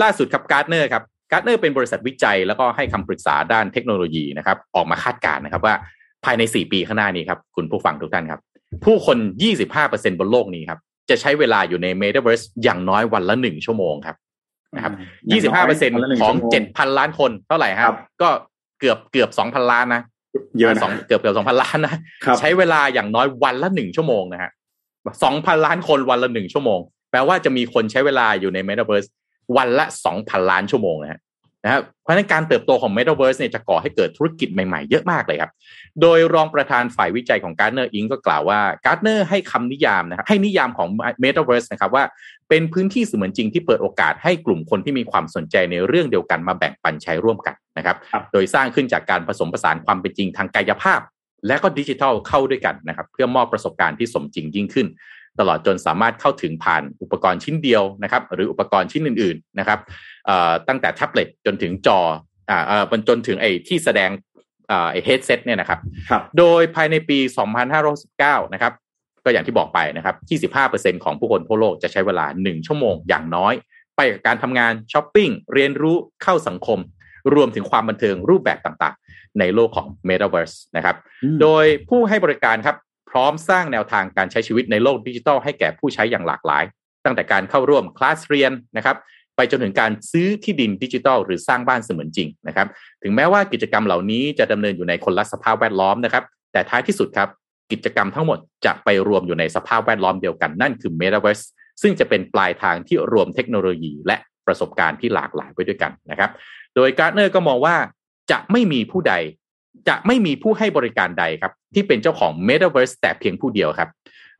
[0.02, 5.74] ล่าสุดครับ Gartner ครับ Gartner เป็นบริษัทวิจัย แล้วก็ให้คำปรึกษาด้านเทคโนโลยีนะครับ ออกมาคาดการณ์นะครับว่า
[6.24, 8.40] ภายใน 4 ปีข้างหน้านี้ครับคุณผู้ฟังทุกท่านครับ
[8.84, 9.18] ผู้คน
[9.68, 10.78] 25%บนโลกนี้ครับ
[11.10, 14.16] จะใช้เวลาอยู่ใน Metaverse อย่างน้อยวันละหนึ่งชั่วโมงครับ
[14.74, 14.92] นะครับ
[15.32, 18.28] ยี่สิบห้าเปอร์เซ็นของเจ็ดพันล้านคนเท่าไหร่ครับ ก็
[18.80, 20.02] เกือบเกือบสองพันล้านนะ
[20.58, 21.94] เยอะสองเกือบเกือบสองพันล้านนะ
[22.40, 24.50] ใช้เวลาอย่างน้อยวันละหนึ่งชั่วโมงนะฮะ
[25.24, 31.20] สองพันล้านคนวันละหนึ่งชั่วโมง แปลว่าจะมีคนใช้เวลาอยู่ในเมตาเวิร์สวันละสองพันล้านชั่วโมงนะฮะ
[31.64, 35.50] นะครับเพราะฉะนั้นการเติบโตของ Metaverse เนี่ยจะก่อให้เกิดธุรกิจใหม่ๆ เยอะมากเลยครับ
[36.00, 38.08] โดยรองประธานฝ่ายวิจัยของ Gartner Inc.
[38.12, 40.88] ก็กล่าวว่า Gartner ให้คำนิยามนะครับให้นิยามของ
[41.24, 42.04] Metaverse นะครับว่า
[42.48, 51.00] เป็นพื้นที่เสมือนจริงที่เปิดโอกาสให้กลุ่มคนที่มีความสนใจในเรื่องเดียวกันมาแบ่งปันใช้ร่วมกันนะครับครับโดยสร้างขึ้นจากการผสมผสานความเป็นจริงทางกายภาพ
[51.46, 54.86] และก็ดิจิทัลเข้าด้วยกันนะครับ เพื่อมอบประสบการณ์ที่สมจริงยิ่งขึ้น
[55.40, 59.78] ตลอดจนสามารถเข้าถึงผ่านอุปกรณ์ชิ้นเดียวนะครับ หรืออุปกรณ์ชิ้นอื่น ๆนะครับ
[60.26, 62.00] เอ่อตั้งแต่แท็บเล็ตจนถึงจอ
[62.50, 64.10] อ่าเอ่อจนถึงไอ้ที่แสดง
[64.68, 65.78] เอ่อไอ้เฮดเซตเนี่ยนะครับ
[66.10, 67.18] ครับโดยภายในปี
[67.86, 68.72] 2519 นะครับ
[69.24, 70.16] ก็อย่างที่บอกไปนะครับ
[70.96, 73.54] 25%ของผู้คนทั่วโลกจะใช้เวลา 1 ชั่วโมงอย่างน้อย
[73.96, 76.78] ไปกับการทำงานช้อปปิ้ง เรียนรู้เข้าสังคม
[77.34, 80.96] รวมถึงความบันเทิงรูปแบบต่างๆ ในโลกของ Metaverse นะครับ
[81.40, 82.76] โดยผู้ให้บริการครับ
[83.10, 86.64] พร้อมสร้างแนวทางการใช้ชีวิตในโลกดิจิทัลให้แก่ผู้ใช้อย่างหลากหลาย
[87.04, 88.96] ตั้งแต่การเข้าร่วมคลาสเรียนนะครับ
[89.36, 92.66] ไปจนถึงการซื้อที่ดินดิจิทัลหรือสร้างบ้านเสมือนจริงนะครับ
[93.02, 97.28] ถึงแม้ว่ากิจกรรมเหล่านี้จะดำเนินอยู่ในคนละสภาพแวดล้อมนะครับ แต่ท้ายที่สุดครับ
[97.72, 101.44] กิจกรรมทั้งหมดจะไปรวมอยู่ในสภาพแวดล้อมเดียวกันนั่นคือ Metaverse
[101.82, 106.30] ซึ่งจะเป็นปลายทางที่รวมเทคโนโลยีและประสบการณ์ที่หลากหลายไว้ด้วยกันนะครับ
[106.76, 107.76] โดย Gartner ก็มองว่า
[108.30, 109.14] จะไม่มีผู้ใด
[109.88, 113.88] จะไม่มีผู้ให้บริการใดครับ ที่เป็นเจ้าของ Metaverse แต่เพียงผู้เดียวครับ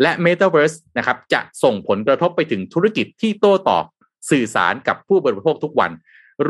[0.02, 3.84] และ Metaverse นะครับจะส่งผลกระทบไปถึงธุรกิจที่โต้ตอบ
[4.30, 5.90] สื่อสารกับผู้บริโภคทุกวัน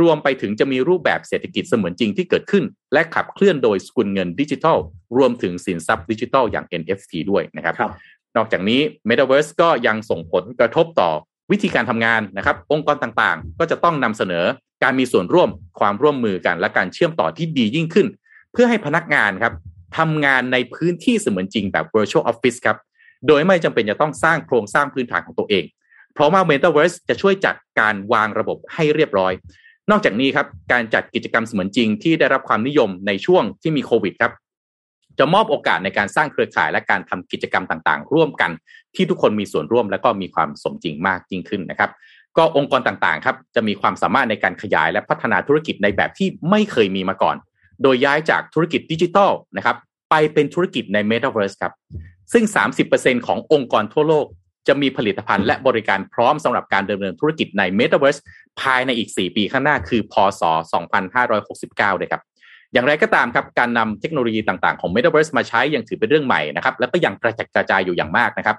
[0.01, 4.79] รวมไปถึงจะมีรูปแบบเศรษฐกิจเสมือนจริงที่เกิดขึ้น และขับเคลื่อนโดยสกุลเงินดิจิทัล
[5.19, 7.93] รวมถึงสินทรัพย์ดิจิทัลอย่าง NFT ด้วยนะครับครับ
[8.37, 11.11] นอกจากนี้ Metaverse ก็ยังส่งผลกระทบต่อ
[11.51, 14.45] วิธีการทำงานนะครับ องค์กรต่างๆ ก็จะต้องนำเสนอ
[14.83, 15.49] การมีส่วนร่วม
[15.81, 19.55] ความร่วมมือกันและการเชื่อมต่อที่ดียิ่งขึ้นเพื่อให้พนักงานครับ
[19.99, 22.77] ทำงานในพื้นที่เสมือนจริงแบบ virtual office ครับ
[23.27, 25.65] โดยไม่จำเป็นจะต้องสร้างโครงสร้างพื้นฐานของตัวเอง
[26.15, 29.33] เพราะว่า Metaverse จะช่วยจัดการวางระบบให้เรียบร้อย
[29.91, 34.33] นอกจากนี้ครับ การจัดกิจกรรมเสมือนจริงที่ได้รับความนิยมในช่วงที่มีโควิดครับ
[35.19, 38.51] จะมอบโอกาสในการสร้างเครือข่ายและการทำกิจกรรมต่างๆ ร่วมกัน
[38.95, 41.91] ที่ทุกคนมีส่วนร่วมและก็มีความสมจริงมากยิ่งขึ้นนะครับ
[42.37, 47.37] ก็องค์กรต่างๆ ครับจะมีความสามารถในการขยายและพัฒนาธุรกิจในแบบที่ไม่เคยมีมาก่อน
[47.83, 49.77] โดยย้ายจากธุรกิจดิจิทัลนะครับ
[50.11, 51.73] ไปเป็นธุรกิจใน Metaverse ครับ
[52.33, 52.45] ซึ่ง
[52.87, 54.27] 30%ขององค์กรทั่วโลก
[54.69, 58.21] จะมีผลิตภัณฑ์และบริการพร้อมสำหรับการดำเนินธุรกิจใน Metaverse
[58.61, 60.43] ภายในอีก 4 ปีข้างหน้าคือ พศ
[61.21, 62.23] 2569 เลยครับ
[62.73, 68.57] อย่างไรก็ตามครับ การนำเทคโนโลยีต่างๆของ Metaverse มาใช้ยังถือเป็นเรื่องใหม่นะครับ แล้วก็ยังกระจัดกระจายอยู่อย่างมากนะครับ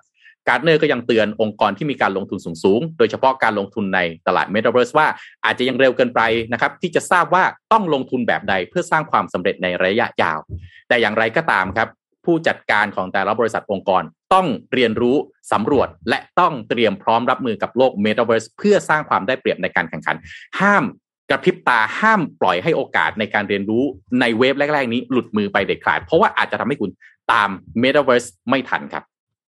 [0.47, 5.07] การ์ดเนอร์ก็ยังเตือนองค์กรที่มีการลงทุนสูงๆ โดยเฉพาะการลงทุนในตลาด Metaverse ว่า
[5.45, 6.21] อาจจะยังเร็วเกินไป
[6.53, 10.39] นะครับที่จะทราบว่าต้องลงทุนแบบใดเพื่อสร้างความสำเร็จในระยะยาว
[10.87, 11.87] แต่อย่างไรก็ตามครับ
[12.25, 15.17] ผู้จัดการของแต่ละบริษัทองค์กรต้องเรียนรู้
[15.51, 20.15] สำรวจและต้องเตรียมพร้อมรับมือกับโลก Metaverse เพื่อสร้างความได้เปรียบในการแข่งขัน
[20.59, 20.83] ห้าม
[21.29, 23.83] กระพริบตาห้ามปล่อยให้โอกาสในการเรียนรู้
[24.19, 26.89] ในเวฟแรก ๆ นี้หลุดมือไปเด็ดขาด เพราะว่าอาจจะทำให้คุณ
[27.31, 27.49] ตาม
[27.81, 29.03] Metaverse ไม่ทันครับ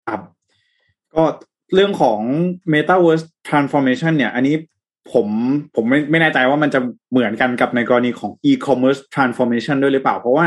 [0.07, 0.21] ครับ
[1.15, 1.23] ก็
[1.73, 2.19] เรื่องของ
[2.73, 4.55] Metaverse Transformation เนี่ย อันนี้
[5.13, 5.27] ผม
[5.75, 6.79] ผมไม่ไม่แน่ใจว่ามันจะ
[7.11, 10.45] เหมือนกันกับในกรณีของ e-commerce transformation ด้วยหรือเปล่า เพราะว่า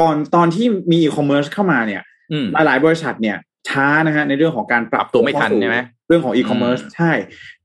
[0.00, 3.36] ก่อนตอนที่มี e-commerce เข้ามาเนี่ยอืมหลายๆบริษัทเนี่ย
[3.68, 5.78] ช้านะฮะในเรื่องของการปรับปรับตัวไม่ทันเข้าสู่ใช่ไหม
[6.08, 7.12] เรื่องของ e-commerce ใช่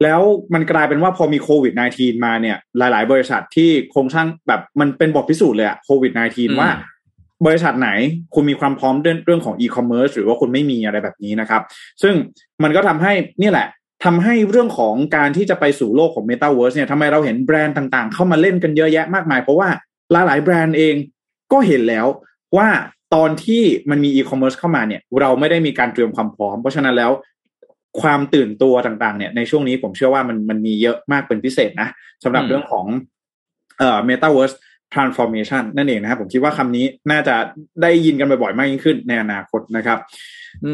[0.03, 0.21] แล้ว
[0.53, 6.69] มันกลายเป็นว่าพอมีโควิด -19 มาเนี่ย หลาย ๆ บริษัทที่โครงสร้างแบบมันเป็นบทพิสูจน์เลยอะโควิด -19 ว่า
[7.45, 7.89] บริษัทไหน
[8.33, 11.61] คุณมีความพร้อมเรื่องเรื่องของ e-commerce หรือว่าคุณไม่มีอะไรแบบนี้นะครับ
[12.01, 12.13] ซึ่ง
[12.63, 13.67] มันก็ทำให้เนี่ยแหละ
[14.05, 19.69] ทำให้เรื่องของการที่จะไปสู่โลกของ Metaverse เนี่ยทำไมเราเห็นแบรนด์ต่างๆ เข้ามาเล่นกันเยอะแยะมากมาย เพราะว่า
[20.11, 20.95] หลายๆแบรนด์เอง
[21.51, 22.05] ก็เห็นแล้ว
[22.57, 22.67] ว่า
[23.15, 27.11] ตอนที่มันมี e-commerce เข้ามาเนี่ย เราไม่ได้มีการเตรียมความพร้อม เพราะฉะนั้นแล้ว
[28.01, 31.89] ความตื่นตัวต่างๆ เนี่ยในช่วงนี้ผมเชื่อว่ามันมันมีเยอะมากเป็นพิเศษนะ
[32.23, 32.85] สำหรับเรื่องของ
[33.79, 34.55] เอ่อ Metaverse
[34.95, 37.35] transformation นั่นเองนะครับผมคิดว่าคำนี้น่าจะ
[37.81, 39.97] ได้ยินกันบ่อยๆมากยิ่งขึ้นในอนาคตนะครับ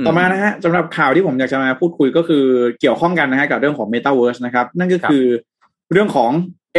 [0.02, 2.46] มต่อมานะฮะสำหรับข่าวที่ผมอยากจะมาพูดคุยก็คือ
[2.80, 5.26] เกี่ยวข้องกันนะฮะกับเรื่องของ Metaverse นะครับ นั่นก็คือ
[5.92, 6.32] เรื่องของ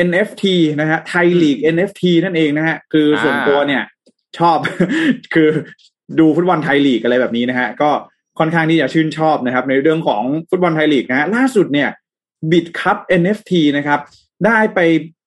[0.08, 0.44] NFT
[0.80, 3.82] นะฮะไทยลีก NFT นั่นเองนะฮะคือส่วนอ่าตัวเนี่ย
[4.38, 4.58] ชอบ
[5.34, 5.48] คือ
[6.18, 7.90] ดูฟุตบอลไทยลีกอะไรแบบนี้นะฮะก็
[8.38, 11.88] ค่อนข้างที่จะชื่นชอบนะครับ ในเรื่องของฟุตบอลไทยลีกนะฮะล่าสุดเนี่ย
[12.50, 14.00] บิดคัพ NFT นะครับ
[14.46, 14.80] ได้ไป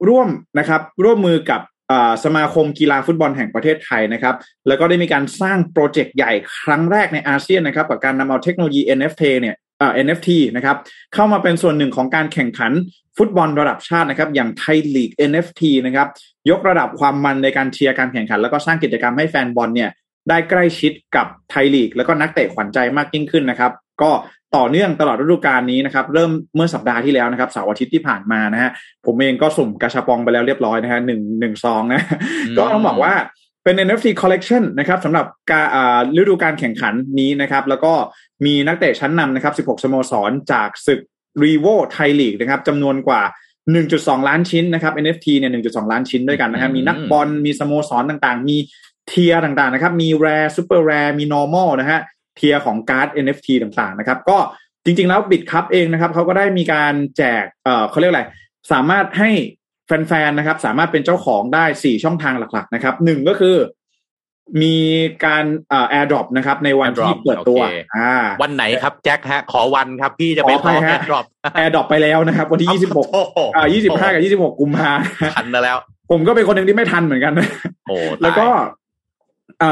[0.07, 0.27] ร่วม
[0.59, 1.74] นะครับ ร่วมมือกับอ่า
[2.23, 4.35] สมาคมกีฬาฟุตบอลแห่งประเทศไทยนะครับ
[4.67, 10.77] แล้วก็ได้มีการสร้างโปรเจกต์ใหญ่ครั้งแรกในอาเซียนนะครับกับการนำเอาเทคโนโลยี NFT เนี่ยอ่อ NFT นะครับ
[11.13, 12.71] เข้ามาเป็นส่วนหนึ่งของการแข่งขัน
[13.17, 16.07] ฟุตบอลระดับชาตินะครับ อย่างไทยลีก NFT นะครับ
[16.49, 19.89] ยกระดับความมันในการเชียร์การแข่งขัน แล้วก็สร้างกิจกรรมให้แฟนบอลเนี่ย
[20.29, 23.71] ได้ใกล้ชิดกับไทยลีก แล้วก็นักเตะขวัญใจมากยิ่งขึ้นนะครับ
[24.01, 24.11] ก็
[24.55, 28.71] ต่อเนื่องตลอดฤดูกาลนี้นะครับเริ่มเมื่อสัปดาห์ที่แล้วนะครับเสาร์อาทิตย์ที่ผ่านมานะฮะ
[29.05, 32.01] ผมเองก็สุ่มกระชับปองไปแล้วเรียบร้อยนะฮะหนึ่งหนึ่งซองนะ
[32.57, 33.13] ก็ต้องบอกว่า
[33.63, 37.93] เป็น NFT collection นะครับสำหรับการอ่าฤดูการแข่งขันนี้นะครับ แล้วก็
[38.45, 40.99] มีนักเตะชั้นนำนะครับ 16 สโมสรจากศึก
[41.43, 43.21] รีโวไทยลีกนะครับจำนวนกว่า
[43.75, 48.57] 1.2 ล้านชิ้นนะครับ NFT เนี่ย 1.2 ล้านชิ้นด้วยกันนะครับมีนักบอลมีสโมสรต่างๆ มี
[49.07, 51.99] tier ต่างๆนะครับ มี rare super rare มี normal นะฮะ
[52.37, 54.37] tier ของการ์ด NFT ต่างๆนะครับ ก็
[54.85, 58.23] จริงๆแล้วบิตคัพเองนะครับเขาก็ได้มีการแจกเอ่อเขาเรียกอะไร
[58.71, 59.29] สามารถให้
[59.87, 63.57] แฟนๆนะครับสามารถเป็นเจ้าของได้ 4 ช่องทางหลักๆนะครับหนึ่งก็คือ
[64.61, 64.77] มี
[65.25, 71.25] การเอ่อ airdrop นะครับในวันที่ airdrop เปิดตัวโอเคอ่าวันไหนครับแจ็คฮะ ขอวันครับพี่จะไปขอขอภัอยฮะแอดดรอป
[71.59, 74.91] airdrop ไปแล้วนะครับ วันที่ 26โอ้โหอ่า25 กับ 26 กุมภา
[75.35, 75.77] ทันแล้ว
[76.11, 77.33] ผมก็เป็นคนหนึ่งที่ไม่ทันเหมือนกัน
[77.87, 78.63] โอ้ตายแล้วก็เอ่อ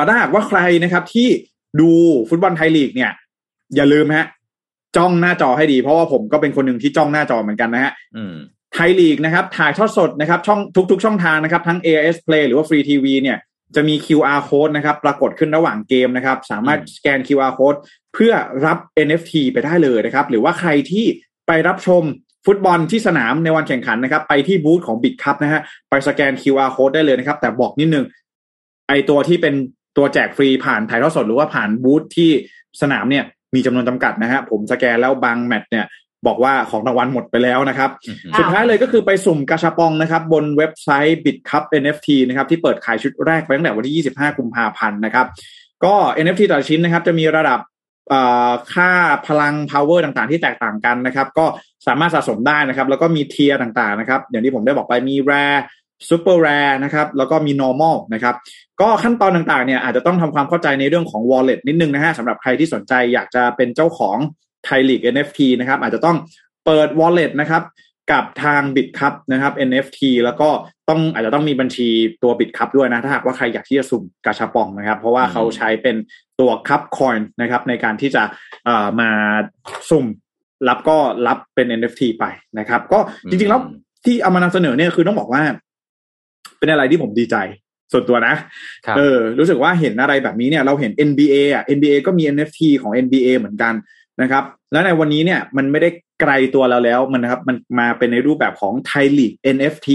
[0.08, 1.28] ถ้าหากว่าใครนะครับที่
[1.82, 1.92] ดู
[2.30, 3.12] ฟุตบอลไทยลีกเนี่ย
[3.76, 4.26] อย่าลืมฮะ
[4.98, 8.36] จ้องหน้าจอให้ดีเพราะว่าผมก็เป็นคนหนึ่งที่จ้องหน้าจอเหมือนกันนะฮะอืม
[8.74, 10.60] ไทยลีกนะครับถ่ายทอดสดนะครับ ช่อง
[10.92, 13.38] ทุก ๆ ช่องทางนะครับ ทั้ง AIS Play หรือว่า Free TV เนี่ย
[13.76, 17.78] จะมี QR code นะครับ ปรากฏขึ้นระหว่างเกมนะครับ สามารถอืมสแกน QR code
[18.14, 18.34] เพื่อ
[18.66, 18.78] รับ
[19.08, 21.06] NFT ไปได้เลยนะครับ หรือว่าใครที่
[21.48, 22.04] ไปรับชม
[22.46, 28.06] ฟุตบอลที่สนามในวันแข่งขันนะครับ ไปที่บูธของ Bit Cup นะฮะ ไปสแกน QR code ได้เลยนะครับ แต่บอกนิดนึง
[28.88, 29.54] ไอตัวที่เป็น
[29.98, 32.30] ตัวแจกฟรีผ่านถ่ายทอดสดหรือว่าผ่านบูธที่
[32.82, 33.24] สนามเนี่ย
[33.56, 35.86] มีจำนวนจำกัดนะฮะผมสแกนแล้วบางแมตช์เนี่ย
[36.28, 45.26] บอกว่าของรางวัลหมดไปแล้วนะครับอืมอ้าวสุดท้ายเลยก็คือไปสุ่มกาชาปองนะครับ บนเว็บไซต์ BitCup NFT นะครับ ที่เปิดขายชุดแรกไปตั้งแต่วันที่ 25 กุมภาพันธ์นะครับ
[45.86, 47.60] ก็ NFT แต่ละชิ้นนะครับ จะมีระดับ
[48.10, 48.92] เอ่อค่า
[49.28, 51.46] พลัง power ต่างๆ ที่แตกต่างกันนะครับ ก็
[51.88, 55.62] สามารถสะสมได้นะครับ แล้วก็มีเทียร์ต่างๆนะครับ อย่างที่ผมได้บอกไปมี rare
[56.10, 58.36] super rare นะครับแล้วก็มี normal นะครับ
[58.82, 64.18] ก็ขั้นตอนต่างๆเนี่ยอาจจะต้องทำความเข้าใจในเรื่องของ wallet นิดนึงนะฮะสำหรับใครที่สนใจอยากจะเป็นเจ้าของ
[64.66, 66.18] ไทยลีก NFT นะครับอาจจะต้อง
[66.66, 67.64] เปิด wallet นะครับ
[68.12, 70.50] กับทาง BitCup นะครับ NFT แล้วก็
[70.90, 71.90] ต้องอาจจะต้องมีบัญชี
[72.24, 75.96] ตัว BitCup ด้วยนะ ถ้าหากว่าใครอยากที่จะสุ่มกาชาปองนะครับ เพราะว่าเขาใช้เป็น
[76.40, 78.24] ตัวคัพคอยน์นะครับ ในการที่จะ
[78.66, 79.10] เอ่อมา
[79.90, 80.06] สุ่ม
[80.68, 80.98] รับก็
[81.28, 82.26] รับเป็น NFT ไป
[82.60, 83.00] นะครับ ก็
[83.30, 83.62] จริงๆแล้ว
[84.06, 85.44] ที่เอามานำเสนอเนี่ยคือต้องบอกว่า
[86.64, 87.36] เป็นอะไรที่ผมดีใจ
[87.92, 88.36] ส่วนตัวนะ
[88.86, 93.74] ครับเออ รู้สึกว่าเห็นอะไรแบบนี้เนี่ย เราเห็น NBA อะ NBA ก็มี NFT ของ NBA เหมือนกัน
[94.22, 95.90] นะครับ แล้วในวันนี้เนี่ยมันไม่ได้
[96.22, 99.88] ไกลตัวเราแล้วมันนะครับ มันมาเป็นในรูปแบบของไทยลีก NFT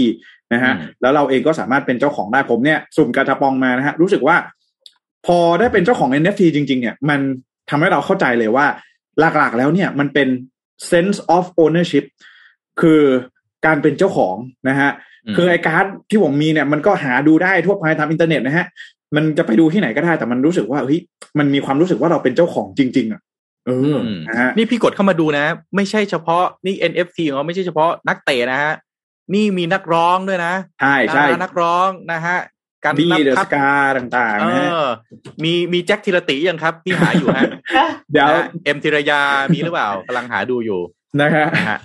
[0.53, 4.35] นะฮะอืมแล้วเราเองก็สามารถเป็นเจ้าของได้ผมเนี่ยสุ่มกาชาปองมานะฮะ รู้สึกว่า
[5.25, 7.19] พอได้เป็นเจ้าของ NFT จริง ๆ เนี่ย มัน
[7.69, 8.65] ทำให้เราเข้าใจเลยว่า
[9.19, 10.27] หลักๆ แล้วเนี่ยมันเป็น
[10.91, 12.05] sense of ownership
[12.81, 13.01] คือ
[13.65, 14.35] การเป็นเจ้าของ
[14.69, 18.65] นะฮะอืมคือไอการ์ดที่ผมมีเนี่ยมันก็หาดูได้ทั่วไปตามอินเทอร์เน็ตนะฮะ
[19.15, 20.99] มันจะไปดูที่ไหนก็ได้แต่มันรู้สึกว่าเฮ้ย
[21.39, 23.21] มันมีความรู้สึกว่าเราเป็นเจ้าของจริง ๆ อะ
[23.67, 28.73] เอออมนะฮะนี่พี่กดเข้ามาดูนะ ไม่ใช่เฉพาะนี่ NFT ของเขาไม่ใช่เฉพาะนักเตะนะฮะ
[29.33, 32.37] นี่มีนักร้องด้วยนะใช่ใช่ดารานักร้องนะฮะ
[32.83, 34.87] การบีนับเดอะพัสกาต่างเอๆนะฮะอ
[35.43, 37.45] มีมีแจ็คธีรติยังครับที่หาอยู่ฮะ
[38.11, 39.21] เดี๋ยวนะเอ็มธีรยา
[39.53, 40.79] มีหรือเปล่ากำลังหาดูอยู่
[41.21, 41.79] นะฮะนะฮะ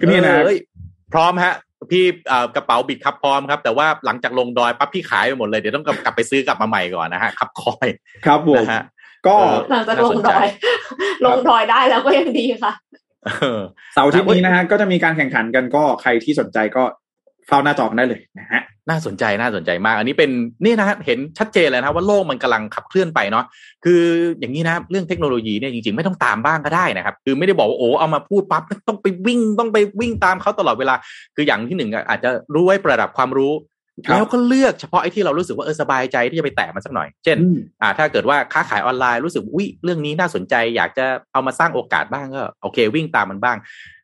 [0.00, 0.58] ก็เนี่ยนะเอ้ย
[1.12, 1.54] พร้อมฮะ
[1.90, 7.86] พี่เอ่อกระเป๋าบิดครับพร้อมครับ แต่ว่าหลังจากลงดอยปั๊บพี่ขายไปหมดเลยเดี๋ยวต้องกลับกลับไปซื้อกลับมาใหม่ก่อนนะฮะขับคอย
[8.26, 8.82] ครับผมนะฮะ
[9.26, 10.46] ก็เออหลังจากลงดอย
[11.24, 12.72] ลงดอยได้แล้วก็ยังดีค่ะ
[13.26, 13.60] เออ
[13.94, 16.82] เสาร์อาที่นี้นะฮะก็จะมีการแข่งขันกันก็ใครที่สนใจก็
[17.46, 20.30] เฝ้าหน้าจอกันได้เลยนะฮะ น่าสนใจน่าสนใจมาก อันนี้เป็น
[20.64, 23.44] นี่นะฮะเห็นชัดเจนเลยนะว่าโลกมันกำลังขับเคลื่อนไปเนาะ
[23.84, 24.02] คือ
[24.40, 30.94] อย่างนี้นะเรื่องเทคโนโลยีเนี่ยจริงๆไม่ต้องตามบ้างก็ได้นะครับ คือไม่ได้บอกว่าโอ้เอามาพูดปั๊บต้องไปวิ่งต้องไปวิ่งตามเขาตลอดเวลา
[31.36, 33.52] คืออย่างที่หนึ่งอะอาจจะรู้ไว้ประดับความรู้
[34.06, 43.56] ครับแล้วก็เลือกเฉพาะไอ้ที่เรารู้สึกว่าเออสบายใจที่จะไปแตะมันสักหน่อย เช่นอืมอ่า ถ้าเกิดว่าค้าขายออนไลน์รู้สึกวิเรื่องนี้น่าสนใจ อยากจะเอามาสร้างโอกาสบ้างก็โอเค วิ่งตามมันบ้าง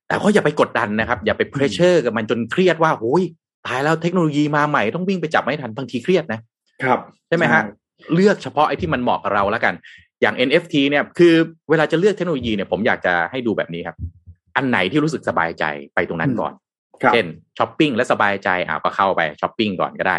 [0.07, 3.25] แต่ก็อย่าไปกดดันนะครับ อย่าไป pressure กับมันจนเครียดว่าโอ้ย
[3.67, 6.41] ตายแล้วเทคโนโลยีมาใหม่ต้องวิ่งไปจับไม่ทันบางทีเครียดนะ
[6.85, 7.63] ครับใช่ไหมฮะ
[8.15, 9.75] เลือกเฉพาะไอ้ที่มันเหมาะกับเราแล้วกัน
[10.23, 11.35] อย่าง NFT เนี่ยคือ
[11.71, 13.97] เวลาจะเลือกเทคโนโลยีเนี่ยผมอยากจะให้ดูแบบนี้ครับ
[14.57, 15.65] อันไหนที่รู้สึกสบายใจ
[15.95, 16.53] ไปตรงนั้นก่อน
[17.03, 17.27] ครับเช่น
[17.59, 20.17] ช้อปปิ้งแล้วสบายใจอ่าก็เข้าไปช้อปปิ้งก่อนก็ได้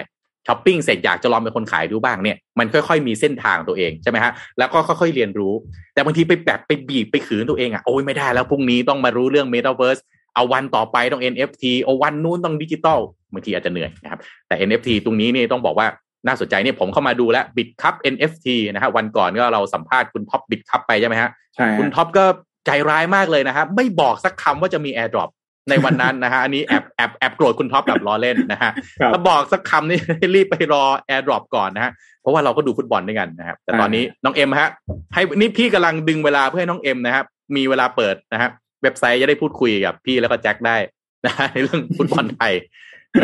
[0.47, 5.53] ช้อปปิ้งเสร็จอยากจะลองเป็นคนขายดูบ้างเนี่ยมันค่อยๆมีเส้นทางตัวเองใช่ไหมฮะแล้วก็ค่อยๆเรียนรู้
[5.93, 12.99] แต่บางทีไปแบบไปบีบไปขืนตัวเองอะโอ้ยไม่ได้แล้วพรุ่งนี้ต้องมารู้เรื่อง Metaverse เอาวันต่อไปต้อง NFT เอาวันนู้นต้องดิจิตอล
[13.33, 15.87] บางทีอาจจะเหนื่อยนะครับ แต่ NFT ตรงนี้นี่ต้องบอกว่า
[16.27, 22.25] น่าสนใจเนี่ยผมเข้ามาดูแล้วบิตคัพ NFT นะฮะวันก่อนก็เราสัมภาษณ์คุณท็อป Bitkub ไปใช่ไหมฮะใช่ฮะคุณท็อปก็
[22.65, 25.29] ใจร้ายมากเลยนะครับไม่บอกสักคำว่าจะมี AirDrop
[25.69, 28.71] ในวันนั้นนะฮะอันนี้แอบแอบแอบโกรธคุณท็อปแบบล้อเล่นนะฮะ
[29.01, 29.99] ครับถ้าบอกสักคำนี่
[30.35, 31.91] รีบไปรอ AirDrop ก่อนนะฮะ
[32.21, 34.69] เพราะว่าเราก็ดูฟุตบอลด้วยกันนะครับแต่ตอนนี้น้องเอ็มฮะ
[35.13, 37.25] ให้นี่พี่กำลังดึงเวลาเพื่อให้น้องเอ็มนะครับ
[37.55, 38.49] มีเวลาเปิดนะฮะ
[38.85, 40.77] เว็บไซต์จะได้พูดคุยกับพี่แล้วก็แจ็คได้
[41.25, 42.53] นะฮะในเรื่องฟุตบอลไทย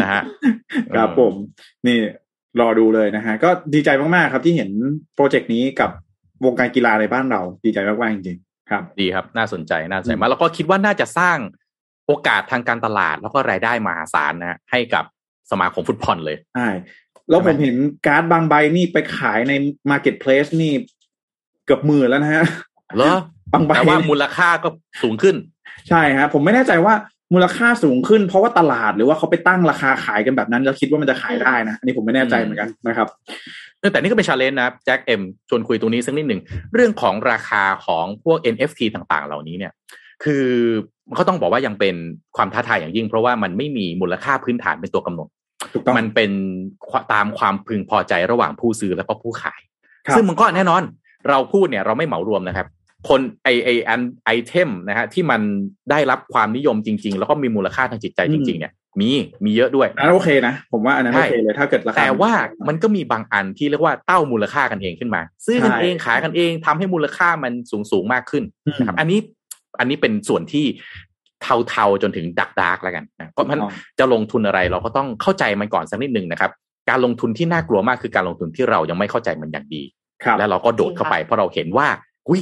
[0.01, 0.21] นะฮะ
[0.95, 1.33] ครับผม
[1.87, 1.97] นี่
[2.59, 4.69] รอดูเลยนะฮะก็ดีใจมาก ๆ ครับที่เห็น
[5.15, 5.91] โปรเจกต์นี้กับ
[6.45, 11.37] วงการกีฬาในบ้านเรา ดีใจมาก ๆ จริง ๆ ครับ ดีครับ น่าสนใจน่าสนใจมากแล้วก็คิดว่าน่าจะสร้าง
[12.05, 15.05] โโอกาสทางการตลาดแล้วก็รายได้มหาศาลนะให้กับ
[15.51, 16.67] สมาคมฟุตบอลเลยใช่
[17.29, 17.75] แล้วผมเห็น
[18.05, 19.53] การ์ดบางใบนี่ไปขายใน
[19.89, 20.73] marketplace นี่
[21.65, 22.45] เกือบหมื่นแล้วนะฮะ
[22.95, 23.15] เหรอ
[23.53, 24.69] บางใบแต่ว่ามูลค่าก็
[25.03, 25.35] สูงขึ้น
[25.89, 26.93] ใช่ฮะผมไม่แน่ใจว่า
[27.33, 33.07] มูลค่าสูงขึ้นเพราะว่าตลาดหรือว่าเขาไปตั้งราคาขายกันแบบนั้นแล้วคิดว่ามันจะขายได้นะอันนี้ผมไม่แน่ใจเหมือนกันนะครับ
[33.91, 36.41] แต่นี่ก็เป็น challenge นะแจ็คเอ็มชวนคุยตรงนี้สักนิดหนึ่ง
[36.73, 39.71] เรื่องของราคาของพวก NFT ต่างๆ เหล่านี้เนี่ย
[40.23, 40.45] คือ
[41.15, 41.95] เขาต้องบอกว่ายังเป็น
[42.37, 45.27] ความท้าทายอย่างยิ่ง เพราะว่ามันไม่มีมูลค่าพื้นฐานเป็นตัวกำหนด
[45.73, 46.31] ถูกต้องมันเป็น
[47.13, 49.61] ตามความพึงพอใจระหว่างผู้ซื้อแล้วก็ผู้ขาย
[50.05, 50.83] ครับซึ่งมันก็แน่นอน
[51.29, 52.67] เราพูดเนี่ยเราไม่เหมารวมนะครับ
[53.09, 55.41] คนไอไออันไอเทมนะฮะที่มัน
[55.91, 59.09] ได้รับความนิยมจริง ๆ แล้วก็มีมูลค่าทางจิตใจจริง ๆ เนี่ยมี
[59.45, 62.31] มีเยอะด้วยอันนั้นโอเคนะ ผมว่าอันนั้นใช่โอเคเลยถ้าเกิดราคาแต่ว่า
[62.67, 69.19] มันก็มีบางอันที่เรียกว่าเต้ามูลค่ากันเองขึ้นมา ซื้อกันใช่เองขายกันเองทำให้มูลค่ามันสูงสูงๆมากขึ้นอืมนะครับ อันนี้
[69.79, 70.65] อันนี้เป็นส่วนที่
[71.69, 76.51] เทาๆจนถึง dark dark แล้วกันนะเพราะมันถูกต้องจะลงทุนอะไรเราก็ต้องเข้าใจมันก่อนสักนิดหนึ่งนะครับ
[76.89, 79.83] การลงทุนที่น่ากลัวมากคือการลงทุนที่เรายังไม่เข้าใจมันอย่างดี
[80.23, 81.87] ครับแล้วเราก็โดดเข้าไปเพราะเราเห็นว่า
[82.29, 82.41] อุ้ย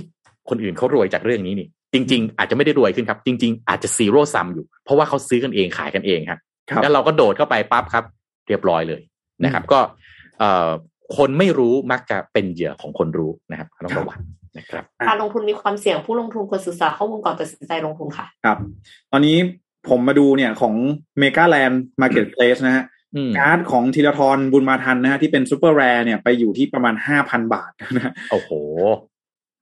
[0.49, 6.39] คนอื่นเขารวยจากเรื่องนี้นี่ จริง ๆ อาจจะไม่ได้รวยขึ้นครับ จริง ๆ อาจจะ zero sum อยู่ เพราะว่าเขาซื้อกันเองขายกันเองครับ
[6.69, 8.03] ครับแล้วเราก็โดดเข้าไปปั๊บครับ
[8.47, 9.01] เรียบร้อยเลย
[9.43, 9.79] นะครับ ก็
[10.39, 10.69] เอ่อ
[11.17, 14.19] คนไม่รู้มักจะเป็นเหยื่อของคนรู้นะครับต้องระวัง
[14.57, 18.57] นะครับการลงทุนมีความเสี่ยงผู้ลงทุนควรศึกษาข้อมูลก่อนตัดสินใจลงทุนค่ะ ครับ
[19.11, 19.37] ตอนนี้
[19.89, 20.73] ผมมาดูเนี่ยของ
[21.19, 22.85] เมกาแลนด์ marketplace นะฮะ
[23.15, 28.51] อืมการ์ดของธีราทรบุญมาทันนะฮะที่เป็น super rare เนี่ยไปอยู่ที่ประมาณห้าพันบาทนะฮะโอ้โห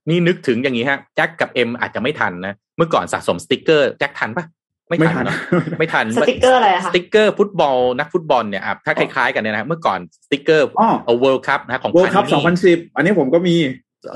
[0.09, 4.45] นี่นึกถึงอย่างนี้ฮะแจ็คกับเอ็มอาจจะไม่ทันนะ เมื่อก่อนสะสมสติกเกอร์แจ็คทันปะ
[4.89, 5.37] ไม่ทันเนอะ
[5.79, 12.25] ไม่ทันสติกเกอร์อะไรอะสคะสติกเกอร์ฟุตบอลนักฟุตบอลเนี่ยอะถ้าคล้ายๆกันเนี่ยนะเมื่อก่อนสติกเกอร์อ๋อเอา World Cup นะฮะของ World Cup
[12.61, 13.55] 2010อันนี้ผมก็มี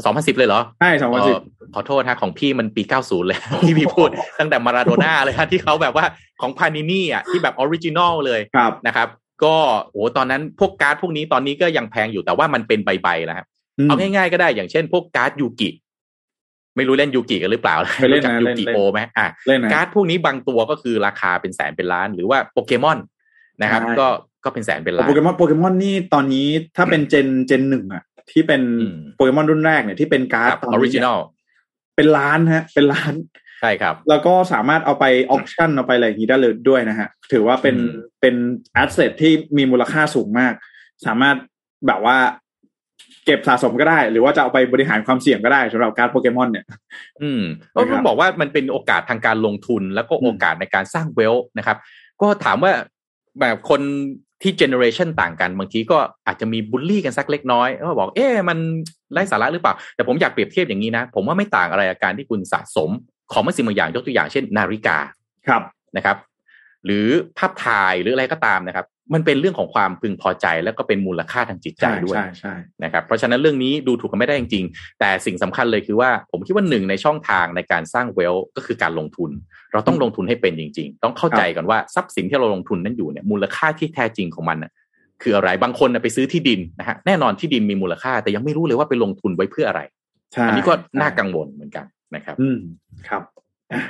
[0.06, 1.40] สองพันสิบเลยเหรอ ใช่2010เอ่อ
[1.76, 4.10] ขอโทษฮะของพี่มันปี90เลยที่พี่พูด
[4.40, 6.06] ตั้งแต่มาราโดน่าเลยฮะที่เขาแบบว่า
[6.42, 9.08] ของ Panini อะที่แบบ original เลยครับนะครับ
[9.44, 9.56] ก็
[9.92, 13.51] โอ้ตอนนั้นพวกการ์ดพวกนี้ตอนนี้ก็ยังแพงอยู่แต่ว่ามันเป็นใบๆแล้วครับม
[13.88, 15.70] เอาง่ายๆก็ได้อย่างเช่น พวกการ์ดยูกิ
[16.76, 23.00] ไม่รู้เล่นยูกิกันหรือเปล่าเคยเล่นรู้จักนะยูเล่นกิเล่นโอไหมอะเล่นนะการ์ดพวกนี้บางตัวก็คือราคาเป็นแสนเป็นล้าน หรือว่าโปเกมอน
[23.62, 24.08] นะครับใช่ก็
[24.46, 26.48] ก็เป็นแสนเป็นล้านโปเกมอนโปเกมอนนี่ตอนนี้
[26.78, 31.20] ถ้าเป็น gen gen หนึ่งอะที่เป็นอืมโปเกมอนรุ่นแรกเนี่ยที่เป็นการ์ด original ครับตอนนี้จินเนี่ย
[31.96, 33.14] เป็นล้านฮะ เป็นล้าน
[33.62, 38.36] ใช่ครับ แล้วก็สามารถเอาไป auction เอาไปอะไรอย่างนี้ได้เลยด้วยนะฮะ ถือว่าเป็นอืมเป็น
[38.74, 40.54] asset ที่มีมูลค่าสูงมาก
[41.06, 41.36] สามารถ
[41.88, 42.18] แบบว่า
[43.26, 46.66] เก็บสะสมก็ได้ หรือว่าจะเอาไปบริหารความเสี่ยงก็ได้สำหรับการ์ดโปเกมอนเนี่ย
[47.22, 47.44] อืม
[47.76, 51.78] นะครัก็บต้องบอกว่ามันเป็นโอกาสทางการลงทุน แล้วก็อืมโอกาสในการสร้าง wealth นะครับ
[52.22, 52.72] ก็ถามว่า
[53.40, 53.82] แบบคน
[54.42, 58.58] ที่เจเนอเรชันต่างกัน บางทีก็อาจจะมีบูลลี่กันสักเล็กน้อยก็บอกเอ๊ะมัน
[59.14, 62.90] ไร้สาระหรือเปล่า แต่ผมอยากเปรียบเทียบอย่างนี้นะ ผมว่าไม่ต่างอะไรกับการที่คุณสะสม
[63.32, 64.98] ของบางสิ่งบางอย่างยกตัวอย่างเช่น นาฬิกา
[65.48, 65.62] ครับ
[65.98, 66.18] นะครับ
[66.86, 67.08] หรือ
[67.38, 79.30] ภาพถ่ายหรืออะไรก็ตามนะครับ มันเป็นเรื่องของความพึงพอใจ แล้วก็เป็นมูลค่าทางจิตใจใช่ด้วยใช่ใช่นะครับเพราะฉะนั้นเรื่องนี้ดูถูกกันไม่ได้จริงๆ แต่สิ่งสำคัญเลยคือว่าผมคิดว่าหนึ่งในช่องทางในการสร้าง wealth ก็คือการลงทุน
[79.74, 84.72] เราต้องลงทุนให้เป็นจริง ๆ ต้องเข้าใจกันว่าทรัพย์สินที่เราลงทุนนั้นอยู่เนี่ยมูลค่าที่แท้จริงของมันน่ะ
[85.22, 89.82] คืออะไรบางคนน่ะไปซื้อที่ดินนะฮะแน่นอนที่ดินมีมูลค่า แต่ยังไม่รู้เลยว่าไปลงทุนไว้เพื่ออะไร
[90.34, 91.86] ใช่อันนี้ก็น่ากังวลเหมือนกัน
[92.16, 92.58] นะครับ อืม
[93.08, 93.24] ครับ
[93.74, 93.82] อะ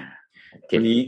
[0.59, 0.99] โอเควันนี้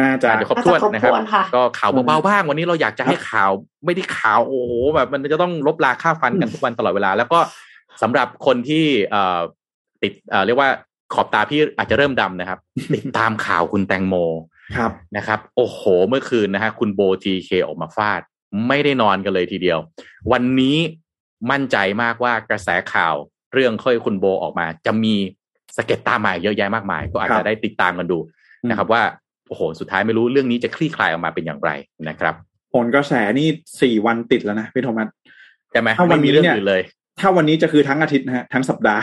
[0.00, 3.50] น่าจะอะเดี๋ยวครบถ้วนนะครับน่าจะครบถ้วนค่ะก็ข่าวเบาๆบ้างวันนี้เราอยากจะให้ข่าว
[3.84, 7.38] ไม่ได้ข่าวโอ้โหแบบมันจะต้องลบลาค่าฟันกันทุกวันตลอดเวลา แล้วก็
[8.02, 9.40] สำหรับคนที่เอ่อ
[10.02, 10.70] ติดเอ่อเรียกว่า
[11.14, 12.58] ขอบตาพี่อาจจะเริ่มดำนะครับ
[12.94, 14.14] ติดตามข่าวคุณแตงโม
[14.76, 18.20] ครับนะครับ โอ้โห เมื่อคืนนะฮะคุณโบทีเคออกมาฟาด
[18.68, 19.78] ไม่ได้นอนกันเลยทีเดียว
[20.32, 20.76] วันนี้
[21.50, 23.14] มั่นใจมากว่ากระแสข่าว
[23.52, 25.14] เรื่องค่อยคุณโบออกมา จะมี
[25.76, 28.18] สะเก็ตตามมาเยอะแยะมากมาย ก็อาจครัจะบได้ติดตามกันดู
[28.70, 29.02] นะครับว่า
[29.48, 31.70] โอ้โห สุดท้ายไม่รู้เรื่องนี้จะคลี่คลายออกมาเป็นอย่างไร
[32.08, 32.34] นะครับ
[32.74, 33.48] ผลกระแสนี่
[33.82, 35.08] สี่วันติดแล้วนะพี่โทมัส
[35.70, 36.82] ใช่ไหมถ้าวันไม่มีนี้เรื่องเนี่ยอื่นเลย
[37.20, 39.02] ถ้าวันนี้จะคือทั้งอาทิตย์นะฮะทั้งสัปดาห์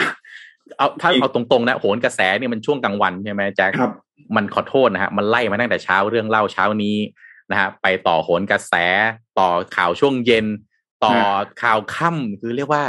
[0.77, 3.93] เอาถ้าอีกเอาตรงๆนะโหนกระแสเนี่ยมันช่วงกลางวันใช่ไหมแจ็คครับ
[4.35, 6.97] มันขอโทษนะฮะมันไล่มาตั้งแต่เช้าเรื่องเล่าเช้านี้
[7.51, 8.73] นะฮะไปต่อโหนกระแส
[9.39, 10.45] ต่อข่าวช่วงเย็น
[11.03, 11.25] ต่อฮะ
[11.61, 12.83] ข่าวค่ำคือเรียกว่า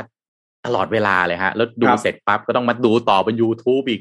[0.67, 4.01] ตลอดเวลาเลยฮะ แล้วดูครับเสร็จปั๊บก็ต้องมาดูต่อบน YouTube อีก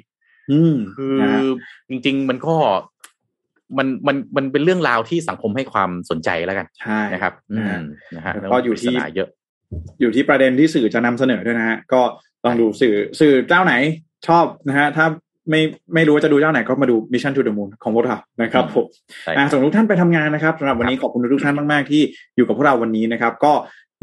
[0.52, 1.42] อืมคือนะฮะ
[1.90, 2.56] จริง ๆ มันก็
[3.78, 7.84] มันมันมันเป็นเรื่องราวที่สังคมให้ความสนใจแล้วกันใช่นะครับอืนะฮะม
[8.16, 9.30] นะฮะแล้วก็อยู่ที่ปริศนาเยอะ
[10.02, 12.02] อยู่ที่ประเด็นที่สื่อจะนำเสนอด้วยนะฮะก็
[12.46, 13.74] ลองดูสื่อสื่อเจ้าไหน
[14.28, 15.06] ชอบนะฮะถ้า
[15.50, 15.62] ไม่
[15.94, 18.86] ไม่รู้ว่าจะดูเจ้าไหนก็มาดู Mission to the Moon ของพวกเรานะครับผม
[19.24, 22.02] ใช่อ่าส่งทุกท่านไปทำงานนะครับสำหรับวันนี้ขอบคุณทุกท่านมากๆ ที่
[22.36, 23.54] อยู่กับพวกเราวันนี้นะครับ ก็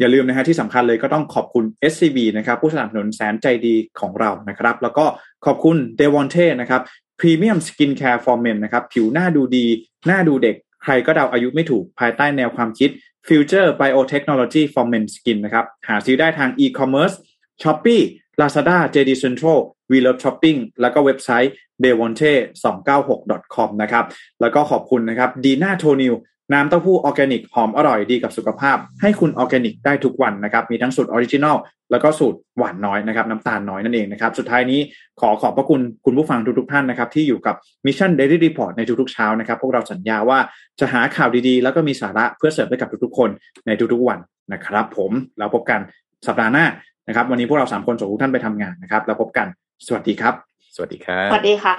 [0.00, 5.04] อย่าลืมนะฮะที่สำคัญเลยก็ต้องขอบคุณ SCB นะครับผู้สนับสนุนแสนใจดีของเรานะครับ แล้วก็
[5.46, 6.82] ขอบคุณ d e v o n t e นะครับ
[7.18, 9.66] premium skincare for men นะครับ ผิวหน้าดูดี
[10.06, 12.90] หน้าดูเด็ก ใครก็เดาอายุไม่ถูกภายใต้แนวความคิด
[13.28, 17.14] Future Biotechnology for Men Skin นะครับ หาซื้อได้ทาง e-commerce
[17.62, 18.02] Shopee
[18.40, 19.58] Lazada JD Central
[19.90, 21.52] We Love Shopping แล้วก็เว็บไซต์
[21.84, 22.32] d e v o n t e
[22.62, 24.04] 2 9 6 com นะครับ
[24.40, 26.14] แล้วก็ขอบคุณนะครับดีน่าโทนิว
[26.52, 31.56] น้ำเต้าหู้ออร์แกนิกหอมอร่อยดีกับสุขภาพ ให้คุณออร์แกนิกได้ทุกวันนะครับ มีทั้งสูตร original
[31.90, 34.80] แล้วก็สูตรหวานน้อยนะครับ น้ำตาลน้อยนั่นเองนะครับ สุดท้ายนี้
[35.20, 37.54] ขอขอบพระคุณคุณผู้ฟังทุกๆท่านนะครับ ที่อยู่กับ
[37.86, 40.38] Mission Daily Report ในทุกๆเช้านะครับ พวกเราสัญญาว่า
[40.80, 43.30] จะหาข่าวดีๆ แล้วก็มีสาระเพื่อเสิร์ฟให้กับทุกๆ คน
[43.66, 44.18] ในทุกๆวัน
[44.52, 45.80] นะครับ ผมแล้วพบกัน
[46.26, 46.66] สัปดาห์หน้า
[47.08, 49.46] นะครับ วันนี้พวกเราสามคนส่งทุกท่านไปทำงานนะครับ แล้วพบกัน
[49.86, 50.34] สวัสดีครับ
[50.74, 51.74] สวัสดีครับสวัสดีค่ะ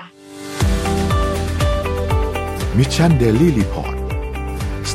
[2.77, 3.98] Mission Daily Report